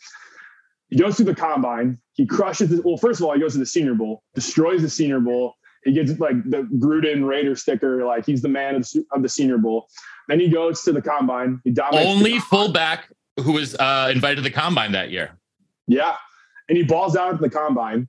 He 0.91 0.97
goes 0.97 1.17
through 1.17 1.27
the 1.27 1.35
combine. 1.35 1.99
He 2.15 2.27
crushes. 2.27 2.71
The, 2.71 2.83
well, 2.83 2.97
first 2.97 3.21
of 3.21 3.27
all, 3.27 3.35
he 3.35 3.41
goes 3.41 3.53
to 3.53 3.59
the 3.59 3.67
Senior 3.67 3.95
Bowl, 3.95 4.23
destroys 4.35 4.83
the 4.83 4.89
Senior 4.89 5.21
Bowl. 5.21 5.55
He 5.85 5.93
gets 5.93 6.19
like 6.19 6.37
the 6.45 6.69
Gruden 6.79 7.27
Raider 7.27 7.55
sticker, 7.55 8.05
like 8.05 8.27
he's 8.27 8.43
the 8.43 8.49
man 8.49 8.75
of, 8.77 8.89
of 9.13 9.23
the 9.23 9.29
Senior 9.29 9.59
Bowl. 9.59 9.89
Then 10.29 10.41
he 10.41 10.49
goes 10.49 10.83
to 10.83 10.93
the 10.93 11.03
combine. 11.03 11.61
He 11.65 11.71
dominates. 11.71 12.09
Only 12.09 12.39
fullback 12.41 13.09
who 13.43 13.53
was 13.53 13.75
uh, 13.77 14.11
invited 14.13 14.37
to 14.37 14.43
the 14.43 14.51
combine 14.51 14.93
that 14.93 15.11
year. 15.11 15.39
Yeah, 15.87 16.17
and 16.69 16.77
he 16.77 16.85
balls 16.85 17.17
out 17.17 17.35
at 17.35 17.41
the 17.41 17.51
combine. 17.51 18.09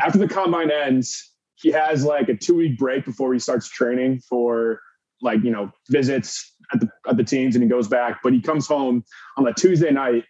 After 0.00 0.18
the 0.18 0.28
combine 0.28 0.70
ends, 0.70 1.32
he 1.54 1.70
has 1.70 2.04
like 2.04 2.28
a 2.28 2.34
two 2.34 2.56
week 2.56 2.78
break 2.78 3.04
before 3.04 3.32
he 3.32 3.38
starts 3.38 3.68
training 3.68 4.20
for 4.20 4.80
like 5.22 5.42
you 5.42 5.50
know 5.50 5.72
visits 5.88 6.54
at 6.72 6.80
the 6.80 6.88
at 7.08 7.16
the 7.16 7.24
teams, 7.24 7.56
and 7.56 7.62
he 7.62 7.68
goes 7.70 7.88
back. 7.88 8.20
But 8.22 8.32
he 8.32 8.40
comes 8.40 8.66
home 8.66 9.04
on 9.36 9.46
a 9.46 9.52
Tuesday 9.54 9.90
night, 9.90 10.24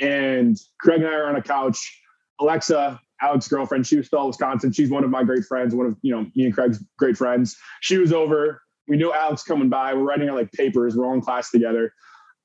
and 0.00 0.56
Craig 0.80 1.00
and 1.00 1.08
I 1.08 1.14
are 1.14 1.26
on 1.26 1.36
a 1.36 1.42
couch. 1.42 2.00
Alexa, 2.40 3.00
Alec's 3.22 3.48
girlfriend, 3.48 3.86
she 3.86 3.96
was 3.96 4.06
still 4.06 4.22
in 4.22 4.26
Wisconsin. 4.28 4.72
She's 4.72 4.90
one 4.90 5.04
of 5.04 5.10
my 5.10 5.24
great 5.24 5.44
friends, 5.44 5.74
one 5.74 5.86
of 5.86 5.96
you 6.02 6.14
know 6.14 6.26
me 6.34 6.44
and 6.44 6.54
Craig's 6.54 6.82
great 6.98 7.16
friends. 7.16 7.56
She 7.80 7.98
was 7.98 8.12
over. 8.12 8.62
We 8.88 8.96
knew 8.96 9.12
Alec's 9.12 9.42
coming 9.42 9.68
by. 9.68 9.94
We're 9.94 10.02
writing 10.02 10.28
our 10.28 10.36
like 10.36 10.52
papers. 10.52 10.96
We're 10.96 11.06
all 11.06 11.14
in 11.14 11.20
class 11.20 11.50
together. 11.50 11.92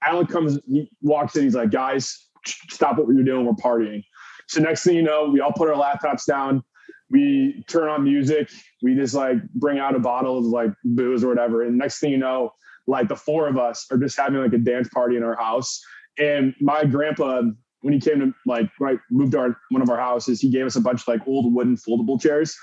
Alex 0.03 0.31
comes, 0.31 0.59
he 0.67 0.89
walks 1.01 1.35
in. 1.35 1.43
He's 1.43 1.55
like, 1.55 1.71
guys, 1.71 2.27
stop 2.69 2.97
what 2.97 3.07
you're 3.07 3.23
doing. 3.23 3.45
We're 3.45 3.53
partying. 3.53 4.03
So 4.47 4.61
next 4.61 4.83
thing 4.83 4.95
you 4.95 5.01
know, 5.01 5.29
we 5.33 5.39
all 5.39 5.51
put 5.51 5.69
our 5.69 5.75
laptops 5.75 6.25
down 6.25 6.63
we 7.09 7.63
turn 7.67 7.87
on 7.87 8.03
music. 8.03 8.49
We 8.81 8.95
just 8.95 9.13
like 9.13 9.37
bring 9.53 9.79
out 9.79 9.95
a 9.95 9.99
bottle 9.99 10.37
of 10.39 10.45
like 10.45 10.71
booze 10.83 11.23
or 11.23 11.29
whatever. 11.29 11.63
And 11.63 11.77
next 11.77 11.99
thing 11.99 12.11
you 12.11 12.17
know, 12.17 12.51
like 12.85 13.07
the 13.07 13.15
four 13.15 13.47
of 13.47 13.57
us 13.57 13.85
are 13.91 13.97
just 13.97 14.17
having 14.17 14.41
like 14.41 14.53
a 14.53 14.57
dance 14.57 14.89
party 14.89 15.15
in 15.15 15.23
our 15.23 15.35
house. 15.35 15.81
And 16.17 16.53
my 16.59 16.83
grandpa, 16.85 17.43
when 17.81 17.93
he 17.93 17.99
came 17.99 18.19
to 18.19 18.33
like 18.45 18.69
right 18.79 18.99
moved 19.11 19.35
our 19.35 19.57
one 19.69 19.81
of 19.81 19.89
our 19.89 19.97
houses, 19.97 20.41
he 20.41 20.49
gave 20.49 20.65
us 20.65 20.75
a 20.75 20.81
bunch 20.81 21.01
of 21.01 21.07
like 21.07 21.27
old 21.27 21.53
wooden 21.53 21.77
foldable 21.77 22.19
chairs. 22.19 22.55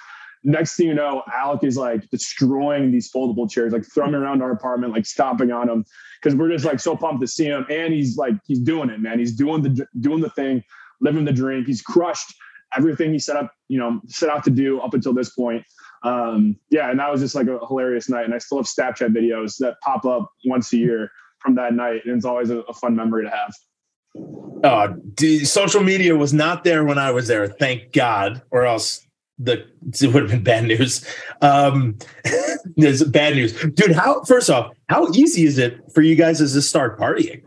Next 0.46 0.76
thing 0.76 0.88
you 0.88 0.94
know, 0.94 1.22
Alec 1.32 1.64
is 1.64 1.78
like 1.78 2.08
destroying 2.10 2.92
these 2.92 3.10
foldable 3.10 3.50
chairs, 3.50 3.72
like 3.72 3.84
throwing 3.94 4.14
around 4.14 4.42
our 4.42 4.50
apartment, 4.50 4.92
like 4.92 5.06
stomping 5.06 5.50
on 5.50 5.68
them, 5.68 5.84
because 6.20 6.36
we're 6.36 6.50
just 6.50 6.66
like 6.66 6.80
so 6.80 6.94
pumped 6.94 7.22
to 7.22 7.26
see 7.26 7.46
him. 7.46 7.64
And 7.70 7.94
he's 7.94 8.18
like, 8.18 8.34
he's 8.46 8.60
doing 8.60 8.90
it, 8.90 9.00
man. 9.00 9.18
He's 9.18 9.32
doing 9.32 9.62
the 9.62 9.86
doing 10.00 10.20
the 10.20 10.30
thing, 10.30 10.62
living 11.00 11.24
the 11.24 11.32
dream. 11.32 11.64
He's 11.64 11.80
crushed 11.80 12.34
everything 12.76 13.12
he 13.12 13.18
set 13.18 13.36
up, 13.36 13.52
you 13.68 13.78
know, 13.78 14.00
set 14.06 14.28
out 14.28 14.44
to 14.44 14.50
do 14.50 14.80
up 14.80 14.94
until 14.94 15.14
this 15.14 15.30
point. 15.30 15.64
Um, 16.02 16.56
yeah, 16.70 16.90
and 16.90 17.00
that 17.00 17.10
was 17.10 17.20
just 17.22 17.34
like 17.34 17.46
a 17.46 17.58
hilarious 17.66 18.10
night. 18.10 18.26
And 18.26 18.34
I 18.34 18.38
still 18.38 18.58
have 18.58 18.66
Snapchat 18.66 19.14
videos 19.14 19.56
that 19.58 19.76
pop 19.80 20.04
up 20.04 20.30
once 20.44 20.72
a 20.72 20.76
year 20.76 21.10
from 21.38 21.54
that 21.54 21.72
night, 21.72 22.02
and 22.04 22.16
it's 22.16 22.26
always 22.26 22.50
a, 22.50 22.58
a 22.60 22.74
fun 22.74 22.94
memory 22.94 23.24
to 23.24 23.30
have. 23.30 23.54
Uh, 24.62 24.94
social 25.42 25.82
media 25.82 26.16
was 26.16 26.32
not 26.32 26.64
there 26.64 26.84
when 26.84 26.98
I 26.98 27.10
was 27.10 27.28
there, 27.28 27.46
thank 27.48 27.92
God, 27.92 28.42
or 28.50 28.64
else 28.64 29.06
the 29.38 29.66
it 30.00 30.14
would 30.14 30.22
have 30.22 30.30
been 30.30 30.44
bad 30.44 30.64
news. 30.64 31.04
Um, 31.42 31.98
there's 32.76 33.02
bad 33.04 33.34
news, 33.34 33.52
dude. 33.52 33.92
How 33.92 34.22
first 34.24 34.48
off, 34.48 34.74
how 34.88 35.10
easy 35.12 35.44
is 35.44 35.58
it 35.58 35.80
for 35.92 36.02
you 36.02 36.14
guys 36.14 36.38
to 36.38 36.62
start 36.62 36.98
partying? 36.98 37.42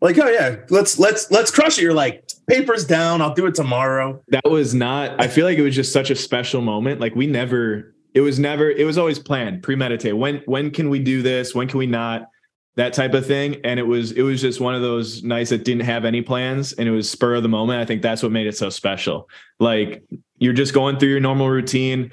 Like, 0.00 0.18
oh 0.18 0.28
yeah, 0.28 0.56
let's 0.70 0.98
let's 0.98 1.30
let's 1.30 1.50
crush 1.50 1.78
it. 1.78 1.82
You're 1.82 1.94
like, 1.94 2.28
papers 2.48 2.84
down. 2.84 3.22
I'll 3.22 3.34
do 3.34 3.46
it 3.46 3.54
tomorrow. 3.54 4.20
That 4.28 4.50
was 4.50 4.74
not, 4.74 5.20
I 5.20 5.28
feel 5.28 5.44
like 5.44 5.58
it 5.58 5.62
was 5.62 5.76
just 5.76 5.92
such 5.92 6.10
a 6.10 6.16
special 6.16 6.60
moment. 6.60 7.00
Like 7.00 7.14
we 7.14 7.26
never, 7.26 7.94
it 8.14 8.22
was 8.22 8.38
never, 8.38 8.70
it 8.70 8.84
was 8.84 8.98
always 8.98 9.18
planned, 9.18 9.62
premeditated. 9.62 10.18
When, 10.18 10.42
when 10.46 10.70
can 10.70 10.90
we 10.90 10.98
do 10.98 11.22
this? 11.22 11.54
When 11.54 11.68
can 11.68 11.78
we 11.78 11.86
not? 11.86 12.28
That 12.78 12.94
type 12.94 13.12
of 13.12 13.26
thing. 13.26 13.60
And 13.64 13.80
it 13.80 13.86
was, 13.86 14.12
it 14.12 14.22
was 14.22 14.40
just 14.40 14.60
one 14.60 14.74
of 14.74 14.82
those 14.82 15.24
nights 15.24 15.50
that 15.50 15.64
didn't 15.64 15.82
have 15.82 16.04
any 16.04 16.22
plans 16.22 16.72
and 16.74 16.88
it 16.88 16.92
was 16.92 17.10
spur 17.10 17.34
of 17.34 17.42
the 17.42 17.48
moment. 17.48 17.80
I 17.80 17.84
think 17.84 18.02
that's 18.02 18.22
what 18.22 18.30
made 18.30 18.46
it 18.46 18.56
so 18.56 18.70
special. 18.70 19.28
Like 19.58 20.04
you're 20.38 20.52
just 20.52 20.72
going 20.72 20.96
through 20.98 21.08
your 21.10 21.20
normal 21.20 21.50
routine, 21.50 22.12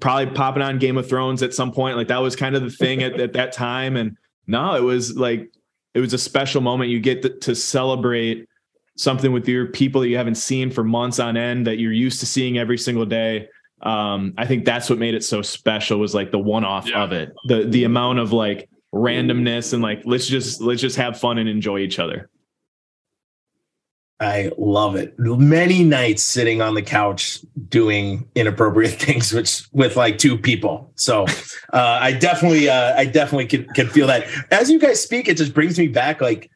probably 0.00 0.34
popping 0.34 0.62
on 0.62 0.78
Game 0.78 0.96
of 0.96 1.06
Thrones 1.06 1.42
at 1.42 1.52
some 1.52 1.72
point. 1.72 1.98
Like 1.98 2.08
that 2.08 2.22
was 2.22 2.36
kind 2.36 2.56
of 2.56 2.62
the 2.62 2.70
thing 2.70 3.02
at, 3.02 3.20
at 3.20 3.34
that 3.34 3.52
time. 3.52 3.96
And 3.96 4.16
no, 4.46 4.74
it 4.74 4.82
was 4.82 5.14
like, 5.16 5.52
it 5.92 6.00
was 6.00 6.14
a 6.14 6.18
special 6.18 6.62
moment. 6.62 6.90
You 6.90 7.00
get 7.00 7.42
to 7.42 7.54
celebrate 7.54 8.48
something 8.96 9.30
with 9.30 9.46
your 9.46 9.66
people 9.66 10.00
that 10.00 10.08
you 10.08 10.16
haven't 10.16 10.36
seen 10.36 10.70
for 10.70 10.84
months 10.84 11.18
on 11.18 11.36
end 11.36 11.66
that 11.66 11.78
you're 11.78 11.92
used 11.92 12.20
to 12.20 12.26
seeing 12.26 12.58
every 12.58 12.78
single 12.78 13.06
day. 13.06 13.48
Um, 13.82 14.34
I 14.38 14.46
think 14.46 14.64
that's 14.64 14.90
what 14.90 14.98
made 14.98 15.14
it 15.14 15.22
so 15.22 15.42
special 15.42 15.98
was 15.98 16.14
like 16.14 16.32
the 16.32 16.38
one 16.38 16.64
off 16.64 16.88
yeah. 16.88 17.02
of 17.02 17.12
it, 17.12 17.32
the 17.46 17.64
the 17.64 17.84
amount 17.84 18.18
of 18.18 18.32
like 18.32 18.68
randomness 18.98 19.72
and 19.72 19.82
like 19.82 20.02
let's 20.04 20.26
just 20.26 20.60
let's 20.60 20.80
just 20.80 20.96
have 20.96 21.18
fun 21.18 21.38
and 21.38 21.48
enjoy 21.48 21.78
each 21.78 21.98
other. 21.98 22.28
I 24.20 24.50
love 24.58 24.96
it. 24.96 25.14
Many 25.18 25.84
nights 25.84 26.24
sitting 26.24 26.60
on 26.60 26.74
the 26.74 26.82
couch 26.82 27.38
doing 27.68 28.28
inappropriate 28.34 28.92
things, 29.00 29.32
which 29.32 29.62
with 29.72 29.96
like 29.96 30.18
two 30.18 30.36
people. 30.36 30.90
So 30.96 31.24
uh, 31.72 31.98
I 32.00 32.12
definitely, 32.12 32.68
uh, 32.68 32.96
I 32.96 33.04
definitely 33.04 33.46
can, 33.46 33.66
can 33.74 33.86
feel 33.86 34.08
that. 34.08 34.26
As 34.50 34.70
you 34.70 34.80
guys 34.80 35.00
speak, 35.00 35.28
it 35.28 35.36
just 35.36 35.54
brings 35.54 35.78
me 35.78 35.86
back 35.86 36.20
like 36.20 36.50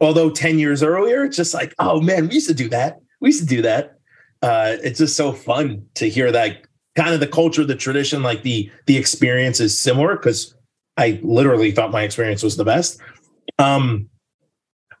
although 0.00 0.30
10 0.30 0.60
years 0.60 0.82
earlier, 0.82 1.24
it's 1.24 1.36
just 1.36 1.54
like, 1.54 1.74
oh 1.80 2.00
man, 2.00 2.28
we 2.28 2.34
used 2.34 2.48
to 2.48 2.54
do 2.54 2.68
that. 2.68 2.98
We 3.20 3.30
used 3.30 3.40
to 3.40 3.48
do 3.48 3.62
that. 3.62 3.98
Uh, 4.40 4.76
it's 4.84 5.00
just 5.00 5.16
so 5.16 5.32
fun 5.32 5.84
to 5.94 6.08
hear 6.08 6.30
that 6.30 6.66
kind 6.94 7.12
of 7.12 7.18
the 7.18 7.26
culture, 7.26 7.64
the 7.64 7.74
tradition, 7.74 8.22
like 8.22 8.44
the 8.44 8.70
the 8.86 8.96
experience 8.96 9.58
is 9.58 9.76
similar 9.76 10.14
because 10.14 10.54
I 10.98 11.20
literally 11.22 11.70
thought 11.70 11.92
my 11.92 12.02
experience 12.02 12.42
was 12.42 12.56
the 12.56 12.64
best. 12.64 13.00
Um, 13.58 14.10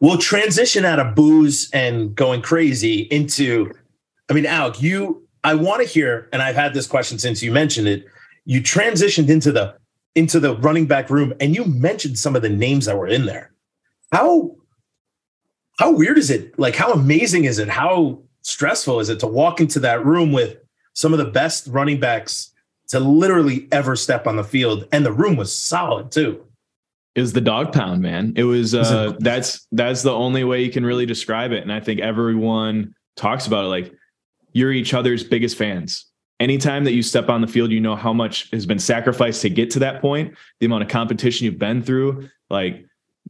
we'll 0.00 0.18
transition 0.18 0.84
out 0.84 1.00
of 1.00 1.14
booze 1.14 1.68
and 1.72 2.14
going 2.14 2.40
crazy 2.40 3.00
into. 3.10 3.72
I 4.30 4.32
mean, 4.32 4.46
Alec, 4.46 4.80
you. 4.80 5.24
I 5.44 5.54
want 5.54 5.82
to 5.82 5.88
hear, 5.88 6.28
and 6.32 6.42
I've 6.42 6.56
had 6.56 6.74
this 6.74 6.86
question 6.86 7.18
since 7.18 7.42
you 7.42 7.52
mentioned 7.52 7.86
it. 7.86 8.06
You 8.44 8.60
transitioned 8.60 9.28
into 9.28 9.52
the 9.52 9.76
into 10.14 10.40
the 10.40 10.56
running 10.56 10.86
back 10.86 11.10
room, 11.10 11.34
and 11.40 11.54
you 11.54 11.64
mentioned 11.64 12.18
some 12.18 12.34
of 12.34 12.42
the 12.42 12.48
names 12.48 12.86
that 12.86 12.96
were 12.96 13.06
in 13.06 13.26
there. 13.26 13.52
How 14.12 14.56
how 15.78 15.92
weird 15.92 16.18
is 16.18 16.30
it? 16.30 16.58
Like, 16.58 16.74
how 16.74 16.92
amazing 16.92 17.44
is 17.44 17.58
it? 17.58 17.68
How 17.68 18.20
stressful 18.42 19.00
is 19.00 19.08
it 19.08 19.20
to 19.20 19.26
walk 19.26 19.60
into 19.60 19.80
that 19.80 20.04
room 20.04 20.32
with 20.32 20.56
some 20.94 21.12
of 21.12 21.18
the 21.18 21.24
best 21.24 21.68
running 21.68 22.00
backs 22.00 22.52
to 22.88 23.00
literally 23.00 23.68
ever 23.72 23.96
step 23.96 24.26
on 24.26 24.36
the 24.36 24.44
field? 24.44 24.86
And 24.92 25.04
the 25.04 25.12
room 25.12 25.36
was 25.36 25.54
solid 25.54 26.10
too. 26.10 26.44
It 27.14 27.20
was 27.20 27.32
the 27.32 27.40
dog 27.40 27.72
pound, 27.72 28.00
man. 28.00 28.32
It 28.36 28.44
was 28.44 28.74
uh 28.74 29.14
that's 29.18 29.66
that's 29.72 30.02
the 30.02 30.12
only 30.12 30.44
way 30.44 30.62
you 30.62 30.70
can 30.70 30.86
really 30.86 31.06
describe 31.06 31.52
it. 31.52 31.62
And 31.62 31.72
I 31.72 31.80
think 31.80 32.00
everyone 32.00 32.94
talks 33.16 33.46
about 33.46 33.64
it 33.64 33.68
like 33.68 33.92
you're 34.52 34.72
each 34.72 34.94
other's 34.94 35.24
biggest 35.24 35.56
fans. 35.56 36.06
Anytime 36.40 36.84
that 36.84 36.92
you 36.92 37.02
step 37.02 37.28
on 37.28 37.40
the 37.40 37.48
field, 37.48 37.72
you 37.72 37.80
know 37.80 37.96
how 37.96 38.12
much 38.12 38.48
has 38.52 38.66
been 38.66 38.78
sacrificed 38.78 39.42
to 39.42 39.50
get 39.50 39.70
to 39.72 39.80
that 39.80 40.00
point, 40.00 40.36
the 40.60 40.66
amount 40.66 40.84
of 40.84 40.88
competition 40.88 41.44
you've 41.44 41.58
been 41.58 41.82
through. 41.82 42.28
Like 42.48 42.84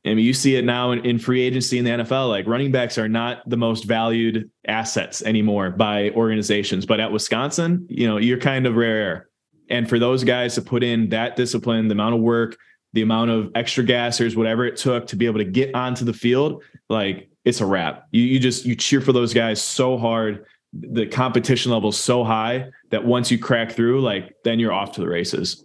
I 0.05 0.15
mean, 0.15 0.25
you 0.25 0.35
see 0.35 0.57
it 0.57 0.65
now 0.65 0.93
in, 0.93 1.05
in, 1.05 1.19
free 1.19 1.41
agency 1.41 1.79
in 1.79 1.85
the 1.85 1.91
NFL. 1.91 2.29
Like 2.29 2.47
running 2.47 2.71
backs 2.71 2.99
are 2.99 3.09
not 3.09 3.49
the 3.49 3.57
most 3.57 3.85
valued 3.85 4.51
assets 4.67 5.23
anymore 5.23 5.71
by 5.71 6.11
organizations. 6.11 6.87
But 6.87 7.01
at 7.01 7.11
Wisconsin, 7.11 7.87
you 7.89 8.07
know, 8.07 8.19
you're 8.19 8.39
kind 8.39 8.67
of 8.67 8.77
rare. 8.77 9.28
And 9.71 9.89
for 9.89 9.99
those 9.99 10.25
guys 10.25 10.55
to 10.55 10.63
put 10.63 10.83
in 10.83 11.09
that 11.11 11.37
discipline, 11.37 11.89
the 11.89 11.93
amount 11.93 12.15
of 12.15 12.21
work, 12.21 12.57
the 12.93 13.03
amount 13.03 13.31
of 13.31 13.51
extra 13.55 13.85
gassers, 13.85 14.35
whatever 14.37 14.65
it 14.65 14.77
took 14.77 15.07
to 15.09 15.17
be 15.17 15.27
able 15.27 15.39
to 15.39 15.45
get 15.45 15.75
onto 15.75 16.05
the 16.05 16.13
field, 16.13 16.63
like 16.89 17.29
it's 17.45 17.61
a 17.61 17.67
wrap. 17.67 18.07
You, 18.11 18.23
you 18.23 18.39
just 18.39 18.65
you 18.65 18.75
cheer 18.75 19.01
for 19.01 19.13
those 19.13 19.35
guys 19.35 19.63
so 19.63 19.99
hard. 19.99 20.47
The 20.73 21.07
competition 21.07 21.73
level 21.73 21.93
so 21.93 22.25
high 22.25 22.71
that 22.91 23.05
once 23.05 23.31
you 23.31 23.39
crack 23.39 23.73
through, 23.73 24.01
like 24.03 24.35
then 24.45 24.59
you're 24.59 24.73
off 24.73 24.93
to 24.93 25.01
the 25.01 25.09
races. 25.09 25.65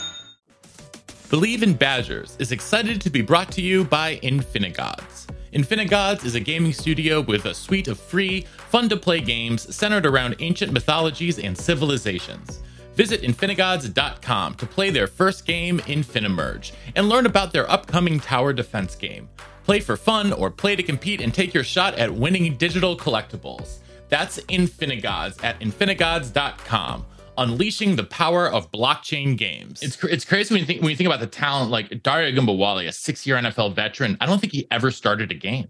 Bleav 1.31 1.63
in 1.63 1.73
Badgers 1.73 2.35
is 2.39 2.51
excited 2.51 2.99
to 2.99 3.09
be 3.09 3.21
brought 3.21 3.53
to 3.53 3.61
you 3.61 3.85
by 3.85 4.17
Infinigods. 4.17 5.27
Infinigods 5.53 6.25
is 6.25 6.35
a 6.35 6.41
gaming 6.41 6.73
studio 6.73 7.21
with 7.21 7.45
a 7.45 7.53
suite 7.53 7.87
of 7.87 7.97
free, 7.97 8.41
fun 8.67 8.89
to 8.89 8.97
play 8.97 9.21
games 9.21 9.73
centered 9.73 10.05
around 10.05 10.35
ancient 10.39 10.73
mythologies 10.73 11.39
and 11.39 11.57
civilizations. 11.57 12.61
Visit 12.95 13.21
Infinigods.com 13.21 14.55
to 14.55 14.65
play 14.65 14.89
their 14.89 15.07
first 15.07 15.45
game, 15.45 15.79
Infinimerge, 15.79 16.73
and 16.97 17.07
learn 17.07 17.25
about 17.25 17.53
their 17.53 17.71
upcoming 17.71 18.19
tower 18.19 18.51
defense 18.51 18.97
game. 18.97 19.29
Play 19.63 19.79
for 19.79 19.95
fun 19.95 20.33
or 20.33 20.51
play 20.51 20.75
to 20.75 20.83
compete 20.83 21.21
and 21.21 21.33
take 21.33 21.53
your 21.53 21.63
shot 21.63 21.95
at 21.95 22.13
winning 22.13 22.57
digital 22.57 22.97
collectibles. 22.97 23.77
That's 24.09 24.39
Infinigods 24.49 25.41
at 25.45 25.61
Infinigods.com 25.61 27.05
unleashing 27.37 27.95
the 27.95 28.03
power 28.03 28.47
of 28.47 28.71
blockchain 28.71 29.37
games. 29.37 29.81
It's 29.81 30.01
it's 30.03 30.25
crazy 30.25 30.53
when 30.53 30.61
you 30.61 30.65
think 30.65 30.81
when 30.81 30.89
you 30.89 30.95
think 30.95 31.07
about 31.07 31.19
the 31.19 31.27
talent 31.27 31.71
like 31.71 31.89
Dare 32.03 32.31
Ogunbowale, 32.31 32.87
a 32.87 32.91
six-year 32.91 33.37
NFL 33.37 33.75
veteran. 33.75 34.17
I 34.19 34.25
don't 34.25 34.39
think 34.39 34.53
he 34.53 34.67
ever 34.71 34.91
started 34.91 35.31
a 35.31 35.35
game. 35.35 35.69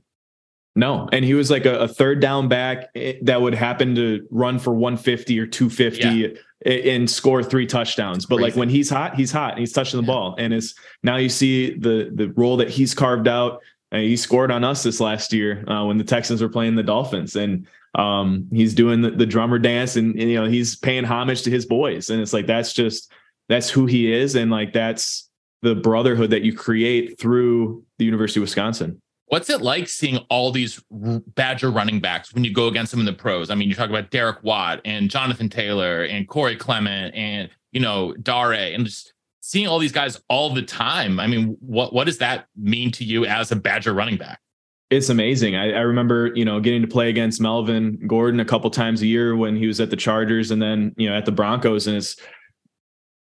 No, 0.76 1.10
and 1.12 1.26
he 1.26 1.34
was 1.34 1.52
like 1.52 1.66
a, 1.66 1.80
a, 1.80 1.88
third 1.88 2.22
down 2.22 2.48
back 2.48 2.90
eh, 2.96 3.16
that 3.24 3.42
would 3.42 3.54
happen 3.54 3.94
to 3.96 4.26
run 4.32 4.58
for 4.58 4.74
150 4.74 5.38
or 5.38 5.46
250 5.46 6.08
yeah. 6.08 6.72
and 6.72 7.10
score 7.10 7.44
three 7.44 7.66
touchdowns. 7.66 8.26
But 8.26 8.40
like 8.40 8.56
when 8.56 8.70
he's 8.70 8.90
hot, 8.90 9.16
he's 9.16 9.34
hot 9.34 9.52
and 9.52 9.60
he's 9.60 9.74
touching 9.74 10.00
the 10.00 10.06
ball. 10.06 10.34
And 10.38 10.54
it's 10.54 10.74
now 11.04 11.18
you 11.18 11.28
see 11.28 11.78
the 11.78 12.12
the 12.14 12.30
role 12.38 12.56
that 12.58 12.70
he's 12.70 12.94
carved 12.94 13.28
out. 13.28 13.62
Uh, 13.92 13.98
he 13.98 14.16
scored 14.16 14.50
on 14.50 14.64
us 14.64 14.84
this 14.84 15.02
last 15.02 15.34
year 15.34 15.70
uh, 15.70 15.84
when 15.84 15.98
the 15.98 16.06
Texans 16.06 16.42
were 16.42 16.48
playing 16.48 16.76
the 16.76 16.84
Dolphins, 16.84 17.36
and 17.36 17.68
um, 17.96 18.48
he's 18.52 18.74
doing 18.74 19.02
the, 19.02 19.12
the 19.12 19.26
drummer 19.26 19.60
dance 19.60 19.96
and, 19.96 20.18
and, 20.18 20.30
you 20.30 20.40
know 20.40 20.48
he's 20.48 20.76
paying 20.76 21.04
homage 21.04 21.42
to 21.44 21.52
his 21.52 21.66
boys. 21.66 22.10
And 22.10 22.22
it's 22.22 22.34
like 22.34 22.48
that's 22.48 22.74
just 22.74 23.12
that's 23.50 23.70
who 23.70 23.86
he 23.86 24.12
is. 24.12 24.36
And 24.36 24.50
like 24.50 24.74
that's 24.74 25.30
the 25.62 25.76
brotherhood 25.76 26.30
that 26.30 26.42
you 26.42 26.56
create 26.56 27.20
through 27.20 27.84
the 27.98 28.06
university 28.06 28.40
of 28.40 28.44
wisconsin. 28.44 29.02
What's 29.28 29.50
it 29.50 29.62
like 29.62 29.88
seeing 29.88 30.18
all 30.30 30.52
these 30.52 30.84
badger 30.90 31.72
running 31.72 32.02
backs 32.02 32.34
when 32.34 32.44
you 32.44 32.54
go 32.54 32.68
against 32.68 32.92
them 32.92 33.00
in 33.02 33.06
the 33.06 33.14
pros? 33.14 33.50
I 33.50 33.56
mean 33.56 33.68
you 33.68 33.76
talk 33.76 33.90
about 33.90 34.10
derek 34.12 34.42
watt 34.44 34.82
and 34.86 35.10
jonathan 35.10 35.50
taylor 35.50 36.04
and 36.04 36.28
corey 36.28 36.56
clement 36.56 37.14
and 37.16 37.50
you 37.72 37.82
know 37.82 38.14
dare 38.14 38.54
and 38.54 38.86
just 38.86 39.14
seeing 39.42 39.68
all 39.68 39.80
these 39.80 39.92
guys 39.92 40.22
all 40.30 40.54
the 40.54 40.62
time. 40.62 41.20
I 41.20 41.28
mean 41.28 41.58
what 41.60 41.94
what 41.94 42.06
does 42.06 42.20
that 42.20 42.48
mean 42.56 42.92
to 42.92 43.04
you 43.04 43.26
as 43.26 43.52
a 43.52 43.56
badger 43.56 43.94
running 43.94 44.18
back 44.18 44.40
it's 44.92 45.08
amazing. 45.08 45.56
I, 45.56 45.72
I, 45.72 45.80
remember, 45.80 46.32
you 46.36 46.44
know, 46.44 46.60
getting 46.60 46.82
to 46.82 46.88
play 46.88 47.10
against 47.10 47.40
Melvin 47.40 47.98
Gordon 48.08 48.42
a 48.42 48.46
couple 48.46 48.70
times 48.70 49.02
a 49.02 49.08
year 49.08 49.36
when 49.38 49.56
he 49.56 49.66
was 49.66 49.80
at 49.80 49.90
the 49.90 49.96
Chargers 49.96 50.52
and 50.52 50.62
then, 50.62 50.94
you 50.98 51.10
know, 51.10 51.16
at 51.16 51.26
the 51.26 51.32
Broncos. 51.32 51.88
And 51.88 51.96
it's 51.96 52.18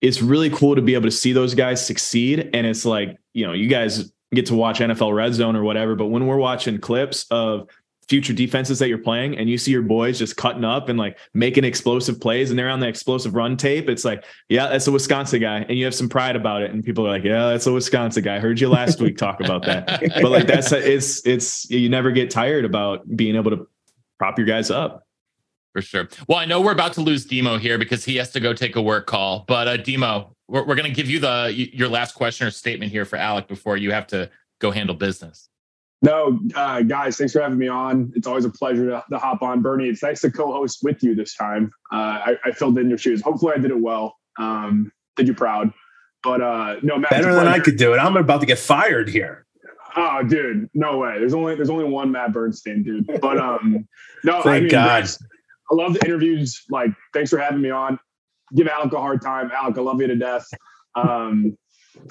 it's 0.01 0.21
really 0.21 0.49
cool 0.49 0.75
to 0.75 0.81
be 0.81 0.95
able 0.95 1.05
to 1.05 1.11
see 1.11 1.31
those 1.31 1.53
guys 1.53 1.85
succeed. 1.85 2.49
And 2.53 2.65
it's 2.65 2.85
like, 2.85 3.17
you 3.33 3.45
know, 3.45 3.53
you 3.53 3.67
guys 3.67 4.11
get 4.33 4.47
to 4.47 4.55
watch 4.55 4.79
NFL 4.79 5.13
Red 5.13 5.33
Zone 5.33 5.55
or 5.55 5.63
whatever, 5.63 5.95
but 5.95 6.07
when 6.07 6.25
we're 6.25 6.37
watching 6.37 6.79
clips 6.79 7.25
of 7.29 7.69
future 8.09 8.33
defenses 8.33 8.79
that 8.79 8.89
you're 8.89 8.97
playing 8.97 9.37
and 9.37 9.49
you 9.49 9.57
see 9.57 9.71
your 9.71 9.83
boys 9.83 10.17
just 10.17 10.35
cutting 10.35 10.65
up 10.65 10.89
and 10.89 10.97
like 10.97 11.17
making 11.35 11.63
explosive 11.63 12.19
plays 12.19 12.49
and 12.49 12.57
they're 12.57 12.69
on 12.69 12.79
the 12.79 12.87
explosive 12.87 13.35
run 13.35 13.55
tape, 13.55 13.87
it's 13.87 14.03
like, 14.03 14.25
yeah, 14.49 14.67
that's 14.67 14.87
a 14.87 14.91
Wisconsin 14.91 15.39
guy. 15.39 15.59
And 15.69 15.77
you 15.77 15.85
have 15.85 15.93
some 15.93 16.09
pride 16.09 16.35
about 16.35 16.63
it. 16.63 16.71
And 16.71 16.83
people 16.83 17.05
are 17.05 17.11
like, 17.11 17.23
yeah, 17.23 17.49
that's 17.49 17.67
a 17.67 17.71
Wisconsin 17.71 18.23
guy. 18.23 18.37
I 18.37 18.39
heard 18.39 18.59
you 18.59 18.67
last 18.67 18.99
week 18.99 19.17
talk 19.17 19.39
about 19.39 19.63
that. 19.65 20.03
But 20.21 20.31
like 20.31 20.47
that's 20.47 20.71
a, 20.71 20.93
it's 20.93 21.25
it's 21.25 21.69
you 21.69 21.87
never 21.87 22.11
get 22.11 22.29
tired 22.29 22.65
about 22.65 23.15
being 23.15 23.35
able 23.35 23.51
to 23.51 23.67
prop 24.17 24.37
your 24.37 24.47
guys 24.47 24.71
up. 24.71 25.05
For 25.73 25.81
sure. 25.81 26.09
Well, 26.27 26.39
I 26.39 26.45
know 26.45 26.61
we're 26.61 26.71
about 26.71 26.93
to 26.93 27.01
lose 27.01 27.25
D-Mo 27.25 27.59
here 27.59 27.77
because 27.77 28.03
he 28.03 28.15
has 28.15 28.31
to 28.31 28.39
go 28.39 28.53
take 28.53 28.75
a 28.75 28.81
work 28.81 29.05
call. 29.05 29.45
But 29.47 29.67
uh 29.67 29.77
D-Mo, 29.77 30.35
we're, 30.47 30.65
we're 30.65 30.75
going 30.75 30.89
to 30.89 30.95
give 30.95 31.09
you 31.09 31.19
the 31.19 31.53
your 31.55 31.87
last 31.87 32.15
question 32.15 32.47
or 32.47 32.51
statement 32.51 32.91
here 32.91 33.05
for 33.05 33.17
Alec 33.17 33.47
before 33.47 33.77
you 33.77 33.91
have 33.91 34.07
to 34.07 34.29
go 34.59 34.71
handle 34.71 34.95
business. 34.95 35.49
No, 36.01 36.39
uh, 36.55 36.81
guys, 36.81 37.17
thanks 37.17 37.33
for 37.33 37.41
having 37.41 37.57
me 37.57 37.67
on. 37.67 38.13
It's 38.15 38.25
always 38.25 38.45
a 38.45 38.49
pleasure 38.49 38.85
to, 38.89 39.03
to 39.11 39.17
hop 39.17 39.41
on. 39.41 39.61
Bernie, 39.61 39.89
it's 39.89 40.01
nice 40.01 40.21
to 40.21 40.31
co-host 40.31 40.79
with 40.81 41.03
you 41.03 41.13
this 41.13 41.35
time. 41.35 41.71
Uh, 41.91 41.95
I, 41.95 42.35
I, 42.45 42.51
filled 42.51 42.77
in 42.77 42.87
your 42.87 42.97
shoes. 42.97 43.21
Hopefully, 43.21 43.53
I 43.55 43.59
did 43.59 43.71
it 43.71 43.79
well. 43.79 44.15
Um, 44.37 44.93
did 45.17 45.27
you 45.27 45.33
proud? 45.33 45.73
But 46.23 46.41
uh, 46.41 46.75
no, 46.83 46.97
Matt, 46.97 47.11
better 47.11 47.33
than 47.33 47.47
I 47.47 47.59
could 47.59 47.77
do 47.77 47.93
it. 47.93 47.97
I'm 47.97 48.15
about 48.15 48.39
to 48.39 48.45
get 48.45 48.59
fired 48.59 49.09
here. 49.09 49.45
Oh, 49.97 50.23
dude, 50.23 50.69
no 50.73 50.97
way. 50.97 51.19
There's 51.19 51.33
only 51.33 51.55
there's 51.55 51.69
only 51.69 51.85
one 51.85 52.11
Matt 52.11 52.31
Bernstein, 52.31 52.83
dude. 52.83 53.05
But 53.21 53.37
um, 53.37 53.85
no, 54.23 54.41
thank 54.41 54.47
I 54.47 54.59
mean, 54.59 54.69
God. 54.69 55.09
I 55.71 55.75
love 55.75 55.93
the 55.93 56.05
interviews. 56.05 56.63
Like, 56.69 56.91
thanks 57.13 57.29
for 57.29 57.39
having 57.39 57.61
me 57.61 57.71
on. 57.71 57.99
Give 58.55 58.67
Alec 58.67 58.93
a 58.93 58.99
hard 58.99 59.21
time. 59.21 59.51
Alec, 59.53 59.77
I 59.77 59.81
love 59.81 59.99
you 59.99 60.07
to 60.07 60.15
death. 60.15 60.47
Um, 60.95 61.57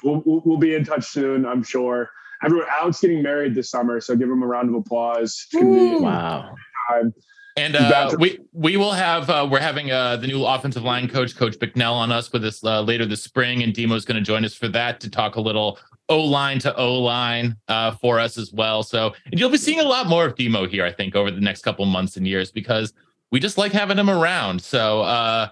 we'll, 0.03 0.23
we'll 0.25 0.59
be 0.59 0.75
in 0.75 0.85
touch 0.85 1.07
soon, 1.07 1.47
I'm 1.47 1.63
sure 1.63 2.11
everyone 2.45 2.67
Alec's 2.81 3.01
getting 3.01 3.23
married 3.23 3.55
this 3.55 3.71
summer, 3.71 4.01
so 4.01 4.17
give 4.17 4.29
him 4.29 4.43
a 4.43 4.47
round 4.47 4.69
of 4.69 4.75
applause. 4.75 5.47
wow. 5.53 6.55
Time. 6.91 7.15
And 7.57 7.75
uh, 7.75 8.15
we 8.19 8.39
we 8.53 8.77
will 8.77 8.93
have 8.93 9.29
uh, 9.29 9.47
we're 9.51 9.59
having 9.59 9.91
uh, 9.91 10.17
the 10.17 10.29
new 10.29 10.45
offensive 10.45 10.85
line 10.85 11.09
coach, 11.09 11.37
Coach 11.37 11.59
Bicknell, 11.59 11.95
on 11.95 12.13
us 12.13 12.33
with 12.33 12.45
us 12.45 12.63
uh, 12.63 12.83
later 12.83 13.05
this 13.05 13.23
spring, 13.23 13.65
and 13.65 13.75
D-Mo's 13.75 14.05
going 14.05 14.17
to 14.17 14.23
join 14.23 14.45
us 14.45 14.55
for 14.55 14.69
that 14.69 15.01
to 15.01 15.11
talk 15.11 15.35
a 15.35 15.41
little 15.41 15.79
O 16.09 16.21
line 16.21 16.61
to 16.61 16.75
O 16.77 16.95
line 16.95 17.57
uh, 17.67 17.91
for 17.97 18.21
us 18.21 18.39
as 18.39 18.53
well. 18.53 18.85
So 18.85 19.13
and 19.27 19.41
you'll 19.41 19.51
be 19.51 19.59
seeing 19.59 19.81
a 19.81 19.85
lot 19.85 20.07
more 20.07 20.25
of 20.25 20.37
Demo 20.37 20.69
here, 20.69 20.85
I 20.85 20.93
think, 20.93 21.17
over 21.17 21.33
the 21.33 21.41
next 21.41 21.63
couple 21.63 21.85
months 21.85 22.17
and 22.17 22.29
years 22.29 22.53
because 22.53 22.93
we 23.33 23.41
just 23.41 23.59
like 23.59 23.73
having 23.73 23.99
him 23.99 24.09
around. 24.09 24.63
So 24.63 25.01
uh, 25.01 25.49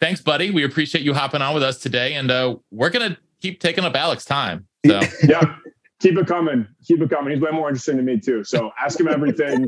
thanks, 0.00 0.22
buddy. 0.22 0.50
We 0.50 0.64
appreciate 0.64 1.04
you 1.04 1.12
hopping 1.12 1.42
on 1.42 1.52
with 1.52 1.62
us 1.62 1.78
today, 1.78 2.14
and 2.14 2.58
we're 2.70 2.90
gonna 2.90 3.18
keep 3.42 3.60
taking 3.60 3.84
up 3.84 3.94
Alec's 3.94 4.24
time. 4.24 4.66
So 4.86 5.00
yeah 5.28 5.56
keep 6.00 6.16
it 6.18 6.26
coming. 6.26 6.66
Keep 6.86 7.02
it 7.02 7.10
coming. 7.10 7.32
He's 7.32 7.40
way 7.42 7.50
more 7.50 7.68
interesting 7.68 7.96
to 7.96 8.02
me 8.02 8.18
too. 8.18 8.44
So 8.44 8.70
ask 8.84 8.98
him 8.98 9.08
everything. 9.08 9.66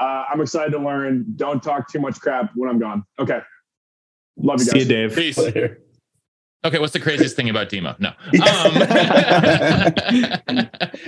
uh, 0.00 0.24
I'm 0.32 0.40
excited 0.40 0.72
to 0.72 0.78
learn. 0.78 1.26
Don't 1.36 1.62
talk 1.62 1.90
too 1.90 2.00
much 2.00 2.20
crap 2.20 2.50
when 2.54 2.68
I'm 2.70 2.78
gone. 2.78 3.04
Okay. 3.18 3.40
Love 4.36 4.60
you 4.60 4.66
guys. 4.66 4.70
See 4.72 4.78
you, 4.80 4.84
Dave. 4.84 5.14
Peace. 5.14 5.38
Okay, 6.64 6.78
what's 6.78 6.92
the 6.92 7.00
craziest 7.00 7.34
thing 7.34 7.50
about 7.50 7.68
D-Mo? 7.70 7.96
No. 7.98 8.12
Um, 8.34 8.74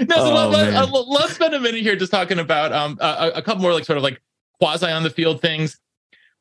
no, 0.08 0.16
so 0.16 0.34
Oh, 0.34 0.48
let, 0.50 0.72
man. 0.72 0.74
us 0.74 0.90
let, 0.90 1.22
us 1.22 1.32
spend 1.32 1.54
a 1.54 1.60
minute 1.60 1.80
here 1.82 1.94
just 1.94 2.10
talking 2.10 2.40
about 2.40 2.72
um, 2.72 2.98
a, 3.00 3.32
a 3.36 3.42
couple 3.42 3.62
more 3.62 3.72
like 3.72 3.84
sort 3.84 3.96
of 3.96 4.02
like 4.02 4.20
quasi 4.58 4.86
on 4.86 5.04
the 5.04 5.10
field 5.10 5.40
things. 5.40 5.78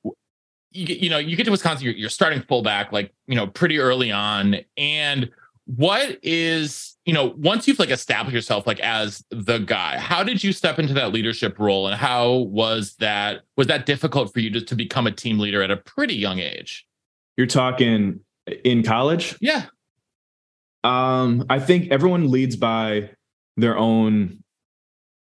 You, 0.04 0.96
you 0.96 1.10
know, 1.12 1.20
you 1.20 1.36
get 1.36 1.44
to 1.44 1.52
Wisconsin, 1.52 1.86
you're, 1.86 1.94
you're 1.94 2.10
starting 2.10 2.42
fullback 2.42 2.92
like, 2.92 3.14
you 3.28 3.36
know, 3.36 3.46
pretty 3.46 3.78
early 3.78 4.12
on. 4.12 4.56
And 4.78 5.30
what 5.66 6.18
is, 6.22 6.98
you 7.06 7.14
know, 7.14 7.34
once 7.38 7.68
you've 7.68 7.80
like 7.80 7.90
established 7.90 8.36
yourself 8.36 8.68
like 8.68 8.80
as 8.82 9.24
the 9.30 9.60
guy, 9.60 9.98
how 9.98 10.24
did 10.24 10.44
you 10.44 10.52
step 10.52 10.80
into 10.80 10.94
that 10.94 11.14
leadership 11.14 11.58
role 11.58 11.88
and 11.88 11.96
how 11.96 12.34
was 12.34 12.96
that, 12.96 13.42
was 13.56 13.68
that 13.68 13.86
difficult 13.86 14.34
for 14.34 14.40
you 14.40 14.50
to, 14.52 14.62
to 14.62 14.76
become 14.76 15.08
a 15.08 15.12
team 15.12 15.40
leader 15.40 15.64
at 15.64 15.72
a 15.72 15.78
pretty 15.78 16.16
young 16.16 16.40
age? 16.40 16.86
You're 17.38 17.48
talking 17.48 18.20
in 18.64 18.84
college? 18.84 19.38
Yeah. 19.40 19.66
Um, 20.84 21.46
I 21.50 21.60
think 21.60 21.92
everyone 21.92 22.30
leads 22.30 22.56
by 22.56 23.12
their 23.58 23.78
own 23.78 24.40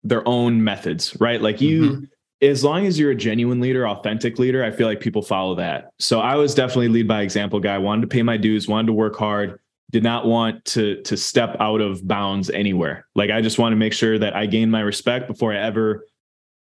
their 0.03 0.27
own 0.27 0.63
methods, 0.63 1.17
right? 1.21 1.43
Like 1.43 1.61
you 1.61 2.07
as 2.43 2.63
long 2.63 2.87
as 2.87 2.99
you're 2.99 3.11
a 3.11 3.17
genuine 3.17 3.61
leader, 3.61 3.89
authentic 3.89 4.39
leader, 4.39 4.63
I 4.63 4.71
feel 4.71 4.87
like 4.87 5.01
people 5.01 5.23
follow 5.23 5.55
that. 5.57 5.91
So 5.99 6.21
I 6.21 6.37
was 6.37 6.55
definitely 6.55 6.89
lead 6.89 7.09
by 7.09 7.23
example 7.23 7.61
guy, 7.61 7.79
wanted 7.79 8.03
to 8.03 8.09
pay 8.09 8.23
my 8.23 8.37
dues, 8.37 8.69
wanted 8.69 8.89
to 8.89 8.93
work 8.93 9.17
hard, 9.17 9.59
did 9.91 10.03
not 10.03 10.27
want 10.27 10.65
to 10.65 11.03
to 11.03 11.17
step 11.17 11.57
out 11.61 11.81
of 11.81 12.07
bounds 12.07 12.51
anywhere. 12.51 13.07
Like 13.15 13.31
I 13.31 13.41
just 13.41 13.59
want 13.59 13.73
to 13.73 13.77
make 13.77 13.93
sure 13.93 14.19
that 14.19 14.35
I 14.35 14.47
gained 14.47 14.73
my 14.73 14.81
respect 14.81 15.29
before 15.29 15.53
I 15.53 15.59
ever 15.59 16.07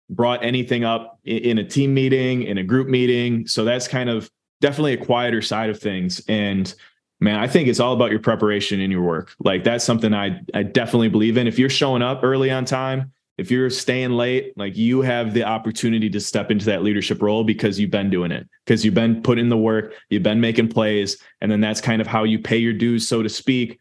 brought 0.09 0.43
anything 0.43 0.83
up 0.83 1.19
in 1.23 1.57
a 1.57 1.63
team 1.63 1.93
meeting, 1.93 2.43
in 2.43 2.57
a 2.57 2.63
group 2.63 2.87
meeting. 2.87 3.47
So 3.47 3.63
that's 3.63 3.87
kind 3.87 4.09
of 4.09 4.29
definitely 4.61 4.93
a 4.93 4.97
quieter 4.97 5.41
side 5.41 5.69
of 5.69 5.79
things. 5.79 6.21
And 6.27 6.73
man, 7.19 7.39
I 7.39 7.47
think 7.47 7.67
it's 7.67 7.79
all 7.79 7.93
about 7.93 8.11
your 8.11 8.19
preparation 8.19 8.81
and 8.81 8.91
your 8.91 9.01
work. 9.01 9.33
Like 9.39 9.63
that's 9.63 9.83
something 9.83 10.13
I 10.13 10.41
I 10.53 10.63
definitely 10.63 11.09
believe 11.09 11.37
in. 11.37 11.47
If 11.47 11.57
you're 11.57 11.69
showing 11.69 12.01
up 12.01 12.19
early 12.23 12.51
on 12.51 12.65
time, 12.65 13.11
if 13.37 13.51
you're 13.51 13.69
staying 13.69 14.11
late, 14.11 14.53
like 14.57 14.77
you 14.77 15.01
have 15.01 15.33
the 15.33 15.43
opportunity 15.43 16.09
to 16.09 16.19
step 16.19 16.51
into 16.51 16.65
that 16.65 16.83
leadership 16.83 17.21
role 17.21 17.43
because 17.43 17.79
you've 17.79 17.91
been 17.91 18.09
doing 18.09 18.31
it, 18.31 18.47
because 18.65 18.85
you've 18.85 18.93
been 18.93 19.21
putting 19.21 19.45
in 19.45 19.49
the 19.49 19.57
work, 19.57 19.93
you've 20.09 20.23
been 20.23 20.39
making 20.39 20.69
plays, 20.69 21.17
and 21.41 21.51
then 21.51 21.59
that's 21.59 21.81
kind 21.81 22.01
of 22.01 22.07
how 22.07 22.23
you 22.23 22.39
pay 22.39 22.57
your 22.57 22.73
dues, 22.73 23.07
so 23.07 23.21
to 23.21 23.29
speak. 23.29 23.79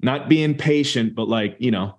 Not 0.00 0.28
being 0.28 0.56
patient, 0.56 1.14
but 1.14 1.28
like, 1.28 1.56
you 1.58 1.70
know, 1.70 1.98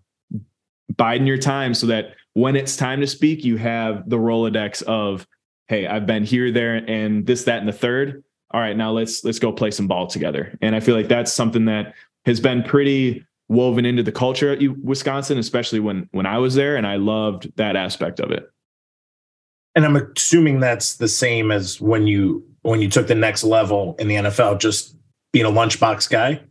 biding 0.95 1.27
your 1.27 1.37
time 1.37 1.73
so 1.73 1.87
that 1.87 2.15
when 2.33 2.55
it's 2.55 2.75
time 2.75 3.01
to 3.01 3.07
speak, 3.07 3.43
you 3.43 3.57
have 3.57 4.09
the 4.09 4.17
Rolodex 4.17 4.81
of, 4.83 5.27
hey, 5.67 5.87
I've 5.87 6.05
been 6.05 6.23
here, 6.23 6.51
there, 6.51 6.75
and 6.75 7.25
this, 7.25 7.43
that, 7.45 7.59
and 7.59 7.67
the 7.67 7.73
third. 7.73 8.23
All 8.51 8.61
right, 8.61 8.77
now 8.77 8.91
let's 8.91 9.23
let's 9.23 9.39
go 9.39 9.51
play 9.51 9.71
some 9.71 9.87
ball 9.87 10.07
together. 10.07 10.57
And 10.61 10.75
I 10.75 10.79
feel 10.79 10.95
like 10.95 11.07
that's 11.07 11.33
something 11.33 11.65
that 11.65 11.95
has 12.25 12.39
been 12.39 12.61
pretty 12.63 13.25
woven 13.53 13.85
into 13.85 14.03
the 14.03 14.11
culture 14.11 14.51
at 14.51 14.59
Wisconsin, 14.83 15.37
especially 15.37 15.79
when 15.79 16.09
when 16.11 16.25
I 16.25 16.37
was 16.39 16.55
there, 16.55 16.75
and 16.75 16.85
I 16.85 16.97
loved 16.97 17.55
that 17.55 17.75
aspect 17.75 18.19
of 18.19 18.31
it. 18.31 18.49
And 19.75 19.85
I'm 19.85 19.95
assuming 19.95 20.59
that's 20.59 20.97
the 20.97 21.07
same 21.07 21.51
as 21.51 21.79
when 21.79 22.05
you 22.07 22.43
when 22.61 22.81
you 22.81 22.89
took 22.89 23.07
the 23.07 23.15
next 23.15 23.43
level 23.43 23.95
in 23.99 24.07
the 24.07 24.15
NFL, 24.15 24.59
just 24.59 24.95
being 25.31 25.45
a 25.45 25.49
lunchbox 25.49 26.09
guy. 26.09 26.41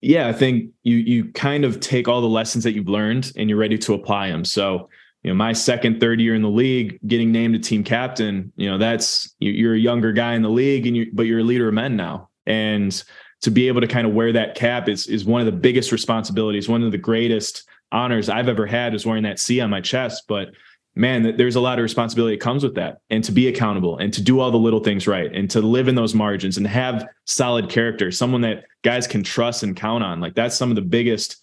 yeah, 0.00 0.28
I 0.28 0.32
think 0.32 0.70
you 0.82 0.96
you 0.96 1.30
kind 1.32 1.64
of 1.64 1.80
take 1.80 2.08
all 2.08 2.20
the 2.20 2.26
lessons 2.26 2.64
that 2.64 2.72
you've 2.72 2.88
learned 2.88 3.32
and 3.36 3.48
you're 3.48 3.58
ready 3.58 3.78
to 3.78 3.94
apply 3.94 4.30
them. 4.30 4.44
So, 4.44 4.88
you 5.22 5.30
know, 5.30 5.34
my 5.34 5.52
second, 5.52 6.00
third 6.00 6.20
year 6.20 6.34
in 6.34 6.42
the 6.42 6.48
league, 6.48 6.98
getting 7.06 7.32
named 7.32 7.54
a 7.54 7.58
team 7.58 7.84
captain, 7.84 8.52
you 8.56 8.70
know, 8.70 8.78
that's 8.78 9.34
you're 9.38 9.74
a 9.74 9.78
younger 9.78 10.12
guy 10.12 10.34
in 10.34 10.42
the 10.42 10.48
league, 10.48 10.86
and 10.86 10.96
you 10.96 11.10
but 11.12 11.26
you're 11.26 11.40
a 11.40 11.44
leader 11.44 11.68
of 11.68 11.74
men 11.74 11.96
now, 11.96 12.30
and 12.46 13.02
to 13.42 13.50
be 13.50 13.68
able 13.68 13.80
to 13.80 13.86
kind 13.86 14.06
of 14.06 14.12
wear 14.12 14.32
that 14.32 14.54
cap 14.54 14.88
is 14.88 15.06
is 15.06 15.24
one 15.24 15.40
of 15.40 15.46
the 15.46 15.52
biggest 15.52 15.92
responsibilities, 15.92 16.68
one 16.68 16.82
of 16.82 16.92
the 16.92 16.98
greatest 16.98 17.64
honors 17.92 18.28
I've 18.28 18.48
ever 18.48 18.66
had 18.66 18.94
is 18.94 19.06
wearing 19.06 19.24
that 19.24 19.38
C 19.38 19.60
on 19.60 19.70
my 19.70 19.80
chest. 19.80 20.24
But 20.28 20.50
man, 20.94 21.36
there's 21.36 21.56
a 21.56 21.60
lot 21.60 21.78
of 21.78 21.82
responsibility 21.82 22.36
that 22.36 22.42
comes 22.42 22.62
with 22.62 22.74
that, 22.74 22.98
and 23.10 23.24
to 23.24 23.32
be 23.32 23.48
accountable 23.48 23.98
and 23.98 24.12
to 24.12 24.22
do 24.22 24.40
all 24.40 24.50
the 24.50 24.58
little 24.58 24.80
things 24.80 25.06
right, 25.06 25.34
and 25.34 25.50
to 25.50 25.60
live 25.60 25.88
in 25.88 25.94
those 25.94 26.14
margins 26.14 26.56
and 26.56 26.66
have 26.66 27.06
solid 27.24 27.68
character, 27.68 28.10
someone 28.10 28.42
that 28.42 28.64
guys 28.82 29.06
can 29.06 29.22
trust 29.22 29.62
and 29.62 29.76
count 29.76 30.04
on. 30.04 30.20
Like 30.20 30.34
that's 30.34 30.56
some 30.56 30.70
of 30.70 30.76
the 30.76 30.82
biggest 30.82 31.36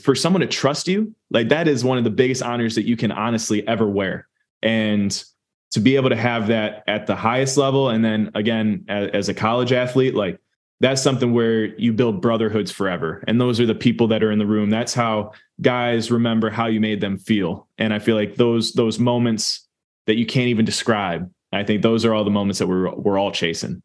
for 0.00 0.14
someone 0.14 0.40
to 0.40 0.46
trust 0.46 0.88
you. 0.88 1.14
Like 1.30 1.48
that 1.48 1.66
is 1.68 1.84
one 1.84 1.98
of 1.98 2.04
the 2.04 2.10
biggest 2.10 2.42
honors 2.42 2.74
that 2.74 2.86
you 2.86 2.96
can 2.96 3.12
honestly 3.12 3.66
ever 3.66 3.88
wear, 3.88 4.28
and 4.62 5.24
to 5.70 5.80
be 5.80 5.96
able 5.96 6.08
to 6.08 6.16
have 6.16 6.48
that 6.48 6.82
at 6.86 7.06
the 7.06 7.16
highest 7.16 7.56
level, 7.56 7.88
and 7.88 8.04
then 8.04 8.30
again 8.34 8.84
as, 8.88 9.10
as 9.10 9.28
a 9.28 9.34
college 9.34 9.72
athlete, 9.72 10.14
like 10.14 10.38
that's 10.80 11.02
something 11.02 11.32
where 11.32 11.66
you 11.76 11.92
build 11.92 12.22
brotherhoods 12.22 12.70
forever. 12.70 13.22
And 13.26 13.40
those 13.40 13.58
are 13.58 13.66
the 13.66 13.74
people 13.74 14.06
that 14.08 14.22
are 14.22 14.30
in 14.30 14.38
the 14.38 14.46
room. 14.46 14.70
That's 14.70 14.94
how 14.94 15.32
guys 15.60 16.10
remember 16.10 16.50
how 16.50 16.66
you 16.66 16.80
made 16.80 17.00
them 17.00 17.18
feel. 17.18 17.68
And 17.78 17.92
I 17.92 17.98
feel 17.98 18.16
like 18.16 18.36
those 18.36 18.72
those 18.72 18.98
moments 18.98 19.66
that 20.06 20.16
you 20.16 20.26
can't 20.26 20.48
even 20.48 20.64
describe. 20.64 21.30
I 21.52 21.64
think 21.64 21.82
those 21.82 22.04
are 22.04 22.14
all 22.14 22.24
the 22.24 22.30
moments 22.30 22.58
that 22.60 22.66
we're 22.66 22.94
we're 22.94 23.18
all 23.18 23.32
chasing. 23.32 23.82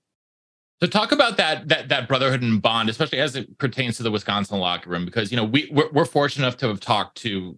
So 0.81 0.87
talk 0.87 1.11
about 1.11 1.37
that 1.37 1.67
that 1.69 1.89
that 1.89 2.07
brotherhood 2.07 2.41
and 2.41 2.61
bond, 2.61 2.89
especially 2.89 3.19
as 3.19 3.35
it 3.35 3.57
pertains 3.57 3.97
to 3.97 4.03
the 4.03 4.11
Wisconsin 4.11 4.59
locker 4.59 4.89
room, 4.89 5.05
because 5.05 5.31
you 5.31 5.37
know 5.37 5.45
we 5.45 5.69
we're, 5.71 5.89
we're 5.91 6.05
fortunate 6.05 6.45
enough 6.45 6.57
to 6.57 6.67
have 6.67 6.79
talked 6.79 7.17
to 7.19 7.57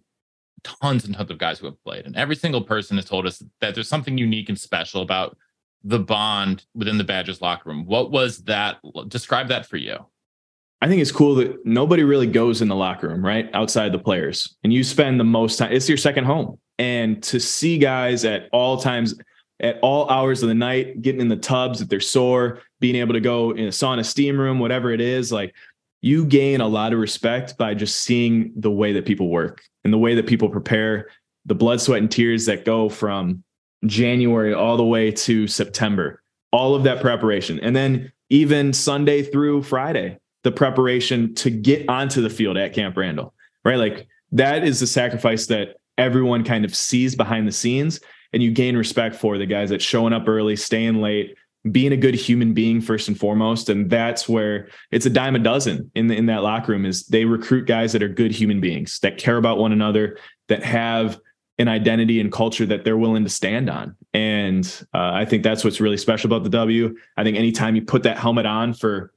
tons 0.62 1.04
and 1.04 1.14
tons 1.14 1.30
of 1.30 1.38
guys 1.38 1.58
who 1.58 1.66
have 1.66 1.82
played, 1.84 2.06
and 2.06 2.16
every 2.16 2.36
single 2.36 2.62
person 2.62 2.96
has 2.96 3.04
told 3.04 3.26
us 3.26 3.42
that 3.60 3.74
there's 3.74 3.88
something 3.88 4.16
unique 4.16 4.48
and 4.48 4.58
special 4.58 5.02
about 5.02 5.36
the 5.84 5.98
bond 5.98 6.64
within 6.74 6.98
the 6.98 7.04
Badgers 7.04 7.40
locker 7.40 7.68
room. 7.70 7.86
What 7.86 8.10
was 8.10 8.44
that? 8.44 8.78
Describe 9.08 9.48
that 9.48 9.66
for 9.66 9.76
you. 9.76 9.98
I 10.82 10.88
think 10.88 11.00
it's 11.00 11.12
cool 11.12 11.36
that 11.36 11.64
nobody 11.64 12.04
really 12.04 12.26
goes 12.26 12.60
in 12.60 12.68
the 12.68 12.74
locker 12.74 13.08
room, 13.08 13.24
right? 13.24 13.48
Outside 13.54 13.92
the 13.92 13.98
players. 13.98 14.56
And 14.62 14.72
you 14.72 14.84
spend 14.84 15.18
the 15.18 15.24
most 15.24 15.58
time, 15.58 15.72
it's 15.72 15.88
your 15.88 15.96
second 15.96 16.24
home. 16.24 16.58
And 16.78 17.22
to 17.24 17.40
see 17.40 17.78
guys 17.78 18.24
at 18.24 18.48
all 18.52 18.76
times, 18.76 19.14
at 19.60 19.78
all 19.80 20.08
hours 20.10 20.42
of 20.42 20.48
the 20.48 20.54
night, 20.54 21.00
getting 21.00 21.20
in 21.20 21.28
the 21.28 21.36
tubs 21.36 21.80
if 21.80 21.88
they're 21.88 22.00
sore, 22.00 22.60
being 22.78 22.96
able 22.96 23.14
to 23.14 23.20
go 23.20 23.52
in 23.52 23.64
a 23.64 23.70
sauna 23.70 24.04
steam 24.04 24.38
room, 24.38 24.58
whatever 24.58 24.90
it 24.90 25.00
is, 25.00 25.32
like 25.32 25.54
you 26.02 26.26
gain 26.26 26.60
a 26.60 26.68
lot 26.68 26.92
of 26.92 26.98
respect 26.98 27.56
by 27.56 27.72
just 27.72 28.02
seeing 28.02 28.52
the 28.56 28.70
way 28.70 28.92
that 28.92 29.06
people 29.06 29.28
work 29.28 29.62
and 29.82 29.92
the 29.92 29.98
way 29.98 30.14
that 30.14 30.26
people 30.26 30.50
prepare, 30.50 31.08
the 31.46 31.54
blood, 31.54 31.80
sweat, 31.80 32.00
and 32.00 32.10
tears 32.10 32.44
that 32.46 32.66
go 32.66 32.88
from 32.88 33.42
January 33.84 34.54
all 34.54 34.76
the 34.76 34.84
way 34.84 35.10
to 35.10 35.46
September, 35.46 36.22
all 36.52 36.74
of 36.74 36.84
that 36.84 37.00
preparation. 37.00 37.60
And 37.60 37.76
then 37.76 38.12
even 38.30 38.72
Sunday 38.72 39.22
through 39.22 39.62
Friday, 39.62 40.18
the 40.42 40.52
preparation 40.52 41.34
to 41.34 41.50
get 41.50 41.88
onto 41.88 42.22
the 42.22 42.30
field 42.30 42.56
at 42.56 42.72
Camp 42.72 42.96
Randall, 42.96 43.34
right? 43.64 43.76
Like 43.76 44.08
that 44.32 44.64
is 44.64 44.80
the 44.80 44.86
sacrifice 44.86 45.46
that 45.46 45.76
everyone 45.98 46.44
kind 46.44 46.64
of 46.64 46.74
sees 46.74 47.14
behind 47.14 47.46
the 47.46 47.52
scenes. 47.52 48.00
And 48.32 48.42
you 48.42 48.50
gain 48.50 48.76
respect 48.76 49.14
for 49.14 49.38
the 49.38 49.46
guys 49.46 49.70
that 49.70 49.80
showing 49.80 50.12
up 50.12 50.28
early, 50.28 50.56
staying 50.56 51.00
late, 51.00 51.36
being 51.70 51.92
a 51.92 51.96
good 51.96 52.14
human 52.14 52.54
being 52.54 52.80
first 52.80 53.08
and 53.08 53.18
foremost. 53.18 53.68
And 53.68 53.88
that's 53.90 54.28
where 54.28 54.68
it's 54.90 55.06
a 55.06 55.10
dime 55.10 55.36
a 55.36 55.38
dozen 55.38 55.90
in, 55.94 56.08
the, 56.08 56.16
in 56.16 56.26
that 56.26 56.42
locker 56.42 56.72
room 56.72 56.84
is 56.84 57.06
they 57.06 57.24
recruit 57.24 57.66
guys 57.66 57.92
that 57.92 58.02
are 58.02 58.08
good 58.08 58.32
human 58.32 58.60
beings, 58.60 59.00
that 59.00 59.18
care 59.18 59.36
about 59.36 59.58
one 59.58 59.72
another, 59.72 60.18
that 60.48 60.62
have 60.62 61.18
an 61.58 61.68
identity 61.68 62.20
and 62.20 62.30
culture 62.30 62.66
that 62.66 62.84
they're 62.84 62.98
willing 62.98 63.24
to 63.24 63.30
stand 63.30 63.70
on. 63.70 63.96
And 64.12 64.66
uh, 64.92 65.10
I 65.12 65.24
think 65.24 65.42
that's 65.42 65.64
what's 65.64 65.80
really 65.80 65.96
special 65.96 66.28
about 66.28 66.44
the 66.44 66.50
W. 66.50 66.94
I 67.16 67.24
think 67.24 67.36
anytime 67.36 67.76
you 67.76 67.82
put 67.82 68.02
that 68.02 68.18
helmet 68.18 68.44
on 68.44 68.74
for 68.74 68.98
a 68.98 69.10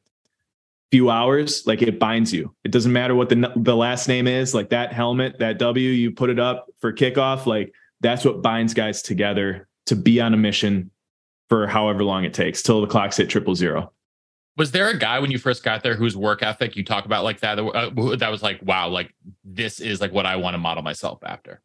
few 0.91 1.09
hours, 1.09 1.67
like 1.67 1.81
it 1.81 1.99
binds 1.99 2.33
you. 2.33 2.55
It 2.63 2.71
doesn't 2.71 2.93
matter 2.93 3.13
what 3.13 3.29
the 3.29 3.51
the 3.55 3.75
last 3.75 4.07
name 4.07 4.27
is, 4.27 4.53
like 4.53 4.69
that 4.69 4.93
helmet, 4.93 5.39
that 5.39 5.59
W, 5.59 5.89
you 5.89 6.11
put 6.11 6.29
it 6.29 6.39
up 6.39 6.67
for 6.79 6.93
kickoff, 6.93 7.45
like 7.45 7.73
that's 7.99 8.23
what 8.23 8.41
binds 8.41 8.73
guys 8.73 9.01
together 9.01 9.67
to 9.87 9.95
be 9.95 10.21
on 10.21 10.33
a 10.33 10.37
mission 10.37 10.91
for 11.49 11.67
however 11.67 12.03
long 12.03 12.23
it 12.23 12.33
takes 12.33 12.61
till 12.61 12.79
the 12.79 12.87
clocks 12.87 13.17
hit 13.17 13.29
triple 13.29 13.55
zero. 13.55 13.91
Was 14.55 14.71
there 14.71 14.89
a 14.89 14.97
guy 14.97 15.19
when 15.19 15.31
you 15.31 15.39
first 15.39 15.63
got 15.63 15.83
there 15.83 15.95
whose 15.95 16.15
work 16.15 16.43
ethic 16.43 16.75
you 16.75 16.83
talk 16.83 17.05
about 17.05 17.23
like 17.23 17.39
that 17.41 17.55
that, 17.55 17.65
uh, 17.65 18.15
that 18.17 18.29
was 18.29 18.43
like, 18.43 18.61
wow, 18.61 18.89
like 18.89 19.13
this 19.43 19.79
is 19.79 19.99
like 19.99 20.11
what 20.11 20.25
I 20.25 20.35
want 20.35 20.53
to 20.53 20.57
model 20.57 20.83
myself 20.83 21.19
after? 21.23 21.61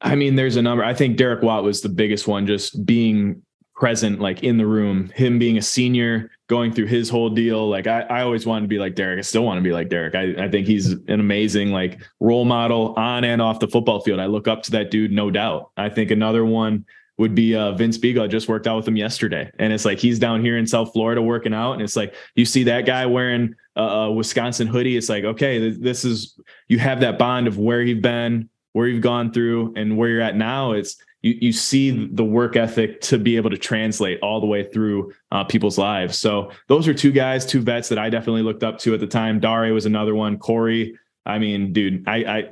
I 0.00 0.14
mean, 0.14 0.36
there's 0.36 0.56
a 0.56 0.62
number. 0.62 0.84
I 0.84 0.94
think 0.94 1.16
Derek 1.16 1.42
Watt 1.42 1.64
was 1.64 1.80
the 1.80 1.88
biggest 1.88 2.28
one, 2.28 2.46
just 2.46 2.86
being 2.86 3.42
present, 3.74 4.20
like 4.20 4.42
in 4.42 4.56
the 4.56 4.66
room, 4.66 5.08
him 5.14 5.38
being 5.38 5.56
a 5.56 5.62
senior, 5.62 6.30
going 6.48 6.72
through 6.72 6.86
his 6.86 7.08
whole 7.08 7.30
deal. 7.30 7.68
Like 7.68 7.86
I, 7.86 8.00
I 8.02 8.22
always 8.22 8.46
wanted 8.46 8.62
to 8.62 8.68
be 8.68 8.78
like 8.78 8.94
Derek. 8.94 9.18
I 9.18 9.22
still 9.22 9.44
want 9.44 9.58
to 9.58 9.62
be 9.62 9.72
like 9.72 9.88
Derek. 9.88 10.14
I, 10.14 10.44
I 10.44 10.48
think 10.48 10.66
he's 10.66 10.92
an 10.92 11.20
amazing 11.20 11.70
like 11.70 12.00
role 12.20 12.44
model 12.44 12.94
on 12.96 13.24
and 13.24 13.40
off 13.40 13.60
the 13.60 13.68
football 13.68 14.00
field. 14.00 14.20
I 14.20 14.26
look 14.26 14.48
up 14.48 14.62
to 14.64 14.70
that 14.72 14.90
dude, 14.90 15.12
no 15.12 15.30
doubt. 15.30 15.70
I 15.76 15.88
think 15.88 16.10
another 16.10 16.44
one 16.44 16.84
would 17.18 17.34
be 17.34 17.54
uh, 17.54 17.72
Vince 17.72 17.98
Biegel. 17.98 18.22
I 18.22 18.26
just 18.28 18.48
worked 18.48 18.66
out 18.66 18.76
with 18.76 18.88
him 18.88 18.96
yesterday, 18.96 19.50
and 19.58 19.72
it's 19.72 19.84
like 19.84 19.98
he's 19.98 20.18
down 20.18 20.40
here 20.40 20.56
in 20.56 20.66
South 20.66 20.92
Florida 20.92 21.20
working 21.20 21.52
out, 21.52 21.72
and 21.72 21.82
it's 21.82 21.96
like 21.96 22.14
you 22.34 22.44
see 22.44 22.64
that 22.64 22.86
guy 22.86 23.06
wearing 23.06 23.54
a, 23.76 23.82
a 23.82 24.12
Wisconsin 24.12 24.68
hoodie. 24.68 24.96
It's 24.96 25.08
like 25.08 25.24
okay, 25.24 25.70
this 25.70 26.04
is 26.04 26.38
you 26.68 26.78
have 26.78 27.00
that 27.00 27.18
bond 27.18 27.46
of 27.46 27.58
where 27.58 27.82
you've 27.82 28.02
been, 28.02 28.48
where 28.72 28.86
you've 28.86 29.02
gone 29.02 29.32
through, 29.32 29.74
and 29.76 29.96
where 29.96 30.08
you're 30.08 30.20
at 30.20 30.36
now. 30.36 30.72
It's 30.72 30.96
you 31.22 31.36
you 31.40 31.52
see 31.52 32.06
the 32.08 32.24
work 32.24 32.56
ethic 32.56 33.00
to 33.02 33.18
be 33.18 33.36
able 33.36 33.50
to 33.50 33.58
translate 33.58 34.20
all 34.22 34.40
the 34.40 34.46
way 34.46 34.62
through 34.62 35.12
uh, 35.32 35.44
people's 35.44 35.78
lives. 35.78 36.18
So 36.18 36.50
those 36.68 36.86
are 36.86 36.94
two 36.94 37.12
guys, 37.12 37.44
two 37.44 37.60
vets 37.60 37.88
that 37.88 37.98
I 37.98 38.08
definitely 38.10 38.42
looked 38.42 38.62
up 38.62 38.78
to 38.80 38.94
at 38.94 39.00
the 39.00 39.06
time. 39.06 39.40
Dare 39.40 39.72
was 39.74 39.86
another 39.86 40.14
one. 40.14 40.38
Corey, 40.38 40.96
I 41.26 41.38
mean, 41.38 41.72
dude, 41.72 42.08
I, 42.08 42.16
I 42.16 42.48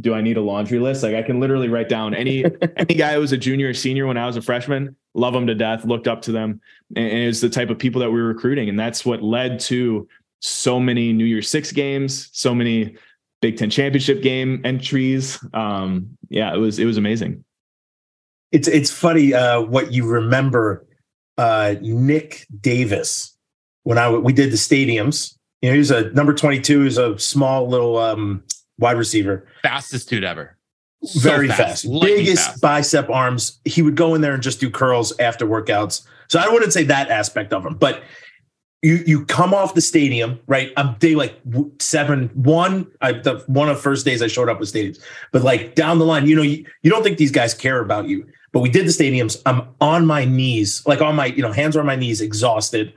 do 0.00 0.14
I 0.14 0.20
need 0.20 0.36
a 0.36 0.40
laundry 0.40 0.78
list? 0.78 1.02
Like 1.02 1.14
I 1.14 1.22
can 1.22 1.40
literally 1.40 1.68
write 1.68 1.88
down 1.88 2.14
any 2.14 2.44
any 2.76 2.94
guy 2.94 3.14
who 3.14 3.20
was 3.20 3.32
a 3.32 3.38
junior 3.38 3.70
or 3.70 3.74
senior 3.74 4.06
when 4.06 4.16
I 4.16 4.26
was 4.26 4.36
a 4.36 4.42
freshman, 4.42 4.96
love 5.14 5.32
them 5.32 5.46
to 5.46 5.54
death, 5.54 5.84
looked 5.84 6.08
up 6.08 6.22
to 6.22 6.32
them, 6.32 6.60
and, 6.96 7.06
and 7.06 7.28
it's 7.28 7.40
the 7.40 7.50
type 7.50 7.70
of 7.70 7.78
people 7.78 8.00
that 8.00 8.10
we 8.10 8.20
were 8.20 8.28
recruiting, 8.28 8.68
and 8.68 8.78
that's 8.78 9.04
what 9.04 9.22
led 9.22 9.60
to 9.60 10.08
so 10.40 10.78
many 10.78 11.12
New 11.12 11.24
Year's 11.24 11.48
Six 11.48 11.72
games, 11.72 12.28
so 12.32 12.54
many 12.54 12.96
Big 13.40 13.56
Ten 13.56 13.70
championship 13.70 14.22
game 14.22 14.60
entries. 14.64 15.38
Um, 15.52 16.16
yeah, 16.28 16.54
it 16.54 16.58
was 16.58 16.78
it 16.78 16.84
was 16.84 16.96
amazing. 16.96 17.44
It's 18.52 18.68
it's 18.68 18.90
funny 18.90 19.34
uh, 19.34 19.60
what 19.60 19.92
you 19.92 20.06
remember. 20.06 20.86
Uh, 21.36 21.74
Nick 21.80 22.46
Davis 22.60 23.36
when 23.82 23.98
I 23.98 24.08
we 24.10 24.32
did 24.32 24.52
the 24.52 24.56
stadiums. 24.56 25.36
You 25.62 25.70
know, 25.70 25.76
he's 25.76 25.90
a 25.90 26.10
number 26.12 26.32
twenty 26.32 26.60
two. 26.60 26.82
He's 26.82 26.98
a 26.98 27.18
small 27.18 27.68
little 27.68 27.96
um, 27.98 28.44
wide 28.78 28.96
receiver, 28.96 29.46
fastest 29.62 30.08
dude 30.08 30.24
ever. 30.24 30.56
So 31.02 31.20
Very 31.20 31.48
fast, 31.48 31.86
biggest 32.00 32.46
fast. 32.46 32.60
bicep 32.62 33.10
arms. 33.10 33.60
He 33.64 33.82
would 33.82 33.94
go 33.96 34.14
in 34.14 34.20
there 34.20 34.32
and 34.32 34.42
just 34.42 34.58
do 34.60 34.70
curls 34.70 35.12
after 35.18 35.44
workouts. 35.46 36.06
So 36.28 36.38
I 36.38 36.48
wouldn't 36.48 36.72
say 36.72 36.84
that 36.84 37.10
aspect 37.10 37.52
of 37.52 37.66
him, 37.66 37.74
but 37.74 38.02
you 38.84 39.02
you 39.06 39.24
come 39.24 39.54
off 39.54 39.72
the 39.72 39.80
stadium 39.80 40.38
right. 40.46 40.70
I'm 40.76 40.94
day 40.98 41.14
like 41.14 41.40
seven 41.80 42.28
one. 42.34 42.86
I 43.00 43.12
the 43.12 43.42
one 43.46 43.70
of 43.70 43.76
the 43.76 43.82
first 43.82 44.04
days 44.04 44.20
I 44.20 44.26
showed 44.26 44.50
up 44.50 44.60
with 44.60 44.70
stadiums, 44.70 45.02
but 45.32 45.42
like 45.42 45.74
down 45.74 45.98
the 45.98 46.04
line, 46.04 46.26
you 46.26 46.36
know, 46.36 46.42
you, 46.42 46.66
you 46.82 46.90
don't 46.90 47.02
think 47.02 47.16
these 47.16 47.30
guys 47.30 47.54
care 47.54 47.80
about 47.80 48.08
you. 48.08 48.26
But 48.52 48.60
we 48.60 48.68
did 48.68 48.84
the 48.86 48.90
stadiums. 48.90 49.40
I'm 49.46 49.66
on 49.80 50.06
my 50.06 50.26
knees, 50.26 50.86
like 50.86 51.00
on 51.00 51.16
my 51.16 51.26
you 51.26 51.40
know 51.40 51.50
hands 51.50 51.76
are 51.76 51.80
on 51.80 51.86
my 51.86 51.96
knees, 51.96 52.20
exhausted. 52.20 52.92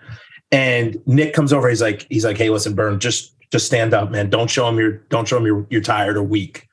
And 0.51 0.97
Nick 1.05 1.33
comes 1.33 1.53
over. 1.53 1.69
He's 1.69 1.81
like 1.81 2.05
he's 2.09 2.25
like, 2.25 2.37
hey, 2.37 2.49
listen, 2.49 2.75
Burn, 2.75 2.99
just 2.99 3.33
just 3.49 3.65
stand 3.65 3.93
up, 3.93 4.11
man. 4.11 4.29
Don't 4.29 4.49
show 4.49 4.67
him 4.67 4.77
you're 4.77 4.97
don't 5.09 5.25
show 5.25 5.37
him 5.37 5.45
you're 5.45 5.65
you're 5.69 5.81
tired 5.81 6.17
or 6.17 6.23
weak. 6.23 6.67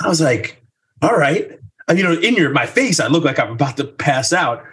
I 0.00 0.08
was 0.08 0.20
like, 0.20 0.62
all 1.02 1.16
right. 1.16 1.58
And, 1.88 1.98
you 1.98 2.04
know, 2.04 2.12
in 2.12 2.34
your 2.34 2.50
my 2.50 2.66
face, 2.66 3.00
I 3.00 3.08
look 3.08 3.24
like 3.24 3.40
I'm 3.40 3.50
about 3.50 3.76
to 3.78 3.84
pass 3.84 4.32
out. 4.32 4.64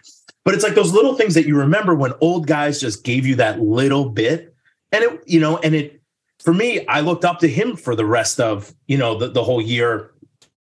But 0.45 0.55
it's 0.55 0.63
like 0.63 0.75
those 0.75 0.93
little 0.93 1.15
things 1.15 1.35
that 1.35 1.45
you 1.45 1.57
remember 1.57 1.93
when 1.93 2.13
old 2.21 2.47
guys 2.47 2.79
just 2.79 3.03
gave 3.03 3.25
you 3.25 3.35
that 3.35 3.59
little 3.59 4.09
bit. 4.09 4.55
And 4.91 5.03
it, 5.03 5.23
you 5.25 5.39
know, 5.39 5.57
and 5.57 5.75
it 5.75 6.01
for 6.39 6.53
me, 6.53 6.85
I 6.87 7.01
looked 7.01 7.25
up 7.25 7.39
to 7.39 7.47
him 7.47 7.75
for 7.75 7.95
the 7.95 8.05
rest 8.05 8.39
of, 8.39 8.73
you 8.87 8.97
know, 8.97 9.17
the, 9.17 9.27
the 9.29 9.43
whole 9.43 9.61
year. 9.61 10.11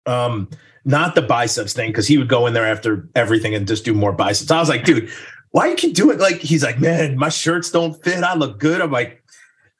Um, 0.05 0.49
not 0.85 1.15
the 1.15 1.21
biceps 1.21 1.73
thing, 1.73 1.89
because 1.89 2.07
he 2.07 2.17
would 2.17 2.29
go 2.29 2.47
in 2.47 2.53
there 2.53 2.65
after 2.65 3.09
everything 3.13 3.53
and 3.53 3.67
just 3.67 3.83
do 3.83 3.93
more 3.93 4.13
biceps. 4.13 4.49
I 4.49 4.59
was 4.59 4.69
like, 4.69 4.85
dude, 4.85 5.09
why 5.51 5.67
you 5.67 5.75
keep 5.75 5.93
doing 5.93 6.17
like 6.17 6.37
he's 6.37 6.63
like, 6.63 6.79
man, 6.79 7.17
my 7.17 7.27
shirts 7.27 7.69
don't 7.71 8.01
fit. 8.01 8.23
I 8.23 8.35
look 8.35 8.57
good. 8.57 8.79
I'm 8.79 8.91
like, 8.91 9.21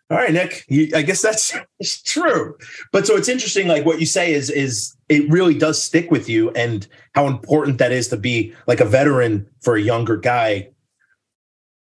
all 0.09 0.17
right, 0.17 0.31
Nick, 0.31 0.63
you, 0.69 0.89
I 0.95 1.01
guess 1.01 1.21
that's 1.21 1.53
true. 2.03 2.57
But 2.93 3.05
so 3.05 3.15
it's 3.15 3.27
interesting, 3.27 3.67
like 3.67 3.85
what 3.85 3.99
you 3.99 4.05
say 4.05 4.33
is 4.33 4.49
is 4.49 4.95
it 5.09 5.29
really 5.29 5.57
does 5.57 5.81
stick 5.81 6.11
with 6.11 6.29
you 6.29 6.49
and 6.51 6.87
how 7.13 7.27
important 7.27 7.77
that 7.79 7.91
is 7.91 8.07
to 8.09 8.17
be 8.17 8.53
like 8.67 8.79
a 8.79 8.85
veteran 8.85 9.47
for 9.61 9.75
a 9.75 9.81
younger 9.81 10.15
guy. 10.15 10.69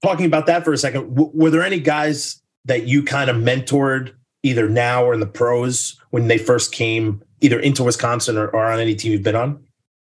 Talking 0.03 0.26
about 0.26 0.47
that 0.47 0.63
for 0.63 0.74
a 0.74 0.78
second, 0.78 1.15
w- 1.15 1.32
were 1.34 1.49
there 1.51 1.63
any 1.63 1.80
guys 1.80 2.41
that 2.65 2.88
you 2.88 3.03
kind 3.03 3.30
of 3.30 3.38
mentored 3.38 4.13
either 4.43 4.68
now 4.68 5.03
or 5.03 5.13
in 5.13 5.20
the 5.20 5.28
pros 5.28 5.99
when 6.09 6.28
they 6.28 6.38
first 6.38 6.72
came 6.72 7.22
either 7.41 7.59
into 7.59 7.84
Wisconsin 7.84 8.38
or, 8.38 8.47
or 8.49 8.65
on 8.65 8.80
any 8.80 8.95
team 8.95 9.11
you've 9.11 9.24
been 9.24 9.36
on? 9.36 9.63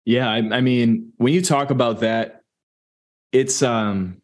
Yeah, 0.06 0.30
I, 0.30 0.38
I 0.38 0.62
mean, 0.62 1.12
when 1.18 1.34
you 1.34 1.42
talk 1.42 1.72
about 1.72 2.00
that, 2.00 2.42
it's 3.34 3.62
um 3.62 4.22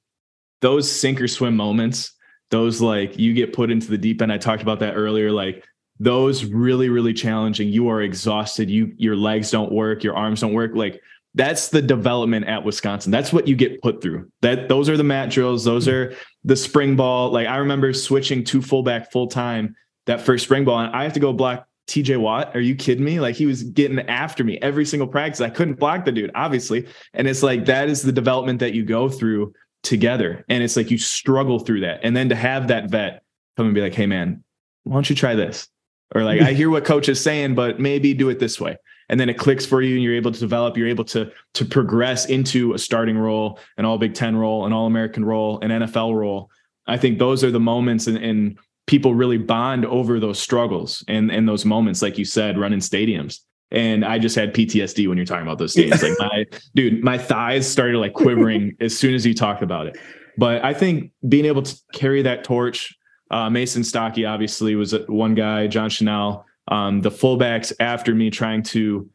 those 0.62 0.90
sink 0.90 1.20
or 1.20 1.28
swim 1.28 1.58
moments 1.58 2.14
those 2.52 2.82
like 2.82 3.18
you 3.18 3.34
get 3.34 3.54
put 3.54 3.72
into 3.72 3.90
the 3.90 3.98
deep 3.98 4.22
end. 4.22 4.32
I 4.32 4.38
talked 4.38 4.62
about 4.62 4.80
that 4.80 4.94
earlier. 4.94 5.32
Like 5.32 5.66
those 6.00 6.46
really, 6.46 6.90
really 6.90 7.14
challenging. 7.14 7.70
You 7.70 7.90
are 7.90 8.02
exhausted. 8.02 8.70
You 8.70 8.94
your 8.98 9.16
legs 9.16 9.52
don't 9.52 9.72
work, 9.72 10.04
your 10.04 10.16
arms 10.16 10.42
don't 10.42 10.54
work. 10.54 10.72
Like 10.76 11.02
that's 11.36 11.70
the 11.70 11.82
development 11.82 12.46
at 12.46 12.64
Wisconsin. 12.64 13.12
That's 13.12 13.34
what 13.34 13.48
you 13.48 13.56
get 13.56 13.82
put 13.82 14.02
through. 14.02 14.30
That 14.42 14.70
those 14.70 14.90
are 14.90 14.98
the 14.98 15.04
mat 15.04 15.32
drills. 15.32 15.64
Those 15.64 15.88
are 15.88 16.16
the 16.44 16.56
spring 16.56 16.96
ball. 16.96 17.32
Like 17.32 17.48
I 17.48 17.58
remember 17.58 17.94
switching 17.94 18.44
to 18.46 18.62
fullback 18.62 19.12
full 19.12 19.28
time 19.28 19.76
that 20.06 20.22
first 20.22 20.44
spring 20.44 20.66
ball, 20.66 20.80
and 20.80 20.96
I 20.96 21.04
have 21.04 21.14
to 21.14 21.20
go 21.20 21.34
block 21.34 21.68
TJ 21.88 22.20
Watt. 22.20 22.56
Are 22.56 22.62
you 22.62 22.76
kidding 22.76 23.04
me? 23.04 23.20
Like 23.20 23.36
he 23.36 23.46
was 23.46 23.64
getting 23.64 24.00
after 24.00 24.44
me 24.44 24.58
every 24.62 24.86
single 24.86 25.08
practice. 25.08 25.42
I 25.42 25.50
couldn't 25.50 25.80
block 25.80 26.06
the 26.06 26.12
dude, 26.12 26.32
obviously. 26.36 26.88
And 27.14 27.28
it's 27.28 27.44
like 27.44 27.66
that 27.66 27.90
is 27.90 28.02
the 28.02 28.12
development 28.12 28.60
that 28.60 28.74
you 28.74 28.84
go 28.84 29.10
through 29.10 29.54
together. 29.84 30.44
And 30.50 30.64
it's 30.64 30.76
like 30.76 30.90
you 30.90 30.98
struggle 30.98 31.60
through 31.60 31.82
that. 31.82 32.00
And 32.04 32.16
then 32.16 32.30
to 32.30 32.36
have 32.36 32.70
that 32.70 32.90
vet 32.90 33.24
come 33.56 33.68
and 33.68 33.76
be 33.76 33.82
like, 33.82 33.94
hey, 33.94 34.08
man, 34.08 34.44
why 34.84 34.94
don't 34.96 35.10
you 35.10 35.16
try 35.16 35.36
this? 35.36 35.68
Or 36.16 36.24
like, 36.24 36.42
I 36.42 36.54
hear 36.54 36.70
what 36.70 36.86
coach 36.86 37.10
is 37.10 37.22
saying, 37.22 37.56
but 37.56 37.80
maybe 37.80 38.14
do 38.14 38.30
it 38.30 38.40
this 38.40 38.60
way. 38.60 38.78
And 39.10 39.20
then 39.20 39.30
it 39.30 39.38
clicks 39.38 39.66
for 39.66 39.82
you 39.82 39.96
and 39.96 40.04
you're 40.04 40.16
able 40.16 40.32
to 40.32 40.40
develop, 40.40 40.78
you're 40.78 40.88
able 40.88 41.04
to 41.06 41.32
to 41.56 41.66
progress 41.66 42.26
into 42.26 42.74
a 42.74 42.80
starting 42.80 43.18
role, 43.18 43.60
an 43.78 43.86
all 43.86 43.98
Big 43.98 44.14
Ten 44.14 44.36
role, 44.36 44.66
an 44.66 44.74
all 44.74 44.86
American 44.86 45.26
role, 45.26 45.60
an 45.62 45.70
NFL 45.70 46.16
role. 46.16 46.50
I 46.88 46.98
think 46.98 47.20
those 47.20 47.44
are 47.44 47.52
the 47.52 47.60
moments 47.60 48.08
and, 48.08 48.18
and 48.18 48.58
people 48.88 49.14
really 49.16 49.38
bond 49.38 49.86
over 49.86 50.20
those 50.20 50.40
struggles 50.40 51.04
and, 51.08 51.32
and 51.32 51.48
those 51.48 51.66
moments, 51.66 52.02
like 52.02 52.18
you 52.18 52.26
said, 52.26 52.58
running 52.58 52.80
stadiums. 52.80 53.40
And 53.74 54.06
I 54.06 54.20
just 54.20 54.36
had 54.36 54.54
PTSD 54.54 55.08
when 55.08 55.18
you're 55.18 55.26
talking 55.26 55.46
about 55.46 55.58
those 55.58 55.74
things. 55.74 56.02
Like 56.02 56.14
my 56.20 56.46
dude, 56.76 57.04
my 57.04 57.18
thighs 57.18 57.68
started 57.68 57.98
like 57.98 58.14
quivering 58.14 58.78
as 58.80 58.98
soon 58.98 59.16
as 59.16 59.26
you 59.26 59.34
talked 59.34 59.64
about 59.64 59.88
it. 59.88 59.98
But 60.38 60.64
I 60.64 60.74
think 60.74 61.12
being 61.28 61.46
able 61.46 61.64
to 61.64 61.76
carry 61.94 62.22
that 62.22 62.44
torch, 62.44 62.96
uh, 63.32 63.50
Mason 63.50 63.84
Stokke 63.84 64.26
obviously 64.28 64.76
was 64.76 64.94
one 65.08 65.34
guy, 65.34 65.68
John 65.68 65.90
Chenal, 65.90 66.44
um, 66.68 67.02
the 67.02 67.10
fullbacks 67.10 67.74
after 67.80 68.14
me 68.14 68.30
trying 68.30 68.64
to 68.64 69.10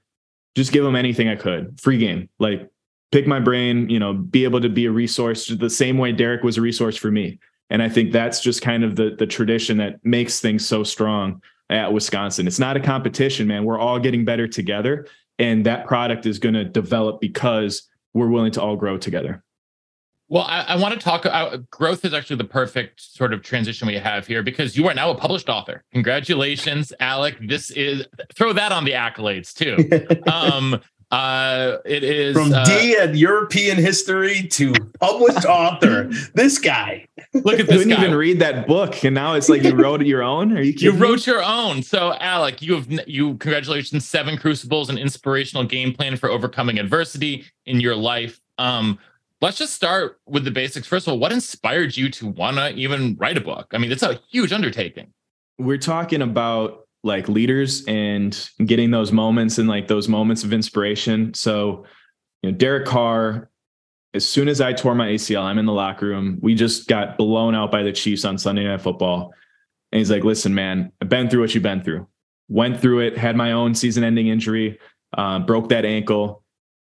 just 0.57 0.73
give 0.73 0.85
them 0.85 0.97
anything 0.97 1.29
I 1.29 1.37
could, 1.37 1.81
free 1.81 1.99
game, 1.99 2.29
like 2.39 2.69
pick 3.13 3.27
my 3.27 3.41
brain, 3.41 3.89
you 3.89 3.99
know, 3.99 4.13
be 4.13 4.45
able 4.45 4.61
to 4.61 4.69
be 4.69 4.87
a 4.87 4.91
resource 4.91 5.47
the 5.47 5.71
same 5.71 5.99
way 5.99 6.13
Derek 6.13 6.43
was 6.43 6.59
a 6.59 6.61
resource 6.61 6.97
for 6.97 7.11
me. 7.11 7.39
And 7.71 7.83
I 7.83 7.89
think 7.89 8.13
that's 8.13 8.41
just 8.41 8.63
kind 8.63 8.83
of 8.83 8.97
the 8.97 9.15
the 9.17 9.27
tradition 9.27 9.77
that 9.79 10.05
makes 10.05 10.41
things 10.41 10.67
so 10.67 10.83
strong 10.83 11.43
at 11.71 11.93
Wisconsin. 11.93 12.47
It's 12.47 12.59
not 12.59 12.77
a 12.77 12.81
competition, 12.81 13.47
man. 13.47 13.65
We're 13.65 13.79
all 13.79 13.99
getting 13.99 14.25
better 14.25 14.49
together. 14.49 15.07
And 15.39 15.65
that 15.67 15.87
product 15.87 16.27
is 16.27 16.39
going 16.39 16.55
to 16.55 16.65
develop 16.65 17.21
because 17.21 17.89
we're 18.15 18.29
willing 18.29 18.53
to 18.53 18.63
all 18.63 18.77
grow 18.77 18.99
together. 18.99 19.43
Well, 20.31 20.45
I, 20.45 20.61
I 20.61 20.77
want 20.77 20.93
to 20.93 21.01
talk. 21.01 21.25
Uh, 21.25 21.59
growth 21.71 22.05
is 22.05 22.13
actually 22.13 22.37
the 22.37 22.45
perfect 22.45 23.01
sort 23.01 23.33
of 23.33 23.43
transition 23.43 23.89
we 23.89 23.95
have 23.95 24.27
here 24.27 24.43
because 24.43 24.77
you 24.77 24.87
are 24.89 24.95
now 24.95 25.11
a 25.11 25.15
published 25.15 25.49
author. 25.49 25.85
Congratulations, 25.93 26.93
Alec. 27.01 27.37
This 27.41 27.71
is 27.71 28.07
throw 28.35 28.53
that 28.53 28.71
on 28.71 28.85
the 28.85 28.93
accolades 28.93 29.55
too. 29.55 30.31
um, 30.31 30.83
uh, 31.11 31.79
it 31.87 32.05
is 32.05 32.37
from 32.37 32.53
uh, 32.53 32.65
D 32.65 32.95
at 32.97 33.15
European 33.15 33.79
history 33.79 34.47
to 34.49 34.75
published 35.01 35.47
author. 35.47 36.11
This 36.35 36.59
guy. 36.59 37.07
Look 37.35 37.61
at 37.61 37.67
this 37.67 37.79
didn't 37.79 37.97
guy. 37.97 38.05
even 38.05 38.15
read 38.17 38.39
that 38.41 38.67
book, 38.67 39.05
and 39.05 39.15
now 39.15 39.35
it's 39.35 39.49
like 39.49 39.63
you 39.63 39.75
wrote 39.75 40.05
your 40.05 40.23
own. 40.23 40.57
Are 40.57 40.63
you 40.63 40.73
You 40.77 40.93
wrote 40.93 41.27
your 41.27 41.43
own. 41.45 41.83
So, 41.83 42.15
Alec, 42.21 42.63
you 42.63 42.75
have 42.75 42.89
you 43.07 43.35
congratulations, 43.37 44.09
seven 44.09 44.39
crucibles, 44.39 44.89
an 44.89 44.97
inspirational 44.99 45.65
game 45.65 45.93
plan 45.93 46.17
for 46.17 46.31
overcoming 46.31 46.79
adversity 46.79 47.45
in 47.67 47.81
your 47.81 47.95
life. 47.95 48.41
Um, 48.57 48.99
let's 49.43 49.59
just 49.59 49.75
start 49.75 50.19
with 50.27 50.45
the 50.45 50.51
basics. 50.51 50.87
First 50.87 51.07
of 51.07 51.13
all, 51.13 51.19
what 51.19 51.31
inspired 51.33 51.97
you 51.97 52.09
to 52.13 52.29
wanna 52.29 52.71
even 52.71 53.17
write 53.17 53.37
a 53.37 53.43
book? 53.43 53.69
I 53.75 53.79
mean, 53.79 53.93
it's 53.93 54.03
a 54.03 54.21
huge 54.31 54.53
undertaking. 54.53 55.13
we're 55.59 55.77
talking 55.79 56.23
about 56.23 56.87
like 57.05 57.29
leaders 57.29 57.85
and 57.87 58.49
getting 58.65 58.91
those 58.91 59.13
moments 59.13 59.59
and 59.59 59.69
like 59.69 59.87
those 59.87 60.09
moments 60.09 60.45
of 60.45 60.53
inspiration. 60.53 61.33
So, 61.35 61.85
you 62.43 62.51
know, 62.51 62.57
Derek 62.57 62.87
Carr, 62.87 63.51
as 64.15 64.29
soon 64.29 64.49
as 64.49 64.61
I 64.61 64.73
tore 64.73 64.95
my 64.95 65.09
ACL, 65.09 65.43
I'm 65.43 65.59
in 65.59 65.67
the 65.67 65.73
locker 65.73 66.07
room. 66.07 66.39
We 66.41 66.55
just 66.55 66.89
got 66.89 67.19
blown 67.19 67.55
out 67.55 67.71
by 67.71 67.83
the 67.83 67.93
Chiefs 67.93 68.25
on 68.25 68.39
Sunday 68.39 68.65
Night 68.65 68.81
Football. 68.81 69.35
And 69.93 69.99
he's 69.99 70.11
like, 70.11 70.25
listen, 70.25 70.55
man, 70.55 70.93
I've 71.01 71.09
been 71.09 71.29
through 71.29 71.41
what 71.41 71.55
you've 71.55 71.63
been 71.63 71.83
through. 71.83 72.07
Went 72.49 72.81
through 72.81 73.01
it, 73.01 73.19
had 73.19 73.37
my 73.37 73.53
own 73.53 73.75
season 73.75 74.05
ending 74.05 74.29
injury, 74.29 74.79
uh, 75.17 75.41
broke 75.41 75.69
that 75.69 75.85
ankle. 75.85 76.43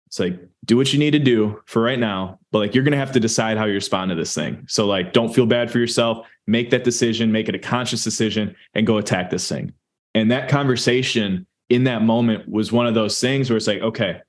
It's 0.07 0.19
like, 0.19 0.41
do 0.65 0.77
what 0.77 0.93
you 0.93 0.99
need 0.99 1.13
to 1.13 1.19
do 1.19 1.61
for 1.67 1.83
right 1.83 1.99
now, 1.99 2.39
but 2.51 2.59
like 2.59 2.75
you're 2.75 2.85
gonna 2.85 2.97
have 2.97 3.13
to 3.13 3.21
decide 3.21 3.59
how 3.59 3.65
you 3.65 3.75
respond 3.75 4.11
to 4.11 4.15
this 4.15 4.35
thing. 4.35 4.65
So 4.69 4.87
like 4.87 5.13
don't 5.13 5.35
feel 5.35 5.47
bad 5.47 5.71
for 5.71 5.79
yourself, 5.79 6.27
make 6.47 6.71
that 6.71 6.85
decision, 6.85 7.33
make 7.33 7.49
it 7.49 7.55
a 7.55 7.59
conscious 7.59 8.05
decision, 8.05 8.55
and 8.75 8.87
go 8.87 8.99
attack 8.99 9.31
this 9.31 9.49
thing. 9.49 9.73
And 10.15 10.31
that 10.31 10.49
conversation 10.49 11.47
in 11.69 11.85
that 11.85 12.03
moment 12.03 12.49
was 12.49 12.71
one 12.71 12.87
of 12.87 12.95
those 12.95 13.21
things 13.21 13.51
where 13.51 13.57
it's 13.57 13.67
like, 13.67 13.81
okay, 13.81 14.21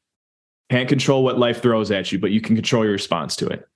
can't 0.70 0.90
control 0.90 1.24
what 1.24 1.38
life 1.38 1.62
throws 1.62 1.92
at 1.92 2.12
you, 2.12 2.20
but 2.20 2.32
you 2.32 2.42
can 2.42 2.56
control 2.56 2.84
your 2.84 2.94
response 2.94 3.36
to 3.38 3.48
it. 3.48 3.68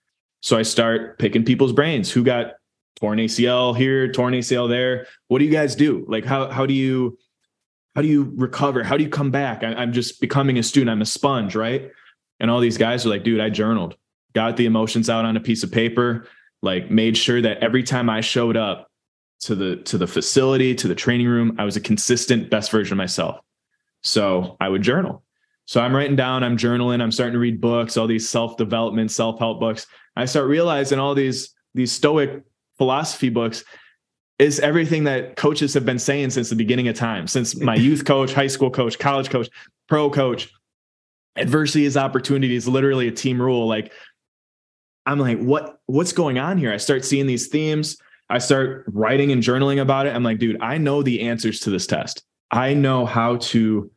So 0.42 0.58
I 0.58 0.64
start 0.64 1.20
picking 1.20 1.44
people's 1.44 1.74
brains. 1.74 2.12
Who 2.12 2.24
got 2.24 2.54
torn 3.00 3.20
ACL 3.20 3.76
here, 3.78 4.12
torn 4.12 4.34
ACL 4.34 4.70
there? 4.70 5.08
What 5.28 5.40
do 5.40 5.46
you 5.46 5.52
guys 5.52 5.76
do? 5.76 6.06
Like 6.08 6.26
how 6.26 6.50
how 6.50 6.66
do 6.66 6.74
you 6.74 7.18
how 7.96 8.02
do 8.02 8.08
you 8.08 8.32
recover? 8.36 8.84
How 8.84 8.98
do 8.98 9.04
you 9.04 9.10
come 9.10 9.32
back? 9.32 9.64
I, 9.64 9.74
I'm 9.74 9.92
just 9.92 10.22
becoming 10.22 10.58
a 10.58 10.64
student. 10.64 10.92
I'm 10.92 11.02
a 11.02 11.06
sponge, 11.06 11.56
right? 11.56 11.92
And 12.40 12.52
all 12.52 12.60
these 12.60 12.78
guys 12.78 13.06
are 13.06 13.10
like, 13.10 13.24
dude, 13.24 13.42
I 13.42 13.50
journaled, 13.50 13.96
got 14.34 14.58
the 14.58 14.68
emotions 14.68 15.10
out 15.10 15.26
on 15.26 15.36
a 15.36 15.40
piece 15.40 15.64
of 15.64 15.72
paper, 15.72 16.28
like 16.62 16.92
made 16.92 17.18
sure 17.18 17.42
that 17.42 17.58
every 17.58 17.84
time 17.84 18.10
I 18.10 18.22
showed 18.22 18.56
up 18.56 18.92
to 19.42 19.56
the 19.56 19.78
to 19.78 19.98
the 19.98 20.08
facility, 20.08 20.76
to 20.76 20.88
the 20.88 20.96
training 20.96 21.28
room, 21.28 21.56
I 21.58 21.64
was 21.64 21.76
a 21.76 21.82
consistent 21.82 22.50
best 22.50 22.72
version 22.72 22.94
of 22.94 22.98
myself. 22.98 23.40
So 24.04 24.58
I 24.60 24.70
would 24.70 24.82
journal. 24.82 25.24
So 25.68 25.82
I'm 25.82 25.94
writing 25.94 26.16
down, 26.16 26.46
I'm 26.46 26.58
journaling, 26.58 27.02
I'm 27.02 27.12
starting 27.12 27.34
to 27.34 27.40
read 27.40 27.60
books, 27.60 27.98
all 27.98 28.08
these 28.08 28.28
self-development, 28.28 29.12
self-help 29.12 29.60
books. 29.60 29.86
I 30.16 30.24
start 30.24 30.48
realizing 30.48 30.98
all 30.98 31.14
these 31.14 31.54
these 31.76 31.92
stoic 31.92 32.44
philosophy 32.78 33.30
books 33.30 33.64
is 34.40 34.60
everything 34.62 35.04
that 35.04 35.36
coaches 35.36 35.74
have 35.74 35.86
been 35.86 36.00
saying 36.00 36.30
since 36.30 36.50
the 36.50 36.56
beginning 36.56 36.88
of 36.88 36.96
time, 36.96 37.28
since 37.28 37.56
my 37.56 37.76
youth 37.88 38.06
coach, 38.06 38.34
high 38.34 38.48
school 38.48 38.72
coach, 38.72 38.98
college 38.98 39.30
coach, 39.30 39.50
pro 39.88 40.10
coach. 40.10 40.50
Adversity 41.36 41.86
is 41.86 41.98
opportunity 41.98 42.56
is 42.56 42.68
literally 42.68 43.08
a 43.08 43.12
team 43.12 43.40
rule. 43.40 43.68
Like 43.68 43.92
I'm 45.06 45.20
like, 45.20 45.40
what 45.40 45.80
what's 45.86 46.14
going 46.14 46.40
on 46.40 46.58
here? 46.58 46.72
I 46.72 46.78
start 46.78 47.04
seeing 47.04 47.28
these 47.28 47.48
themes. 47.48 47.98
I 48.30 48.40
start 48.40 48.86
writing 48.88 49.32
and 49.32 49.44
journaling 49.44 49.82
about 49.82 50.08
it. 50.08 50.16
I'm 50.16 50.24
like, 50.24 50.40
dude, 50.40 50.62
I 50.62 50.78
know 50.78 51.04
the 51.04 51.22
answers 51.22 51.60
to 51.62 51.70
this 51.70 51.88
test. 51.88 52.24
I 52.52 52.74
know 52.74 53.06
how 53.06 53.36
to 53.38 53.92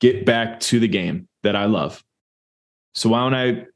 get 0.00 0.24
back 0.24 0.60
to 0.60 0.80
the 0.80 0.88
game 0.88 1.28
that 1.42 1.56
I 1.56 1.66
love. 1.66 2.02
So 2.94 3.10
why 3.10 3.20
don't 3.20 3.34
I 3.34 3.66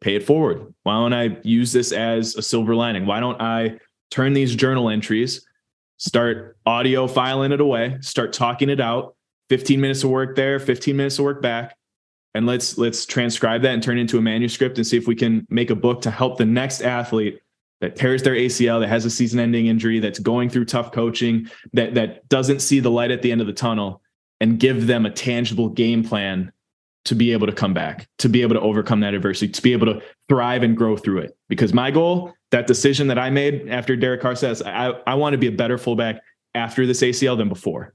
pay 0.00 0.16
it 0.16 0.24
forward? 0.24 0.72
Why 0.82 0.94
don't 0.94 1.12
I 1.12 1.38
use 1.42 1.72
this 1.72 1.92
as 1.92 2.36
a 2.36 2.42
silver 2.42 2.74
lining? 2.74 3.06
Why 3.06 3.20
don't 3.20 3.40
I 3.40 3.78
turn 4.10 4.32
these 4.32 4.54
journal 4.54 4.90
entries, 4.90 5.46
start 5.96 6.56
audio 6.66 7.06
filing 7.06 7.52
it 7.52 7.60
away, 7.60 7.96
start 8.00 8.32
talking 8.32 8.68
it 8.68 8.80
out, 8.80 9.16
15 9.48 9.80
minutes 9.80 10.04
of 10.04 10.10
work 10.10 10.36
there, 10.36 10.58
15 10.58 10.96
minutes 10.96 11.18
of 11.18 11.24
work 11.24 11.42
back, 11.42 11.76
and 12.34 12.46
let's 12.46 12.78
let's 12.78 13.04
transcribe 13.04 13.62
that 13.62 13.74
and 13.74 13.82
turn 13.82 13.98
it 13.98 14.02
into 14.02 14.18
a 14.18 14.22
manuscript 14.22 14.78
and 14.78 14.86
see 14.86 14.96
if 14.96 15.06
we 15.06 15.14
can 15.14 15.46
make 15.50 15.70
a 15.70 15.74
book 15.74 16.00
to 16.02 16.10
help 16.10 16.38
the 16.38 16.44
next 16.44 16.82
athlete 16.82 17.40
that 17.80 17.96
tears 17.96 18.22
their 18.22 18.34
ACL, 18.34 18.80
that 18.80 18.88
has 18.88 19.04
a 19.04 19.10
season-ending 19.10 19.66
injury, 19.66 19.98
that's 19.98 20.20
going 20.20 20.48
through 20.48 20.64
tough 20.64 20.92
coaching, 20.92 21.50
that 21.72 21.94
that 21.94 22.28
doesn't 22.28 22.60
see 22.60 22.80
the 22.80 22.90
light 22.90 23.10
at 23.10 23.22
the 23.22 23.32
end 23.32 23.40
of 23.40 23.46
the 23.46 23.52
tunnel, 23.52 24.00
and 24.42 24.58
give 24.58 24.88
them 24.88 25.06
a 25.06 25.10
tangible 25.10 25.68
game 25.68 26.02
plan 26.02 26.52
to 27.04 27.14
be 27.14 27.32
able 27.32 27.46
to 27.46 27.52
come 27.52 27.72
back, 27.72 28.08
to 28.18 28.28
be 28.28 28.42
able 28.42 28.54
to 28.54 28.60
overcome 28.60 28.98
that 29.00 29.14
adversity, 29.14 29.50
to 29.50 29.62
be 29.62 29.72
able 29.72 29.86
to 29.86 30.02
thrive 30.28 30.64
and 30.64 30.76
grow 30.76 30.96
through 30.96 31.18
it. 31.18 31.36
Because 31.48 31.72
my 31.72 31.92
goal, 31.92 32.34
that 32.50 32.66
decision 32.66 33.06
that 33.06 33.20
I 33.20 33.30
made 33.30 33.68
after 33.68 33.94
Derek 33.94 34.20
Carr 34.20 34.34
says, 34.34 34.60
I, 34.60 34.88
I 35.06 35.14
want 35.14 35.34
to 35.34 35.38
be 35.38 35.46
a 35.46 35.52
better 35.52 35.78
fullback 35.78 36.20
after 36.56 36.86
this 36.86 37.02
ACL 37.02 37.38
than 37.38 37.48
before. 37.48 37.94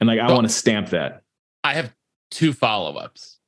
And 0.00 0.08
like 0.08 0.18
I 0.18 0.26
well, 0.26 0.36
want 0.36 0.48
to 0.48 0.52
stamp 0.52 0.88
that. 0.88 1.22
I 1.62 1.74
have 1.74 1.94
two 2.30 2.54
follow-ups. 2.54 3.38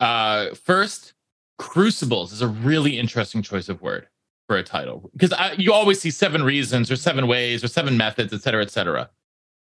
Uh, 0.00 0.54
first, 0.54 1.12
crucibles 1.58 2.32
is 2.32 2.40
a 2.40 2.48
really 2.48 2.98
interesting 2.98 3.42
choice 3.42 3.68
of 3.68 3.82
word 3.82 4.08
for 4.48 4.56
a 4.56 4.62
title 4.62 5.10
because 5.12 5.34
you 5.58 5.74
always 5.74 6.00
see 6.00 6.10
seven 6.10 6.42
reasons 6.42 6.90
or 6.90 6.96
seven 6.96 7.26
ways 7.26 7.62
or 7.62 7.68
seven 7.68 7.98
methods, 7.98 8.32
et 8.32 8.40
cetera, 8.40 8.62
et 8.62 8.70
cetera. 8.70 9.10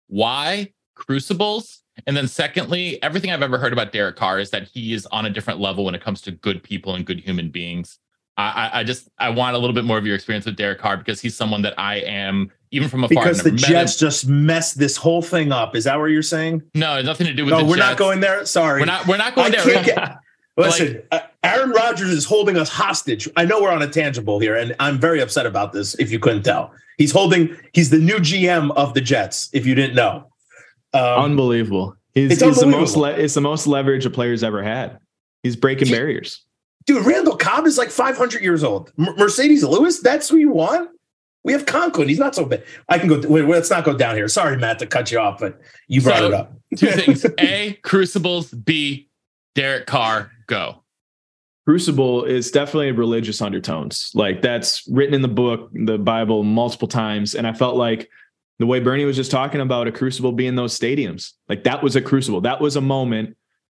Why 0.07 0.73
crucibles? 0.95 1.81
And 2.07 2.15
then 2.15 2.27
secondly, 2.27 3.01
everything 3.01 3.31
I've 3.31 3.41
ever 3.41 3.57
heard 3.57 3.73
about 3.73 3.91
Derek 3.91 4.15
Carr 4.15 4.39
is 4.39 4.49
that 4.51 4.67
he 4.67 4.93
is 4.93 5.05
on 5.07 5.25
a 5.25 5.29
different 5.29 5.59
level 5.59 5.85
when 5.85 5.95
it 5.95 6.01
comes 6.01 6.21
to 6.21 6.31
good 6.31 6.61
people 6.61 6.95
and 6.95 7.05
good 7.05 7.19
human 7.19 7.49
beings. 7.49 7.99
I, 8.37 8.69
I 8.73 8.83
just 8.83 9.07
I 9.17 9.29
want 9.29 9.55
a 9.55 9.59
little 9.59 9.73
bit 9.73 9.85
more 9.85 9.97
of 9.97 10.05
your 10.05 10.15
experience 10.15 10.45
with 10.45 10.57
Derek 10.57 10.79
Carr 10.79 10.97
because 10.97 11.21
he's 11.21 11.35
someone 11.35 11.61
that 11.61 11.73
I 11.79 11.97
am 11.99 12.51
even 12.71 12.89
from 12.89 13.03
afar. 13.05 13.23
Because 13.23 13.43
the 13.43 13.51
Jets 13.51 13.97
just 13.97 14.27
messed 14.27 14.77
this 14.77 14.97
whole 14.97 15.21
thing 15.21 15.53
up. 15.53 15.73
Is 15.75 15.85
that 15.85 15.97
what 15.97 16.07
you're 16.07 16.21
saying? 16.21 16.61
No, 16.73 17.01
nothing 17.01 17.27
to 17.27 17.33
do 17.33 17.45
with. 17.45 17.53
No, 17.53 17.63
we're 17.63 17.77
Jets. 17.77 17.87
not 17.87 17.97
going 17.97 18.19
there. 18.19 18.45
Sorry, 18.45 18.81
we're 18.81 18.87
not. 18.87 19.07
We're 19.07 19.17
not 19.17 19.35
going 19.35 19.55
I 19.55 19.63
there. 19.63 19.83
Get, 19.83 20.17
listen, 20.57 20.95
like, 20.95 21.07
uh, 21.11 21.19
Aaron 21.45 21.71
Rodgers 21.71 22.09
is 22.09 22.25
holding 22.25 22.57
us 22.57 22.67
hostage. 22.67 23.29
I 23.37 23.45
know 23.45 23.61
we're 23.61 23.71
on 23.71 23.81
a 23.81 23.87
tangible 23.87 24.39
here, 24.39 24.57
and 24.57 24.75
I'm 24.81 24.99
very 24.99 25.21
upset 25.21 25.45
about 25.45 25.71
this. 25.71 25.95
If 25.97 26.11
you 26.11 26.19
couldn't 26.19 26.43
tell, 26.43 26.73
he's 26.97 27.13
holding. 27.13 27.55
He's 27.71 27.89
the 27.89 27.99
new 27.99 28.17
GM 28.17 28.71
of 28.75 28.93
the 28.93 29.01
Jets. 29.01 29.49
If 29.53 29.65
you 29.65 29.75
didn't 29.75 29.95
know, 29.95 30.27
um, 30.95 31.25
unbelievable. 31.25 31.95
He's, 32.13 32.31
it's 32.31 32.41
he's 32.41 32.59
the 32.59 32.65
most. 32.65 32.95
Le- 32.95 33.11
it's 33.11 33.33
the 33.33 33.41
most 33.41 33.67
leverage 33.67 34.05
a 34.05 34.09
player's 34.09 34.43
ever 34.43 34.63
had. 34.63 34.99
He's 35.43 35.55
breaking 35.55 35.87
he, 35.87 35.93
barriers. 35.93 36.43
Dude, 36.85 37.05
Randall 37.05 37.35
Cobb 37.35 37.65
is 37.65 37.77
like 37.77 37.89
500 37.89 38.41
years 38.41 38.63
old. 38.63 38.91
M- 38.97 39.15
Marcedes 39.17 39.67
Lewis, 39.67 39.99
that's 39.99 40.29
who 40.29 40.37
you 40.37 40.49
want? 40.49 40.89
We 41.43 41.53
have 41.53 41.65
Conklin. 41.65 42.07
He's 42.07 42.19
not 42.19 42.33
so 42.33 42.45
bad. 42.45 42.63
I 42.89 42.97
can 42.97 43.07
go. 43.07 43.21
Wait, 43.27 43.45
let's 43.45 43.69
not 43.69 43.83
go 43.83 43.95
down 43.95 44.15
here. 44.15 44.27
Sorry, 44.27 44.57
Matt, 44.57 44.79
to 44.79 44.87
cut 44.87 45.11
you 45.11 45.19
off, 45.19 45.39
but 45.39 45.59
you 45.87 46.01
brought 46.01 46.17
so, 46.17 46.27
it 46.27 46.33
up. 46.33 46.53
two 46.75 46.87
things: 46.91 47.25
A, 47.39 47.73
Crucibles. 47.83 48.51
B, 48.51 49.09
Derek 49.53 49.85
Carr. 49.85 50.31
Go. 50.47 50.81
Crucible 51.67 52.23
is 52.23 52.51
definitely 52.51 52.91
religious 52.91 53.41
undertones. 53.41 54.11
Like 54.13 54.41
that's 54.41 54.87
written 54.87 55.15
in 55.15 55.21
the 55.21 55.27
book, 55.27 55.69
the 55.73 55.97
Bible, 55.97 56.43
multiple 56.43 56.87
times, 56.87 57.35
and 57.35 57.45
I 57.45 57.53
felt 57.53 57.75
like 57.75 58.09
the 58.59 58.65
way 58.65 58.79
Bernie 58.79 59.05
was 59.05 59.15
just 59.15 59.31
talking 59.31 59.61
about 59.61 59.87
a 59.87 59.91
crucible 59.91 60.31
being 60.31 60.55
those 60.55 60.77
stadiums, 60.77 61.33
like 61.49 61.63
that 61.65 61.83
was 61.83 61.95
a 61.95 62.01
crucible. 62.01 62.41
That 62.41 62.61
was 62.61 62.75
a 62.75 62.81
moment 62.81 63.35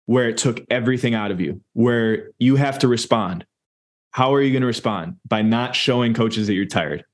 where 0.05 0.29
it 0.29 0.37
took 0.37 0.61
everything 0.69 1.15
out 1.15 1.31
of 1.31 1.39
you, 1.39 1.61
where 1.73 2.31
you 2.39 2.57
have 2.57 2.79
to 2.79 2.87
respond. 2.87 3.45
How 4.11 4.33
are 4.33 4.41
you 4.41 4.51
going 4.51 4.61
to 4.61 4.67
respond? 4.67 5.15
By 5.27 5.41
not 5.41 5.75
showing 5.75 6.13
coaches 6.13 6.47
that 6.47 6.53
you're 6.53 6.65
tired. 6.65 7.05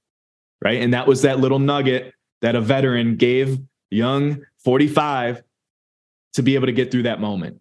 Right. 0.63 0.81
And 0.81 0.93
that 0.93 1.07
was 1.07 1.23
that 1.23 1.39
little 1.39 1.59
nugget 1.59 2.13
that 2.41 2.55
a 2.55 2.61
veteran 2.61 3.15
gave 3.15 3.59
young 3.89 4.43
45 4.63 5.43
to 6.33 6.43
be 6.43 6.55
able 6.55 6.67
to 6.67 6.71
get 6.71 6.91
through 6.91 7.03
that 7.03 7.19
moment. 7.19 7.59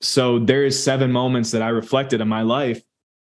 So 0.00 0.38
there 0.38 0.64
is 0.64 0.82
seven 0.82 1.10
moments 1.10 1.52
that 1.52 1.62
I 1.62 1.68
reflected 1.68 2.20
in 2.20 2.28
my 2.28 2.42
life 2.42 2.82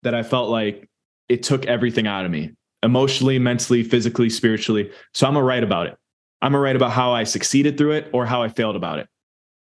that 0.03 0.15
I 0.15 0.23
felt 0.23 0.51
like 0.51 0.89
it 1.29 1.43
took 1.43 1.67
everything 1.67 2.07
out 2.07 2.25
of 2.25 2.31
me 2.31 2.53
emotionally, 2.83 3.39
mentally, 3.39 3.83
physically, 3.83 4.31
spiritually. 4.31 4.91
So 5.15 5.27
I'm 5.27 5.35
gonna 5.35 5.45
write 5.45 5.65
about 5.65 5.87
it. 5.87 5.97
I'm 6.43 6.53
gonna 6.53 6.63
write 6.63 6.77
about 6.77 6.93
how 6.93 7.13
I 7.13 7.25
succeeded 7.25 7.77
through 7.77 7.93
it 7.93 8.11
or 8.13 8.27
how 8.27 8.43
I 8.43 8.49
failed 8.49 8.77
about 8.77 8.99
it. 8.99 9.09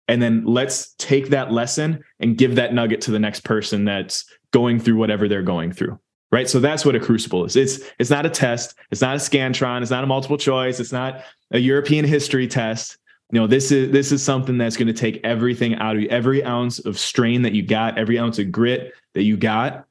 And 0.08 0.20
then 0.20 0.44
let's 0.44 0.94
take 0.98 1.30
that 1.30 1.52
lesson 1.52 2.02
and 2.20 2.36
give 2.36 2.56
that 2.56 2.74
nugget 2.74 3.00
to 3.02 3.10
the 3.10 3.18
next 3.18 3.44
person 3.44 3.84
that's 3.84 4.24
going 4.52 4.78
through 4.78 4.96
whatever 4.96 5.28
they're 5.28 5.42
going 5.42 5.72
through. 5.72 5.98
Right. 6.30 6.48
So 6.48 6.60
that's 6.60 6.84
what 6.84 6.94
a 6.94 7.00
crucible 7.00 7.44
is. 7.44 7.56
It's 7.56 7.80
it's 7.98 8.08
not 8.08 8.24
a 8.24 8.30
test, 8.30 8.74
it's 8.90 9.02
not 9.02 9.16
a 9.16 9.18
scantron, 9.18 9.82
it's 9.82 9.90
not 9.90 10.02
a 10.02 10.06
multiple 10.06 10.38
choice, 10.38 10.80
it's 10.80 10.92
not 10.92 11.22
a 11.50 11.58
European 11.58 12.06
history 12.06 12.48
test. 12.48 12.96
You 13.30 13.40
know, 13.40 13.46
this 13.46 13.70
is 13.70 13.92
this 13.92 14.12
is 14.12 14.22
something 14.22 14.56
that's 14.56 14.76
going 14.76 14.86
to 14.86 14.94
take 14.94 15.20
everything 15.24 15.74
out 15.74 15.96
of 15.96 16.02
you, 16.02 16.08
every 16.08 16.42
ounce 16.42 16.78
of 16.78 16.98
strain 16.98 17.42
that 17.42 17.52
you 17.52 17.62
got, 17.62 17.98
every 17.98 18.18
ounce 18.18 18.38
of 18.38 18.50
grit 18.50 18.94
that 19.12 19.24
you 19.24 19.36
got, 19.36 19.86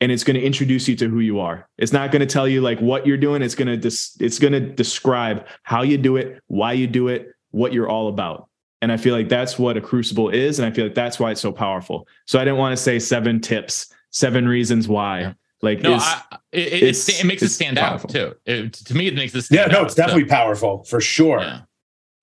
and 0.00 0.12
it's 0.12 0.24
going 0.24 0.36
to 0.36 0.42
introduce 0.42 0.88
you 0.88 0.96
to 0.96 1.08
who 1.08 1.20
you 1.20 1.40
are. 1.40 1.68
It's 1.76 1.92
not 1.92 2.12
going 2.12 2.20
to 2.20 2.26
tell 2.26 2.46
you 2.46 2.60
like 2.60 2.78
what 2.80 3.06
you're 3.06 3.16
doing. 3.16 3.42
It's 3.42 3.54
going 3.54 3.68
to 3.68 3.76
dis- 3.76 4.16
it's 4.20 4.38
going 4.38 4.52
to 4.52 4.60
describe 4.60 5.46
how 5.62 5.82
you 5.82 5.98
do 5.98 6.16
it, 6.16 6.40
why 6.46 6.72
you 6.72 6.86
do 6.86 7.08
it, 7.08 7.32
what 7.50 7.72
you're 7.72 7.88
all 7.88 8.08
about. 8.08 8.48
And 8.80 8.92
I 8.92 8.96
feel 8.96 9.14
like 9.14 9.28
that's 9.28 9.58
what 9.58 9.76
a 9.76 9.80
crucible 9.80 10.28
is, 10.28 10.60
and 10.60 10.66
I 10.66 10.70
feel 10.70 10.86
like 10.86 10.94
that's 10.94 11.18
why 11.18 11.32
it's 11.32 11.40
so 11.40 11.50
powerful. 11.50 12.06
So 12.26 12.38
I 12.38 12.44
didn't 12.44 12.58
want 12.58 12.76
to 12.76 12.82
say 12.82 13.00
seven 13.00 13.40
tips, 13.40 13.92
seven 14.10 14.46
reasons 14.46 14.86
why. 14.86 15.34
Like 15.62 15.80
no, 15.80 15.94
I, 15.94 16.22
it, 16.52 16.72
it, 16.84 17.08
it, 17.08 17.24
makes 17.24 17.42
it 17.42 17.48
stand 17.48 17.76
powerful. 17.76 18.08
out 18.10 18.14
too. 18.14 18.34
It, 18.46 18.72
to 18.74 18.94
me, 18.94 19.08
it 19.08 19.16
makes 19.16 19.34
it 19.34 19.46
yeah. 19.50 19.66
No, 19.66 19.80
out, 19.80 19.86
it's 19.86 19.96
definitely 19.96 20.28
so. 20.28 20.34
powerful 20.34 20.84
for 20.84 21.00
sure. 21.00 21.40
Yeah. 21.40 21.60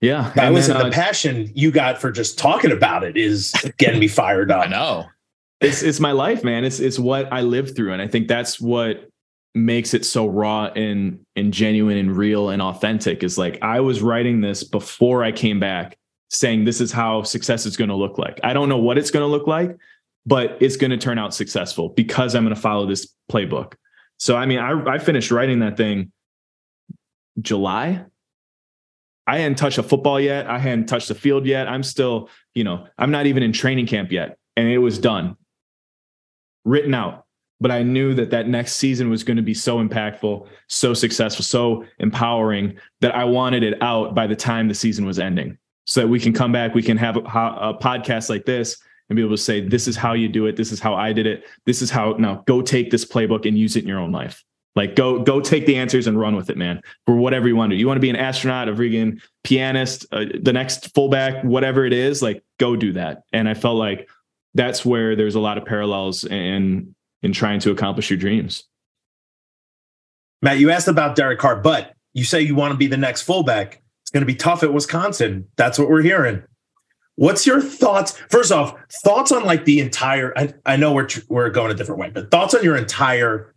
Yeah. 0.02 0.32
That 0.36 0.54
was 0.54 0.68
the 0.68 0.78
uh, 0.78 0.92
passion 0.92 1.52
you 1.56 1.72
got 1.72 2.00
for 2.00 2.12
just 2.12 2.38
talking 2.38 2.72
about 2.72 3.04
it 3.04 3.18
is 3.18 3.54
getting 3.78 4.00
me 4.00 4.08
fired 4.08 4.52
up. 4.52 4.66
I 4.66 4.70
know 4.70 5.08
it's 5.62 5.82
it's 5.82 6.00
my 6.00 6.12
life, 6.12 6.44
man. 6.44 6.64
It's 6.64 6.80
it's 6.80 7.00
what 7.00 7.32
I 7.32 7.42
live 7.42 7.76
through, 7.76 7.94
and 7.94 8.02
I 8.02 8.08
think 8.08 8.28
that's 8.28 8.60
what 8.60 9.10
makes 9.54 9.94
it 9.94 10.06
so 10.06 10.28
raw 10.28 10.66
and 10.76 11.20
and 11.36 11.54
genuine 11.54 11.98
and 11.98 12.16
real 12.16 12.50
and 12.50 12.62
authentic. 12.62 13.24
Is 13.24 13.38
like 13.38 13.60
I 13.62 13.80
was 13.80 14.02
writing 14.02 14.42
this 14.42 14.64
before 14.64 15.24
I 15.24 15.32
came 15.32 15.60
back, 15.60 15.98
saying 16.30 16.66
this 16.66 16.82
is 16.82 16.92
how 16.92 17.24
success 17.24 17.66
is 17.66 17.78
going 17.78 17.90
to 17.90 17.96
look 17.96 18.18
like. 18.18 18.40
I 18.44 18.54
don't 18.54 18.70
know 18.70 18.78
what 18.78 18.98
it's 18.98 19.12
going 19.12 19.24
to 19.24 19.28
look 19.28 19.48
like, 19.48 19.76
but 20.26 20.58
it's 20.60 20.76
going 20.76 20.92
to 20.92 20.98
turn 20.98 21.18
out 21.18 21.34
successful 21.34 21.90
because 21.90 22.36
I'm 22.36 22.44
going 22.44 22.56
to 22.56 22.62
follow 22.62 22.86
this 22.86 23.14
playbook. 23.32 23.74
So 24.20 24.36
I 24.36 24.46
mean, 24.46 24.60
I 24.60 24.96
I 24.96 24.98
finished 24.98 25.32
writing 25.32 25.60
that 25.60 25.78
thing 25.78 26.12
July. 27.42 28.04
I 29.28 29.40
hadn't 29.40 29.56
touched 29.56 29.80
a 29.80 29.84
football 29.84 30.20
yet. 30.20 30.48
I 30.48 30.60
hadn't 30.60 30.86
touched 30.86 31.08
the 31.08 31.16
field 31.16 31.48
yet. 31.48 31.68
I'm 31.68 31.82
still, 31.82 32.30
you 32.54 32.64
know, 32.64 32.86
I'm 33.00 33.10
not 33.10 33.26
even 33.26 33.42
in 33.42 33.54
training 33.54 33.88
camp 33.88 34.12
yet. 34.12 34.38
And 34.56 34.68
it 34.68 34.78
was 34.78 35.00
done 35.00 35.36
written 36.66 36.94
out. 36.94 37.26
But 37.62 37.72
I 37.72 37.84
knew 37.84 38.14
that 38.16 38.32
that 38.32 38.50
next 38.50 38.76
season 38.76 39.10
was 39.10 39.24
going 39.24 39.38
to 39.38 39.44
be 39.44 39.54
so 39.54 39.78
impactful, 39.78 40.46
so 40.68 40.94
successful, 40.94 41.46
so 41.46 41.86
empowering 42.00 42.78
that 43.00 43.16
I 43.16 43.24
wanted 43.24 43.64
it 43.64 43.82
out 43.82 44.14
by 44.14 44.28
the 44.28 44.36
time 44.36 44.68
the 44.68 44.74
season 44.74 45.06
was 45.06 45.20
ending 45.20 45.58
so 45.86 46.02
that 46.02 46.08
we 46.08 46.20
can 46.20 46.34
come 46.34 46.52
back, 46.52 46.76
we 46.76 46.84
can 46.84 46.98
have 46.98 47.16
a, 47.16 47.22
a 47.22 47.78
podcast 47.80 48.30
like 48.30 48.46
this 48.46 48.78
and 49.10 49.16
be 49.16 49.22
able 49.22 49.36
to 49.36 49.42
say, 49.42 49.62
this 49.62 49.88
is 49.88 49.96
how 49.96 50.14
you 50.14 50.28
do 50.28 50.48
it. 50.48 50.56
This 50.56 50.72
is 50.72 50.80
how 50.80 50.96
I 50.96 51.14
did 51.14 51.28
it. 51.28 51.46
This 51.66 51.82
is 51.82 51.90
how 51.90 52.14
now 52.14 52.44
go 52.48 52.62
take 52.62 52.92
this 52.92 53.06
playbook 53.06 53.48
and 53.48 53.58
use 53.58 53.76
it 53.76 53.84
in 53.84 53.88
your 53.88 54.00
own 54.00 54.12
life. 54.12 54.44
Like 54.76 54.96
go 54.96 55.20
go 55.20 55.40
take 55.40 55.66
the 55.66 55.78
answers 55.78 56.08
and 56.08 56.20
run 56.20 56.36
with 56.36 56.50
it, 56.50 56.58
man. 56.58 56.82
For 57.06 57.16
whatever 57.16 57.48
you 57.48 57.56
want 57.56 57.70
to. 57.70 57.76
Do. 57.76 57.80
You 57.80 57.88
want 57.88 57.98
to 57.98 58.02
be 58.02 58.10
an 58.10 58.18
astronaut, 58.18 58.68
a 58.68 58.74
vegan 58.74 59.22
pianist, 59.44 60.06
uh, 60.12 60.26
the 60.42 60.52
next 60.52 60.94
fullback, 60.94 61.44
whatever 61.44 61.86
it 61.86 61.94
is. 61.94 62.22
Like 62.22 62.44
go 62.60 62.76
do 62.76 62.92
that. 62.94 63.24
And 63.32 63.48
I 63.48 63.54
felt 63.54 63.78
like 63.78 64.10
that's 64.56 64.84
where 64.84 65.16
there's 65.16 65.36
a 65.36 65.40
lot 65.40 65.58
of 65.58 65.66
parallels 65.66 66.24
in 66.24 66.96
in 67.22 67.34
trying 67.34 67.60
to 67.60 67.72
accomplish 67.72 68.10
your 68.10 68.18
dreams. 68.18 68.64
Matt, 70.42 70.60
you 70.60 70.72
asked 70.72 70.88
about 70.88 71.16
Derek 71.16 71.40
Carr, 71.40 71.58
but 71.58 71.94
you 72.14 72.24
say 72.24 72.42
you 72.42 72.56
want 72.56 72.72
to 72.72 72.78
be 72.78 72.88
the 72.88 72.98
next 72.98 73.24
fullback. 73.24 73.82
It's 74.04 74.12
going 74.12 74.22
to 74.22 74.28
be 74.28 74.36
tough 74.36 74.64
at 74.64 74.74
Wisconsin. 74.74 75.48
That's 75.56 75.78
what 75.78 75.90
we're 75.90 76.02
hearing. 76.02 76.44
What's 77.16 77.46
your 77.46 77.62
thoughts? 77.62 78.18
First 78.30 78.52
off, 78.52 78.76
thoughts 79.04 79.32
on 79.32 79.44
like 79.44 79.66
the 79.66 79.80
entire. 79.80 80.38
I, 80.38 80.54
I 80.66 80.76
know 80.76 80.94
we're 80.94 81.08
we're 81.30 81.50
going 81.50 81.72
a 81.72 81.74
different 81.74 82.00
way, 82.00 82.10
but 82.10 82.32
thoughts 82.32 82.56
on 82.56 82.64
your 82.64 82.76
entire. 82.76 83.54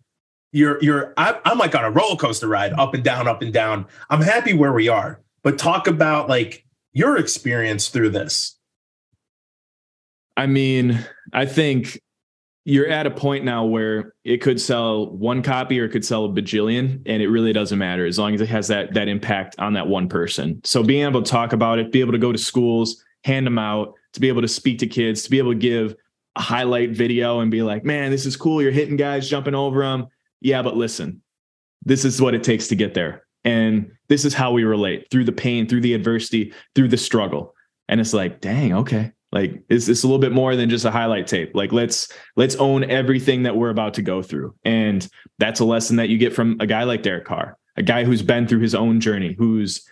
Your 0.51 0.83
your 0.83 1.13
I'm, 1.17 1.35
I'm 1.45 1.59
like 1.59 1.75
on 1.75 1.85
a 1.85 1.91
roller 1.91 2.17
coaster 2.17 2.49
ride, 2.49 2.73
up 2.73 2.95
and 2.95 3.05
down, 3.05 3.29
up 3.29 3.43
and 3.43 3.53
down. 3.53 3.87
I'm 4.09 4.23
happy 4.23 4.55
where 4.55 4.73
we 4.73 4.89
are, 4.89 5.21
but 5.43 5.59
talk 5.59 5.87
about 5.87 6.29
like 6.29 6.65
your 6.93 7.19
experience 7.19 7.89
through 7.89 8.11
this. 8.11 8.58
I 10.39 10.47
mean, 10.47 11.05
I 11.33 11.47
think 11.47 12.01
you're 12.65 12.87
at 12.87 13.07
a 13.07 13.11
point 13.11 13.45
now 13.45 13.65
where 13.65 14.15
it 14.25 14.39
could 14.39 14.61
sell 14.61 15.11
one 15.17 15.43
copy 15.43 15.81
or 15.81 15.87
it 15.87 15.89
could 15.89 16.05
sell 16.05 16.27
a 16.27 16.29
bajillion 16.29 17.03
and 17.07 17.21
it 17.21 17.29
really 17.29 17.53
doesn't 17.53 17.79
matter 17.79 18.07
as 18.07 18.21
long 18.21 18.35
as 18.35 18.41
it 18.41 18.49
has 18.49 18.69
that 18.69 18.95
that 18.95 19.09
impact 19.09 19.57
on 19.59 19.73
that 19.73 19.89
one 19.89 20.09
person. 20.09 20.61
So 20.63 20.85
being 20.85 21.05
able 21.05 21.23
to 21.23 21.31
talk 21.31 21.53
about 21.53 21.81
it 21.81 21.91
be 21.91 22.01
able 22.01 22.13
to 22.13 22.19
go 22.19 22.31
to 22.31 22.39
schools 22.39 23.03
hand 23.25 23.47
them 23.47 23.59
out 23.59 23.95
to 24.13 24.21
be 24.21 24.29
able 24.29 24.43
to 24.43 24.49
speak 24.49 24.79
to 24.79 24.87
kids 24.87 25.25
to 25.25 25.31
be 25.31 25.39
able 25.39 25.53
to 25.53 25.59
give 25.59 25.97
a 26.37 26.41
highlight 26.41 26.91
video 26.91 27.41
and 27.41 27.51
be 27.51 27.63
like 27.63 27.85
man 27.85 28.13
this 28.13 28.25
is 28.25 28.37
cool. 28.37 28.63
You're 28.63 28.71
hitting 28.71 28.97
guys 28.97 29.29
jumping 29.29 29.57
over 29.57 29.81
them 29.81 30.07
yeah 30.41 30.63
but 30.63 30.77
listen 30.77 31.21
this 31.85 32.05
is 32.05 32.23
what 32.23 32.35
it 32.35 32.45
takes 32.45 32.69
to 32.69 32.77
get 32.77 32.95
there. 32.95 33.25
And 33.45 33.91
this 34.09 34.25
is 34.25 34.35
how 34.35 34.53
we 34.53 34.65
relate 34.65 35.11
through 35.11 35.25
the 35.25 35.33
pain 35.33 35.67
through 35.67 35.81
the 35.81 35.95
adversity 35.95 36.53
through 36.77 36.89
the 36.89 36.97
struggle. 36.97 37.55
And 37.89 37.99
it's 37.99 38.13
like 38.13 38.41
dang 38.41 38.75
okay 38.75 39.13
like 39.31 39.63
it's, 39.69 39.89
it's 39.89 40.05
a 40.05 40.07
little 40.07 40.21
bit 40.21 40.33
more 40.33 40.57
than 40.57 40.71
just 40.71 40.85
a 40.85 40.91
highlight 40.91 41.27
tape. 41.27 41.55
Like 41.55 41.73
let's 41.73 42.11
let's 42.37 42.55
own 42.57 42.85
everything 42.85 43.43
that 43.43 43.57
we're 43.57 43.71
about 43.71 43.95
to 43.95 44.03
go 44.03 44.23
through. 44.23 44.55
And 44.65 45.07
that's 45.39 45.61
a 45.61 45.65
lesson 45.65 45.97
that 45.97 46.09
you 46.09 46.19
get 46.19 46.35
from 46.35 46.57
a 46.61 46.67
guy 46.67 46.85
like 46.85 47.03
derek 47.03 47.25
carr 47.25 47.59
a 47.79 47.83
guy 47.83 48.05
who's 48.05 48.23
been 48.23 48.47
through 48.47 48.59
his 48.59 48.75
own 48.75 49.01
journey 49.01 49.35
who's 49.39 49.89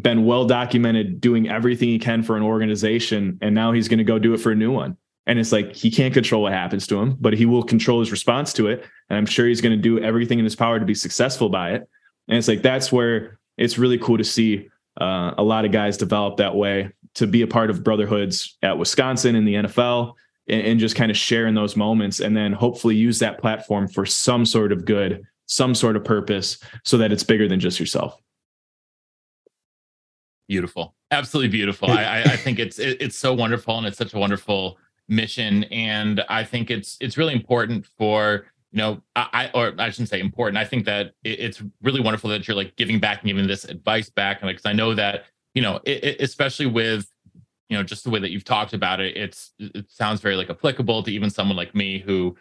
been 0.00 0.24
well 0.24 0.46
documented 0.46 1.20
doing 1.20 1.48
everything 1.48 1.88
he 1.88 1.98
can 1.98 2.22
for 2.22 2.36
an 2.36 2.42
organization 2.42 3.38
and 3.42 3.54
now 3.54 3.72
he's 3.72 3.86
going 3.86 3.98
to 3.98 4.04
go 4.04 4.18
do 4.18 4.32
it 4.32 4.38
for 4.38 4.50
a 4.50 4.56
new 4.56 4.72
one. 4.72 4.96
And 5.26 5.38
it's 5.38 5.52
like 5.52 5.76
he 5.76 5.90
can't 5.90 6.12
control 6.14 6.42
what 6.42 6.52
happens 6.52 6.86
to 6.88 6.98
him 6.98 7.16
but 7.20 7.34
he 7.34 7.44
will 7.44 7.62
control 7.62 8.00
his 8.00 8.10
response 8.10 8.52
to 8.54 8.68
it. 8.68 8.84
And 9.10 9.18
i'm 9.18 9.26
sure 9.26 9.46
he's 9.46 9.60
going 9.60 9.76
to 9.76 9.82
do 9.82 10.00
everything 10.00 10.38
in 10.38 10.44
his 10.44 10.56
power 10.56 10.80
to 10.80 10.86
be 10.86 10.94
successful 10.94 11.50
by 11.50 11.72
it. 11.72 11.88
And 12.28 12.38
it's 12.38 12.48
like 12.48 12.62
that's 12.62 12.90
where 12.90 13.38
it's 13.58 13.76
really 13.76 13.98
cool 13.98 14.16
to 14.16 14.24
see 14.24 14.68
uh, 15.00 15.32
a 15.36 15.42
lot 15.42 15.64
of 15.64 15.72
guys 15.72 15.96
develop 15.98 16.38
that 16.38 16.54
way 16.54 16.90
to 17.14 17.26
be 17.26 17.42
a 17.42 17.46
part 17.46 17.70
of 17.70 17.84
brotherhoods 17.84 18.56
at 18.62 18.78
Wisconsin 18.78 19.34
in 19.34 19.44
the 19.44 19.54
NFL 19.54 20.14
and, 20.48 20.62
and 20.62 20.80
just 20.80 20.96
kind 20.96 21.10
of 21.10 21.16
share 21.16 21.46
in 21.46 21.54
those 21.54 21.76
moments 21.76 22.20
and 22.20 22.36
then 22.36 22.52
hopefully 22.52 22.96
use 22.96 23.18
that 23.18 23.38
platform 23.38 23.88
for 23.88 24.06
some 24.06 24.46
sort 24.46 24.72
of 24.72 24.84
good, 24.84 25.22
some 25.46 25.74
sort 25.74 25.96
of 25.96 26.04
purpose 26.04 26.58
so 26.84 26.98
that 26.98 27.12
it's 27.12 27.22
bigger 27.22 27.48
than 27.48 27.60
just 27.60 27.78
yourself. 27.78 28.16
Beautiful. 30.48 30.94
Absolutely 31.10 31.50
beautiful. 31.50 31.90
I, 31.90 32.22
I 32.24 32.36
think 32.36 32.58
it's 32.58 32.78
it, 32.78 33.00
it's 33.00 33.16
so 33.16 33.32
wonderful 33.34 33.76
and 33.78 33.86
it's 33.86 33.98
such 33.98 34.14
a 34.14 34.18
wonderful 34.18 34.78
mission. 35.08 35.64
And 35.64 36.24
I 36.28 36.44
think 36.44 36.70
it's 36.70 36.96
it's 37.00 37.16
really 37.16 37.34
important 37.34 37.86
for 37.98 38.46
you 38.72 38.78
know, 38.78 39.02
I, 39.14 39.50
or 39.54 39.74
I 39.78 39.90
shouldn't 39.90 40.08
say 40.08 40.18
important. 40.18 40.56
I 40.56 40.64
think 40.64 40.86
that 40.86 41.12
it's 41.22 41.62
really 41.82 42.00
wonderful 42.00 42.30
that 42.30 42.48
you're 42.48 42.56
like 42.56 42.74
giving 42.76 42.98
back 42.98 43.20
and 43.20 43.28
giving 43.28 43.46
this 43.46 43.64
advice 43.64 44.08
back. 44.08 44.40
And 44.40 44.48
because 44.48 44.64
I 44.64 44.72
know 44.72 44.94
that 44.94 45.26
you 45.54 45.62
know, 45.62 45.80
it, 45.84 46.04
it, 46.04 46.20
especially 46.20 46.66
with 46.66 47.06
you 47.68 47.76
know 47.76 47.82
just 47.82 48.04
the 48.04 48.10
way 48.10 48.20
that 48.20 48.30
you've 48.30 48.44
talked 48.44 48.72
about 48.72 49.00
it, 49.00 49.16
it's 49.16 49.52
it 49.58 49.90
sounds 49.90 50.20
very 50.20 50.36
like 50.36 50.50
applicable 50.50 51.02
to 51.02 51.10
even 51.10 51.30
someone 51.30 51.56
like 51.56 51.74
me 51.74 51.98
who 51.98 52.36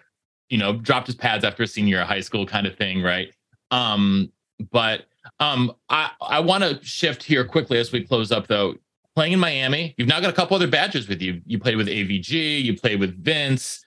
you 0.50 0.58
know 0.58 0.78
dropped 0.78 1.08
his 1.08 1.16
pads 1.16 1.44
after 1.44 1.64
a 1.64 1.68
senior 1.68 1.96
year 1.96 2.02
of 2.02 2.08
high 2.08 2.22
school 2.22 2.46
kind 2.46 2.68
of 2.68 2.76
thing, 2.76 3.02
right? 3.02 3.34
Um, 3.72 4.32
but 4.72 5.06
um, 5.40 5.74
I 5.90 6.12
I 6.22 6.40
want 6.40 6.64
to 6.64 6.84
shift 6.84 7.24
here 7.24 7.46
quickly 7.46 7.78
as 7.78 7.92
we 7.92 8.04
close 8.04 8.32
up 8.32 8.48
though. 8.48 8.76
Playing 9.14 9.34
in 9.34 9.40
Miami, 9.40 9.94
you've 9.98 10.08
now 10.08 10.22
got 10.22 10.30
a 10.30 10.34
couple 10.34 10.56
other 10.56 10.70
badges 10.70 11.10
with 11.10 11.22
you. 11.22 11.42
You 11.46 11.60
played 11.60 11.76
with 11.76 11.88
AVG, 11.88 12.64
you 12.64 12.78
played 12.78 12.98
with 12.98 13.22
Vince. 13.22 13.86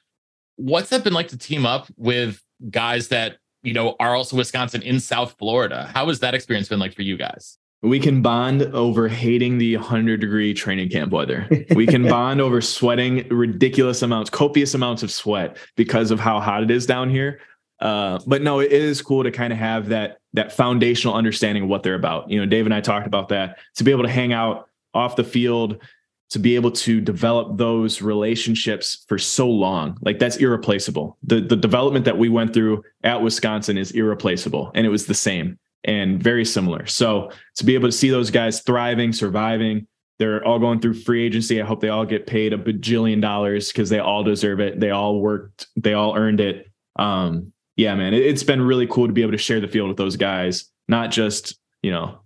What's 0.56 0.90
that 0.90 1.02
been 1.02 1.14
like 1.14 1.28
to 1.28 1.38
team 1.38 1.64
up 1.64 1.88
with 1.96 2.42
guys 2.70 3.08
that 3.08 3.38
you 3.62 3.72
know 3.72 3.96
are 4.00 4.14
also 4.14 4.36
Wisconsin 4.36 4.82
in 4.82 5.00
South 5.00 5.34
Florida? 5.38 5.90
How 5.94 6.08
has 6.08 6.20
that 6.20 6.34
experience 6.34 6.68
been 6.68 6.78
like 6.78 6.94
for 6.94 7.02
you 7.02 7.16
guys? 7.16 7.58
We 7.84 8.00
can 8.00 8.22
bond 8.22 8.62
over 8.62 9.08
hating 9.08 9.58
the 9.58 9.76
100 9.76 10.18
degree 10.20 10.54
training 10.54 10.88
camp 10.88 11.12
weather. 11.12 11.46
We 11.74 11.86
can 11.86 12.02
bond 12.08 12.40
over 12.40 12.62
sweating 12.62 13.28
ridiculous 13.28 14.00
amounts, 14.00 14.30
copious 14.30 14.72
amounts 14.72 15.02
of 15.02 15.10
sweat 15.10 15.58
because 15.76 16.10
of 16.10 16.18
how 16.18 16.40
hot 16.40 16.62
it 16.62 16.70
is 16.70 16.86
down 16.86 17.10
here. 17.10 17.40
Uh, 17.80 18.18
but 18.26 18.40
no, 18.40 18.60
it 18.60 18.72
is 18.72 19.02
cool 19.02 19.22
to 19.22 19.30
kind 19.30 19.52
of 19.52 19.58
have 19.58 19.88
that 19.90 20.18
that 20.32 20.50
foundational 20.50 21.14
understanding 21.14 21.64
of 21.64 21.68
what 21.68 21.82
they're 21.82 21.94
about. 21.94 22.30
You 22.30 22.40
know, 22.40 22.46
Dave 22.46 22.64
and 22.64 22.74
I 22.74 22.80
talked 22.80 23.06
about 23.06 23.28
that 23.28 23.58
to 23.76 23.84
be 23.84 23.90
able 23.90 24.04
to 24.04 24.08
hang 24.08 24.32
out 24.32 24.68
off 24.94 25.16
the 25.16 25.24
field, 25.24 25.82
to 26.30 26.38
be 26.38 26.54
able 26.54 26.70
to 26.70 27.00
develop 27.00 27.58
those 27.58 28.00
relationships 28.00 29.04
for 29.08 29.18
so 29.18 29.48
long. 29.48 29.98
Like 30.00 30.18
that's 30.18 30.36
irreplaceable. 30.36 31.18
The 31.22 31.40
the 31.40 31.56
development 31.56 32.06
that 32.06 32.16
we 32.16 32.30
went 32.30 32.54
through 32.54 32.82
at 33.02 33.22
Wisconsin 33.22 33.76
is 33.76 33.90
irreplaceable, 33.90 34.70
and 34.74 34.86
it 34.86 34.90
was 34.90 35.04
the 35.04 35.14
same 35.14 35.58
and 35.84 36.22
very 36.22 36.44
similar. 36.44 36.86
So 36.86 37.30
to 37.56 37.64
be 37.64 37.74
able 37.74 37.88
to 37.88 37.92
see 37.92 38.10
those 38.10 38.30
guys 38.30 38.60
thriving, 38.60 39.12
surviving, 39.12 39.86
they're 40.18 40.44
all 40.46 40.58
going 40.58 40.80
through 40.80 40.94
free 40.94 41.24
agency. 41.24 41.60
I 41.60 41.66
hope 41.66 41.80
they 41.80 41.88
all 41.88 42.06
get 42.06 42.26
paid 42.26 42.52
a 42.52 42.58
bajillion 42.58 43.20
dollars 43.20 43.68
because 43.68 43.90
they 43.90 43.98
all 43.98 44.22
deserve 44.22 44.60
it. 44.60 44.80
They 44.80 44.90
all 44.90 45.20
worked, 45.20 45.66
they 45.76 45.94
all 45.94 46.16
earned 46.16 46.40
it. 46.40 46.70
Um, 46.96 47.52
yeah, 47.76 47.94
man, 47.96 48.14
it, 48.14 48.22
it's 48.22 48.44
been 48.44 48.62
really 48.62 48.86
cool 48.86 49.06
to 49.06 49.12
be 49.12 49.22
able 49.22 49.32
to 49.32 49.38
share 49.38 49.60
the 49.60 49.68
field 49.68 49.88
with 49.88 49.96
those 49.96 50.16
guys, 50.16 50.70
not 50.88 51.10
just, 51.10 51.58
you 51.82 51.90
know, 51.90 52.20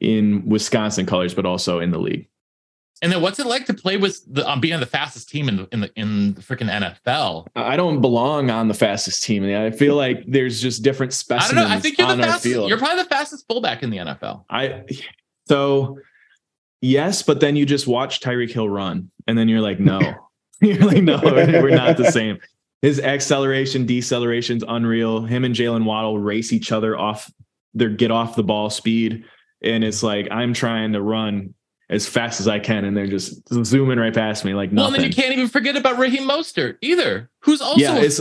in 0.00 0.44
Wisconsin 0.46 1.06
colors, 1.06 1.32
but 1.32 1.46
also 1.46 1.78
in 1.78 1.92
the 1.92 2.00
league. 2.00 2.28
And 3.02 3.10
then 3.10 3.20
what's 3.20 3.40
it 3.40 3.46
like 3.46 3.66
to 3.66 3.74
play 3.74 3.96
with 3.96 4.22
the 4.32 4.48
um, 4.48 4.60
being 4.60 4.74
on 4.74 4.80
the 4.80 4.86
fastest 4.86 5.28
team 5.28 5.48
in 5.48 5.56
the 5.56 5.68
in 5.72 5.80
the 5.80 5.90
in 5.96 6.34
the 6.34 6.40
freaking 6.40 6.70
NFL? 6.70 7.48
I 7.56 7.76
don't 7.76 8.00
belong 8.00 8.48
on 8.48 8.68
the 8.68 8.74
fastest 8.74 9.24
team. 9.24 9.44
I 9.44 9.72
feel 9.72 9.96
like 9.96 10.24
there's 10.28 10.62
just 10.62 10.84
different 10.84 11.12
specimens. 11.12 11.52
I 11.52 11.60
don't 11.62 11.68
know. 11.68 11.76
I 11.76 11.80
think 11.80 11.98
you're 11.98 12.14
the 12.14 12.22
fastest. 12.22 12.68
You're 12.68 12.78
probably 12.78 13.02
the 13.02 13.08
fastest 13.08 13.46
fullback 13.48 13.82
in 13.82 13.90
the 13.90 13.98
NFL. 13.98 14.44
I 14.48 14.84
so 15.48 15.98
yes, 16.80 17.22
but 17.22 17.40
then 17.40 17.56
you 17.56 17.66
just 17.66 17.88
watch 17.88 18.20
Tyreek 18.20 18.52
Hill 18.52 18.68
run, 18.68 19.10
and 19.26 19.36
then 19.36 19.48
you're 19.48 19.60
like, 19.60 19.80
no, 19.80 20.00
you're 20.60 20.86
like, 20.86 21.02
no, 21.02 21.20
we're 21.22 21.70
not 21.70 21.96
the 21.96 22.12
same. 22.12 22.38
His 22.82 23.00
acceleration, 23.00 23.84
deceleration's 23.84 24.62
unreal. 24.66 25.22
Him 25.24 25.44
and 25.44 25.54
Jaylen 25.54 25.84
Waddle 25.84 26.18
race 26.20 26.52
each 26.52 26.70
other 26.70 26.96
off 26.96 27.32
their 27.74 27.88
get 27.88 28.12
off 28.12 28.36
the 28.36 28.44
ball 28.44 28.70
speed. 28.70 29.24
And 29.62 29.82
it's 29.82 30.02
like 30.02 30.28
I'm 30.30 30.52
trying 30.52 30.92
to 30.92 31.02
run 31.02 31.54
as 31.90 32.08
fast 32.08 32.40
as 32.40 32.48
I 32.48 32.58
can, 32.58 32.84
and 32.84 32.96
they're 32.96 33.06
just 33.06 33.42
zooming 33.64 33.98
right 33.98 34.14
past 34.14 34.44
me 34.44 34.54
like 34.54 34.72
nothing. 34.72 34.92
Well, 34.92 35.00
then 35.00 35.08
you 35.08 35.14
can't 35.14 35.32
even 35.32 35.48
forget 35.48 35.76
about 35.76 35.98
Raheem 35.98 36.28
Mostert 36.28 36.76
either, 36.80 37.30
who's 37.40 37.60
also 37.60 37.80
yeah, 37.80 37.96
it's 37.96 38.20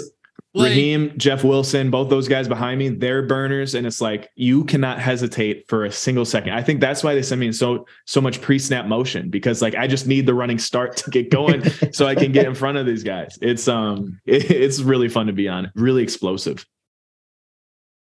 like, 0.54 0.70
Raheem, 0.70 1.14
Jeff 1.18 1.46
Wilson, 1.46 1.90
both 1.90 2.10
those 2.10 2.28
guys 2.28 2.50
behind 2.50 2.78
me, 2.78 2.90
they're 2.90 3.22
burners, 3.22 3.74
and 3.74 3.88
it's 3.88 4.02
like 4.02 4.30
you 4.36 4.66
cannot 4.66 5.00
hesitate 5.00 5.66
for 5.70 5.86
a 5.86 5.92
single 5.92 6.26
second. 6.26 6.52
I 6.52 6.62
think 6.62 6.82
that's 6.82 7.04
why 7.04 7.16
they 7.16 7.22
send 7.22 7.40
me 7.40 7.48
in 7.48 7.54
so 7.54 7.86
so 8.06 8.20
much 8.20 8.42
pre-snap 8.42 8.86
motion 8.86 9.30
because 9.30 9.62
like 9.62 9.76
I 9.76 9.88
just 9.88 10.08
need 10.08 10.26
the 10.26 10.34
running 10.34 10.60
start 10.60 10.98
to 10.98 11.10
get 11.10 11.32
going 11.32 11.64
so 11.94 12.06
I 12.06 12.16
can 12.16 12.34
get 12.34 12.46
in 12.46 12.56
front 12.56 12.78
of 12.78 12.86
these 12.86 13.04
guys. 13.04 13.40
It's 13.42 13.68
um 13.70 14.20
it, 14.26 14.52
it's 14.52 14.82
really 14.82 15.08
fun 15.08 15.28
to 15.28 15.34
be 15.34 15.48
on, 15.48 15.72
really 15.76 16.04
explosive 16.04 16.66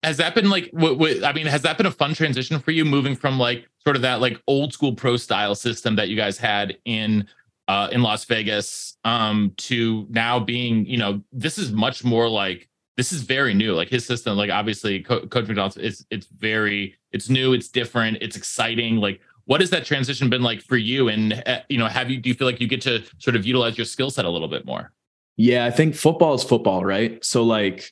has 0.05 0.17
that 0.17 0.35
been 0.35 0.49
like 0.49 0.69
what, 0.71 0.97
what, 0.97 1.23
i 1.23 1.33
mean 1.33 1.45
has 1.45 1.61
that 1.61 1.77
been 1.77 1.85
a 1.85 1.91
fun 1.91 2.13
transition 2.13 2.59
for 2.59 2.71
you 2.71 2.85
moving 2.85 3.15
from 3.15 3.37
like 3.39 3.67
sort 3.83 3.95
of 3.95 4.01
that 4.01 4.21
like 4.21 4.41
old 4.47 4.71
school 4.71 4.93
pro 4.93 5.17
style 5.17 5.55
system 5.55 5.95
that 5.95 6.09
you 6.09 6.15
guys 6.15 6.37
had 6.37 6.77
in 6.85 7.27
uh 7.67 7.89
in 7.91 8.01
las 8.01 8.25
vegas 8.25 8.97
um 9.03 9.51
to 9.57 10.05
now 10.09 10.39
being 10.39 10.85
you 10.85 10.97
know 10.97 11.21
this 11.31 11.57
is 11.57 11.71
much 11.71 12.03
more 12.03 12.29
like 12.29 12.69
this 12.97 13.11
is 13.11 13.21
very 13.21 13.53
new. 13.53 13.73
Like 13.73 13.89
his 13.89 14.05
system 14.05 14.37
like 14.37 14.49
obviously 14.49 15.01
Co- 15.01 15.25
coach 15.27 15.45
McDaniel's 15.45 15.77
is 15.77 16.05
it's 16.09 16.27
very 16.27 16.95
it's 17.11 17.29
new 17.29 17.53
it's 17.53 17.67
different 17.67 18.17
it's 18.21 18.35
exciting. 18.35 18.97
Like 18.97 19.19
what 19.45 19.61
has 19.61 19.69
that 19.69 19.85
transition 19.85 20.29
been 20.29 20.41
like 20.41 20.61
for 20.61 20.77
you? 20.77 21.09
And 21.09 21.43
uh, 21.45 21.59
you 21.69 21.77
know 21.77 21.87
have 21.87 22.09
you 22.09 22.17
do 22.17 22.29
you 22.29 22.35
feel 22.35 22.47
like 22.47 22.61
you 22.61 22.67
get 22.67 22.81
to 22.81 23.03
sort 23.19 23.35
of 23.35 23.45
utilize 23.45 23.77
your 23.77 23.85
skill 23.85 24.09
set 24.09 24.25
a 24.25 24.29
little 24.29 24.47
bit 24.47 24.65
more? 24.65 24.91
Yeah 25.37 25.65
i 25.65 25.71
think 25.71 25.95
football 25.95 26.33
is 26.33 26.43
football 26.43 26.85
right? 26.85 27.23
So 27.23 27.43
like 27.43 27.91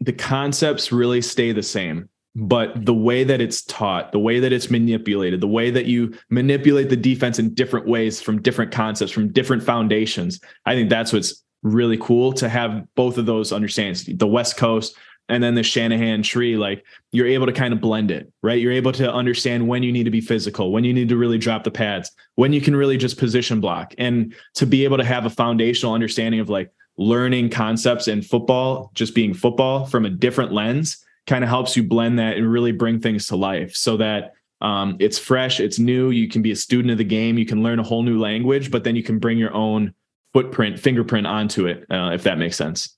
the 0.00 0.12
concepts 0.12 0.92
really 0.92 1.22
stay 1.22 1.52
the 1.52 1.62
same 1.62 2.08
but 2.36 2.84
the 2.84 2.94
way 2.94 3.24
that 3.24 3.40
it's 3.40 3.62
taught, 3.62 4.12
the 4.12 4.18
way 4.18 4.38
that 4.40 4.52
it's 4.52 4.70
manipulated, 4.70 5.40
the 5.40 5.48
way 5.48 5.70
that 5.70 5.86
you 5.86 6.14
manipulate 6.28 6.90
the 6.90 6.96
defense 6.96 7.38
in 7.38 7.54
different 7.54 7.88
ways 7.88 8.20
from 8.20 8.42
different 8.42 8.70
concepts, 8.70 9.10
from 9.10 9.32
different 9.32 9.62
foundations, 9.62 10.38
I 10.66 10.74
think 10.74 10.90
that's 10.90 11.14
what's 11.14 11.42
really 11.62 11.96
cool 11.96 12.34
to 12.34 12.48
have 12.50 12.84
both 12.94 13.16
of 13.16 13.24
those 13.24 13.52
understandings 13.52 14.04
the 14.18 14.26
West 14.26 14.58
Coast 14.58 14.94
and 15.28 15.42
then 15.42 15.54
the 15.54 15.62
Shanahan 15.62 16.22
tree, 16.22 16.56
like 16.56 16.84
you're 17.10 17.26
able 17.26 17.46
to 17.46 17.52
kind 17.52 17.72
of 17.72 17.80
blend 17.80 18.10
it, 18.10 18.30
right? 18.42 18.60
You're 18.60 18.72
able 18.72 18.92
to 18.92 19.12
understand 19.12 19.66
when 19.66 19.82
you 19.82 19.90
need 19.90 20.04
to 20.04 20.10
be 20.10 20.20
physical, 20.20 20.70
when 20.70 20.84
you 20.84 20.92
need 20.92 21.08
to 21.08 21.16
really 21.16 21.38
drop 21.38 21.64
the 21.64 21.70
pads, 21.70 22.12
when 22.36 22.52
you 22.52 22.60
can 22.60 22.76
really 22.76 22.96
just 22.96 23.18
position 23.18 23.60
block, 23.60 23.94
and 23.98 24.34
to 24.54 24.66
be 24.66 24.84
able 24.84 24.98
to 24.98 25.04
have 25.04 25.24
a 25.24 25.30
foundational 25.30 25.94
understanding 25.94 26.38
of 26.38 26.50
like 26.50 26.70
learning 26.98 27.50
concepts 27.50 28.08
in 28.08 28.22
football, 28.22 28.90
just 28.94 29.14
being 29.14 29.34
football 29.34 29.86
from 29.86 30.06
a 30.06 30.10
different 30.10 30.52
lens, 30.52 31.04
kind 31.26 31.44
of 31.44 31.50
helps 31.50 31.76
you 31.76 31.82
blend 31.82 32.18
that 32.18 32.36
and 32.36 32.50
really 32.50 32.72
bring 32.72 33.00
things 33.00 33.26
to 33.26 33.36
life 33.36 33.74
so 33.74 33.96
that 33.96 34.34
um, 34.60 34.96
it's 34.98 35.18
fresh, 35.18 35.60
it's 35.60 35.78
new. 35.78 36.10
You 36.10 36.28
can 36.28 36.40
be 36.40 36.52
a 36.52 36.56
student 36.56 36.90
of 36.90 36.98
the 36.98 37.04
game, 37.04 37.38
you 37.38 37.46
can 37.46 37.62
learn 37.62 37.78
a 37.78 37.82
whole 37.82 38.02
new 38.02 38.18
language, 38.18 38.70
but 38.70 38.84
then 38.84 38.96
you 38.96 39.02
can 39.02 39.18
bring 39.18 39.38
your 39.38 39.52
own 39.52 39.92
footprint, 40.32 40.78
fingerprint 40.78 41.26
onto 41.26 41.66
it, 41.66 41.84
uh, 41.90 42.10
if 42.14 42.22
that 42.22 42.38
makes 42.38 42.56
sense. 42.56 42.96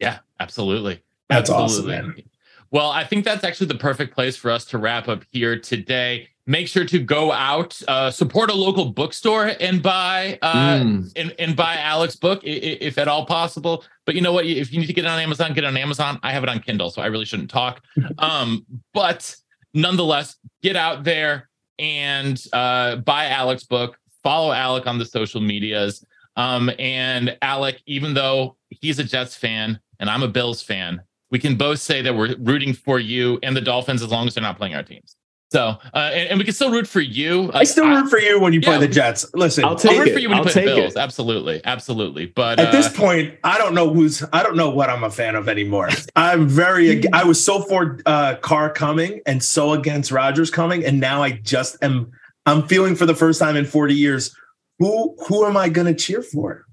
Yeah, 0.00 0.18
absolutely. 0.40 1.02
That's 1.28 1.50
absolutely. 1.50 1.94
awesome, 1.94 2.06
man. 2.08 2.22
Well, 2.70 2.90
I 2.90 3.04
think 3.04 3.24
that's 3.24 3.44
actually 3.44 3.68
the 3.68 3.76
perfect 3.76 4.14
place 4.14 4.36
for 4.36 4.50
us 4.50 4.64
to 4.66 4.78
wrap 4.78 5.08
up 5.08 5.24
here 5.30 5.58
today. 5.58 6.28
Make 6.50 6.66
sure 6.66 6.86
to 6.86 6.98
go 6.98 7.30
out, 7.30 7.78
uh, 7.88 8.10
support 8.10 8.50
a 8.50 8.54
local 8.54 8.86
bookstore, 8.86 9.52
and 9.60 9.82
buy 9.82 10.38
uh, 10.40 10.78
Mm. 10.80 11.12
and, 11.14 11.34
and 11.38 11.54
buy 11.54 11.76
Alex's 11.76 12.18
book 12.18 12.40
i- 12.42 12.48
i- 12.48 12.78
if 12.80 12.96
at 12.96 13.06
all 13.06 13.26
possible. 13.26 13.84
But 14.06 14.14
you 14.14 14.22
know 14.22 14.32
what? 14.32 14.46
If 14.46 14.72
you 14.72 14.80
need 14.80 14.86
to 14.86 14.94
get 14.94 15.04
it 15.04 15.08
on 15.08 15.20
Amazon, 15.20 15.52
get 15.52 15.64
it 15.64 15.66
on 15.66 15.76
Amazon. 15.76 16.18
I 16.22 16.32
have 16.32 16.42
it 16.42 16.48
on 16.48 16.60
Kindle, 16.60 16.90
so 16.90 17.02
I 17.02 17.06
really 17.06 17.26
shouldn't 17.26 17.50
talk. 17.50 17.84
Um, 18.18 18.64
but 18.94 19.36
nonetheless, 19.74 20.36
get 20.62 20.74
out 20.74 21.04
there 21.04 21.50
and 21.78 22.42
uh, 22.54 22.96
buy 22.96 23.26
Alec's 23.28 23.64
book. 23.64 23.98
Follow 24.22 24.50
Alec 24.52 24.86
on 24.86 24.98
the 24.98 25.04
social 25.04 25.40
medias. 25.42 26.02
Um, 26.36 26.70
and 26.78 27.36
Alec, 27.42 27.82
even 27.86 28.14
though 28.14 28.56
he's 28.70 28.98
a 28.98 29.04
Jets 29.04 29.36
fan 29.36 29.78
and 30.00 30.08
I'm 30.08 30.22
a 30.22 30.28
Bills 30.28 30.62
fan, 30.62 31.02
we 31.30 31.38
can 31.38 31.56
both 31.56 31.78
say 31.80 32.00
that 32.02 32.14
we're 32.16 32.36
rooting 32.38 32.72
for 32.72 32.98
you 32.98 33.38
and 33.42 33.54
the 33.56 33.60
Dolphins 33.60 34.02
as 34.02 34.10
long 34.10 34.26
as 34.26 34.34
they're 34.34 34.42
not 34.42 34.56
playing 34.56 34.74
our 34.74 34.82
teams. 34.82 35.14
So, 35.50 35.60
uh, 35.94 36.10
and, 36.12 36.28
and 36.30 36.38
we 36.38 36.44
can 36.44 36.52
still 36.52 36.70
root 36.70 36.86
for 36.86 37.00
you. 37.00 37.50
I 37.54 37.64
still 37.64 37.86
root 37.88 38.10
for 38.10 38.18
you 38.18 38.38
when 38.38 38.52
you 38.52 38.60
play 38.60 38.74
Yeah. 38.74 38.80
the 38.80 38.88
Jets. 38.88 39.24
Listen, 39.32 39.64
I'll 39.64 39.70
I'll 39.70 39.76
take 39.76 39.98
root 39.98 40.08
it. 40.08 40.12
for 40.12 40.18
you 40.18 40.28
when 40.28 40.38
I'll 40.38 40.44
you 40.44 40.50
play 40.50 40.64
the 40.64 40.68
take 40.72 40.76
Bills. 40.76 40.94
it. 40.94 40.98
Absolutely, 40.98 41.62
absolutely. 41.64 42.26
But 42.26 42.60
At 42.60 42.68
uh, 42.68 42.72
this 42.72 42.94
point, 42.94 43.34
I 43.44 43.56
don't 43.56 43.74
know 43.74 43.92
who's. 43.92 44.22
I 44.32 44.42
don't 44.42 44.56
know 44.56 44.68
what 44.68 44.90
I'm 44.90 45.04
a 45.04 45.10
fan 45.10 45.34
of 45.36 45.48
anymore. 45.48 45.88
I'm 46.16 46.46
very. 46.48 47.10
I 47.12 47.24
was 47.24 47.42
so 47.42 47.62
for 47.62 47.98
uh, 48.04 48.34
Carr 48.42 48.70
coming 48.70 49.20
and 49.24 49.42
so 49.42 49.72
against 49.72 50.10
Rodgers 50.10 50.50
coming, 50.50 50.84
and 50.84 51.00
now 51.00 51.22
I 51.22 51.32
just 51.32 51.76
am. 51.82 52.10
I'm 52.44 52.66
feeling 52.68 52.94
for 52.94 53.06
the 53.06 53.14
first 53.14 53.40
time 53.40 53.56
in 53.56 53.64
40 53.64 53.94
years. 53.94 54.36
Who 54.80 55.16
who 55.26 55.46
am 55.46 55.56
I 55.56 55.70
going 55.70 55.86
to 55.86 55.94
cheer 55.94 56.20
for? 56.22 56.66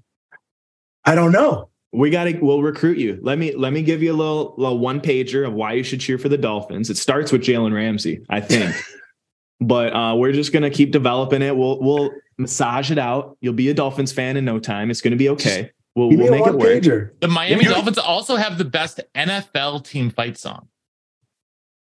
I 1.06 1.14
don't 1.14 1.32
know. 1.32 1.70
We 1.96 2.10
got 2.10 2.24
to. 2.24 2.38
We'll 2.38 2.62
recruit 2.62 2.98
you. 2.98 3.18
Let 3.22 3.38
me 3.38 3.54
let 3.54 3.72
me 3.72 3.82
give 3.82 4.02
you 4.02 4.12
a 4.12 4.16
little, 4.16 4.54
little 4.58 4.78
one 4.78 5.00
pager 5.00 5.46
of 5.46 5.54
why 5.54 5.72
you 5.72 5.82
should 5.82 6.00
cheer 6.00 6.18
for 6.18 6.28
the 6.28 6.36
Dolphins. 6.38 6.90
It 6.90 6.96
starts 6.98 7.32
with 7.32 7.42
Jalen 7.42 7.72
Ramsey, 7.74 8.20
I 8.28 8.40
think, 8.40 8.74
but 9.60 9.92
uh, 9.94 10.14
we're 10.16 10.32
just 10.32 10.52
gonna 10.52 10.70
keep 10.70 10.90
developing 10.92 11.40
it. 11.42 11.56
We'll 11.56 11.80
we'll 11.80 12.10
massage 12.38 12.90
it 12.90 12.98
out. 12.98 13.38
You'll 13.40 13.54
be 13.54 13.70
a 13.70 13.74
Dolphins 13.74 14.12
fan 14.12 14.36
in 14.36 14.44
no 14.44 14.58
time. 14.58 14.90
It's 14.90 15.00
gonna 15.00 15.16
be 15.16 15.30
okay. 15.30 15.70
We'll, 15.94 16.08
we'll 16.10 16.30
make 16.30 16.46
it 16.46 16.54
work. 16.54 16.82
pager. 16.82 17.10
the 17.20 17.28
Miami 17.28 17.64
Yeah. 17.64 17.70
Dolphins 17.70 17.96
also 17.96 18.36
have 18.36 18.58
the 18.58 18.66
best 18.66 19.00
NFL 19.14 19.82
team 19.86 20.10
fight 20.10 20.36
song. 20.36 20.68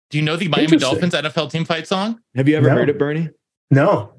Do 0.10 0.18
you 0.18 0.24
know 0.24 0.36
the 0.36 0.48
Miami 0.48 0.78
Dolphins 0.78 1.14
NFL 1.14 1.52
team 1.52 1.66
fight 1.66 1.86
song? 1.88 2.20
Have 2.36 2.50
you 2.50 2.58
ever 2.58 2.70
No. 2.70 2.74
heard 2.74 2.90
it, 2.90 2.98
Bernie? 2.98 3.30
No. 3.70 4.14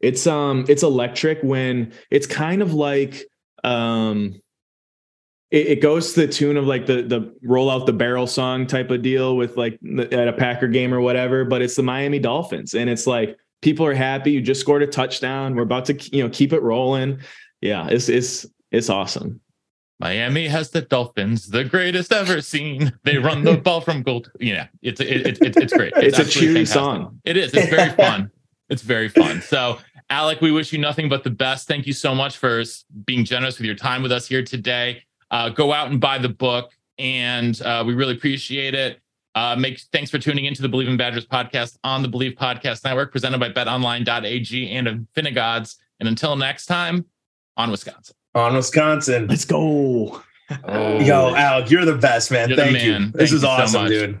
It's 0.00 0.26
um 0.26 0.64
it's 0.70 0.82
electric 0.82 1.40
when 1.42 1.92
it's 2.10 2.26
kind 2.26 2.62
of 2.62 2.72
like 2.72 3.26
um 3.62 4.40
it, 5.54 5.68
it 5.68 5.80
goes 5.80 6.12
to 6.14 6.26
the 6.26 6.32
tune 6.32 6.56
of 6.56 6.66
like 6.66 6.86
the 6.86 7.02
the 7.02 7.32
roll 7.42 7.70
out 7.70 7.86
the 7.86 7.92
barrel 7.92 8.26
song 8.26 8.66
type 8.66 8.90
of 8.90 9.02
deal 9.02 9.36
with 9.36 9.56
like 9.56 9.78
the- 9.82 10.12
at 10.12 10.26
a 10.26 10.32
Packer 10.32 10.66
game 10.66 10.92
or 10.92 11.00
whatever, 11.00 11.44
but 11.44 11.62
it's 11.62 11.76
the 11.76 11.82
Miami 11.82 12.18
Dolphins 12.18 12.74
and 12.74 12.90
it's 12.90 13.06
like 13.06 13.38
people 13.62 13.86
are 13.86 13.94
happy. 13.94 14.32
You 14.32 14.40
just 14.40 14.60
scored 14.60 14.82
a 14.82 14.86
touchdown. 14.86 15.54
We're 15.54 15.62
about 15.62 15.84
to 15.86 15.94
you 16.14 16.24
know 16.24 16.28
keep 16.28 16.52
it 16.52 16.60
rolling. 16.60 17.20
Yeah, 17.60 17.86
it's 17.88 18.08
it's 18.08 18.44
it's 18.72 18.90
awesome. 18.90 19.40
Miami 20.00 20.48
has 20.48 20.70
the 20.70 20.82
Dolphins, 20.82 21.46
the 21.48 21.62
greatest 21.62 22.12
ever 22.12 22.40
seen. 22.40 22.92
They 23.04 23.18
run 23.18 23.44
the 23.44 23.56
ball 23.56 23.80
from 23.80 24.02
goal. 24.02 24.22
To, 24.22 24.30
yeah, 24.40 24.66
it's 24.82 25.00
it, 25.00 25.26
it, 25.26 25.38
it, 25.40 25.56
it's 25.56 25.72
great. 25.72 25.92
It's 25.96 26.18
a 26.18 26.22
absolutely 26.22 26.32
cheery 26.32 26.66
fantastic. 26.66 26.74
song. 26.74 27.20
It 27.24 27.36
is. 27.36 27.54
It's 27.54 27.70
very 27.70 27.90
fun. 27.90 28.30
It's 28.70 28.82
very 28.82 29.08
fun. 29.08 29.40
So, 29.40 29.78
Alec, 30.10 30.40
we 30.40 30.50
wish 30.50 30.72
you 30.72 30.80
nothing 30.80 31.08
but 31.08 31.22
the 31.22 31.30
best. 31.30 31.68
Thank 31.68 31.86
you 31.86 31.92
so 31.92 32.12
much 32.12 32.38
for 32.38 32.64
being 33.04 33.24
generous 33.24 33.58
with 33.58 33.66
your 33.66 33.76
time 33.76 34.02
with 34.02 34.10
us 34.10 34.26
here 34.26 34.42
today. 34.42 35.04
Uh, 35.34 35.48
go 35.48 35.72
out 35.72 35.90
and 35.90 36.00
buy 36.00 36.16
the 36.16 36.28
book, 36.28 36.70
and 36.96 37.60
uh, 37.62 37.82
we 37.84 37.92
really 37.92 38.14
appreciate 38.14 38.72
it. 38.72 39.00
Uh, 39.34 39.56
make 39.56 39.80
thanks 39.92 40.08
for 40.08 40.20
tuning 40.20 40.44
into 40.44 40.62
the 40.62 40.68
Bleav 40.68 40.86
in 40.86 40.96
Badgers 40.96 41.26
podcast 41.26 41.76
on 41.82 42.02
the 42.02 42.08
Bleav 42.08 42.36
Podcast 42.36 42.84
Network, 42.84 43.10
presented 43.10 43.40
by 43.40 43.50
BetOnline.ag 43.50 44.70
and 44.70 44.86
Infinigods. 44.86 45.74
And 45.98 46.08
until 46.08 46.36
next 46.36 46.66
time, 46.66 47.04
on 47.56 47.72
Wisconsin. 47.72 48.14
On 48.36 48.54
Wisconsin. 48.54 49.26
Let's 49.26 49.44
go. 49.44 50.22
Oh. 50.68 51.00
Yo, 51.00 51.34
Alec, 51.34 51.68
you're 51.68 51.84
the 51.84 51.96
best, 51.96 52.30
man. 52.30 52.48
You're 52.48 52.56
the 52.56 52.62
Thank 52.62 52.82
you. 52.84 52.92
man. 52.92 53.12
This 53.12 53.30
Thank 53.30 53.36
is 53.38 53.42
you 53.42 53.48
awesome, 53.48 53.82
much. 53.82 53.90
dude. 53.90 54.20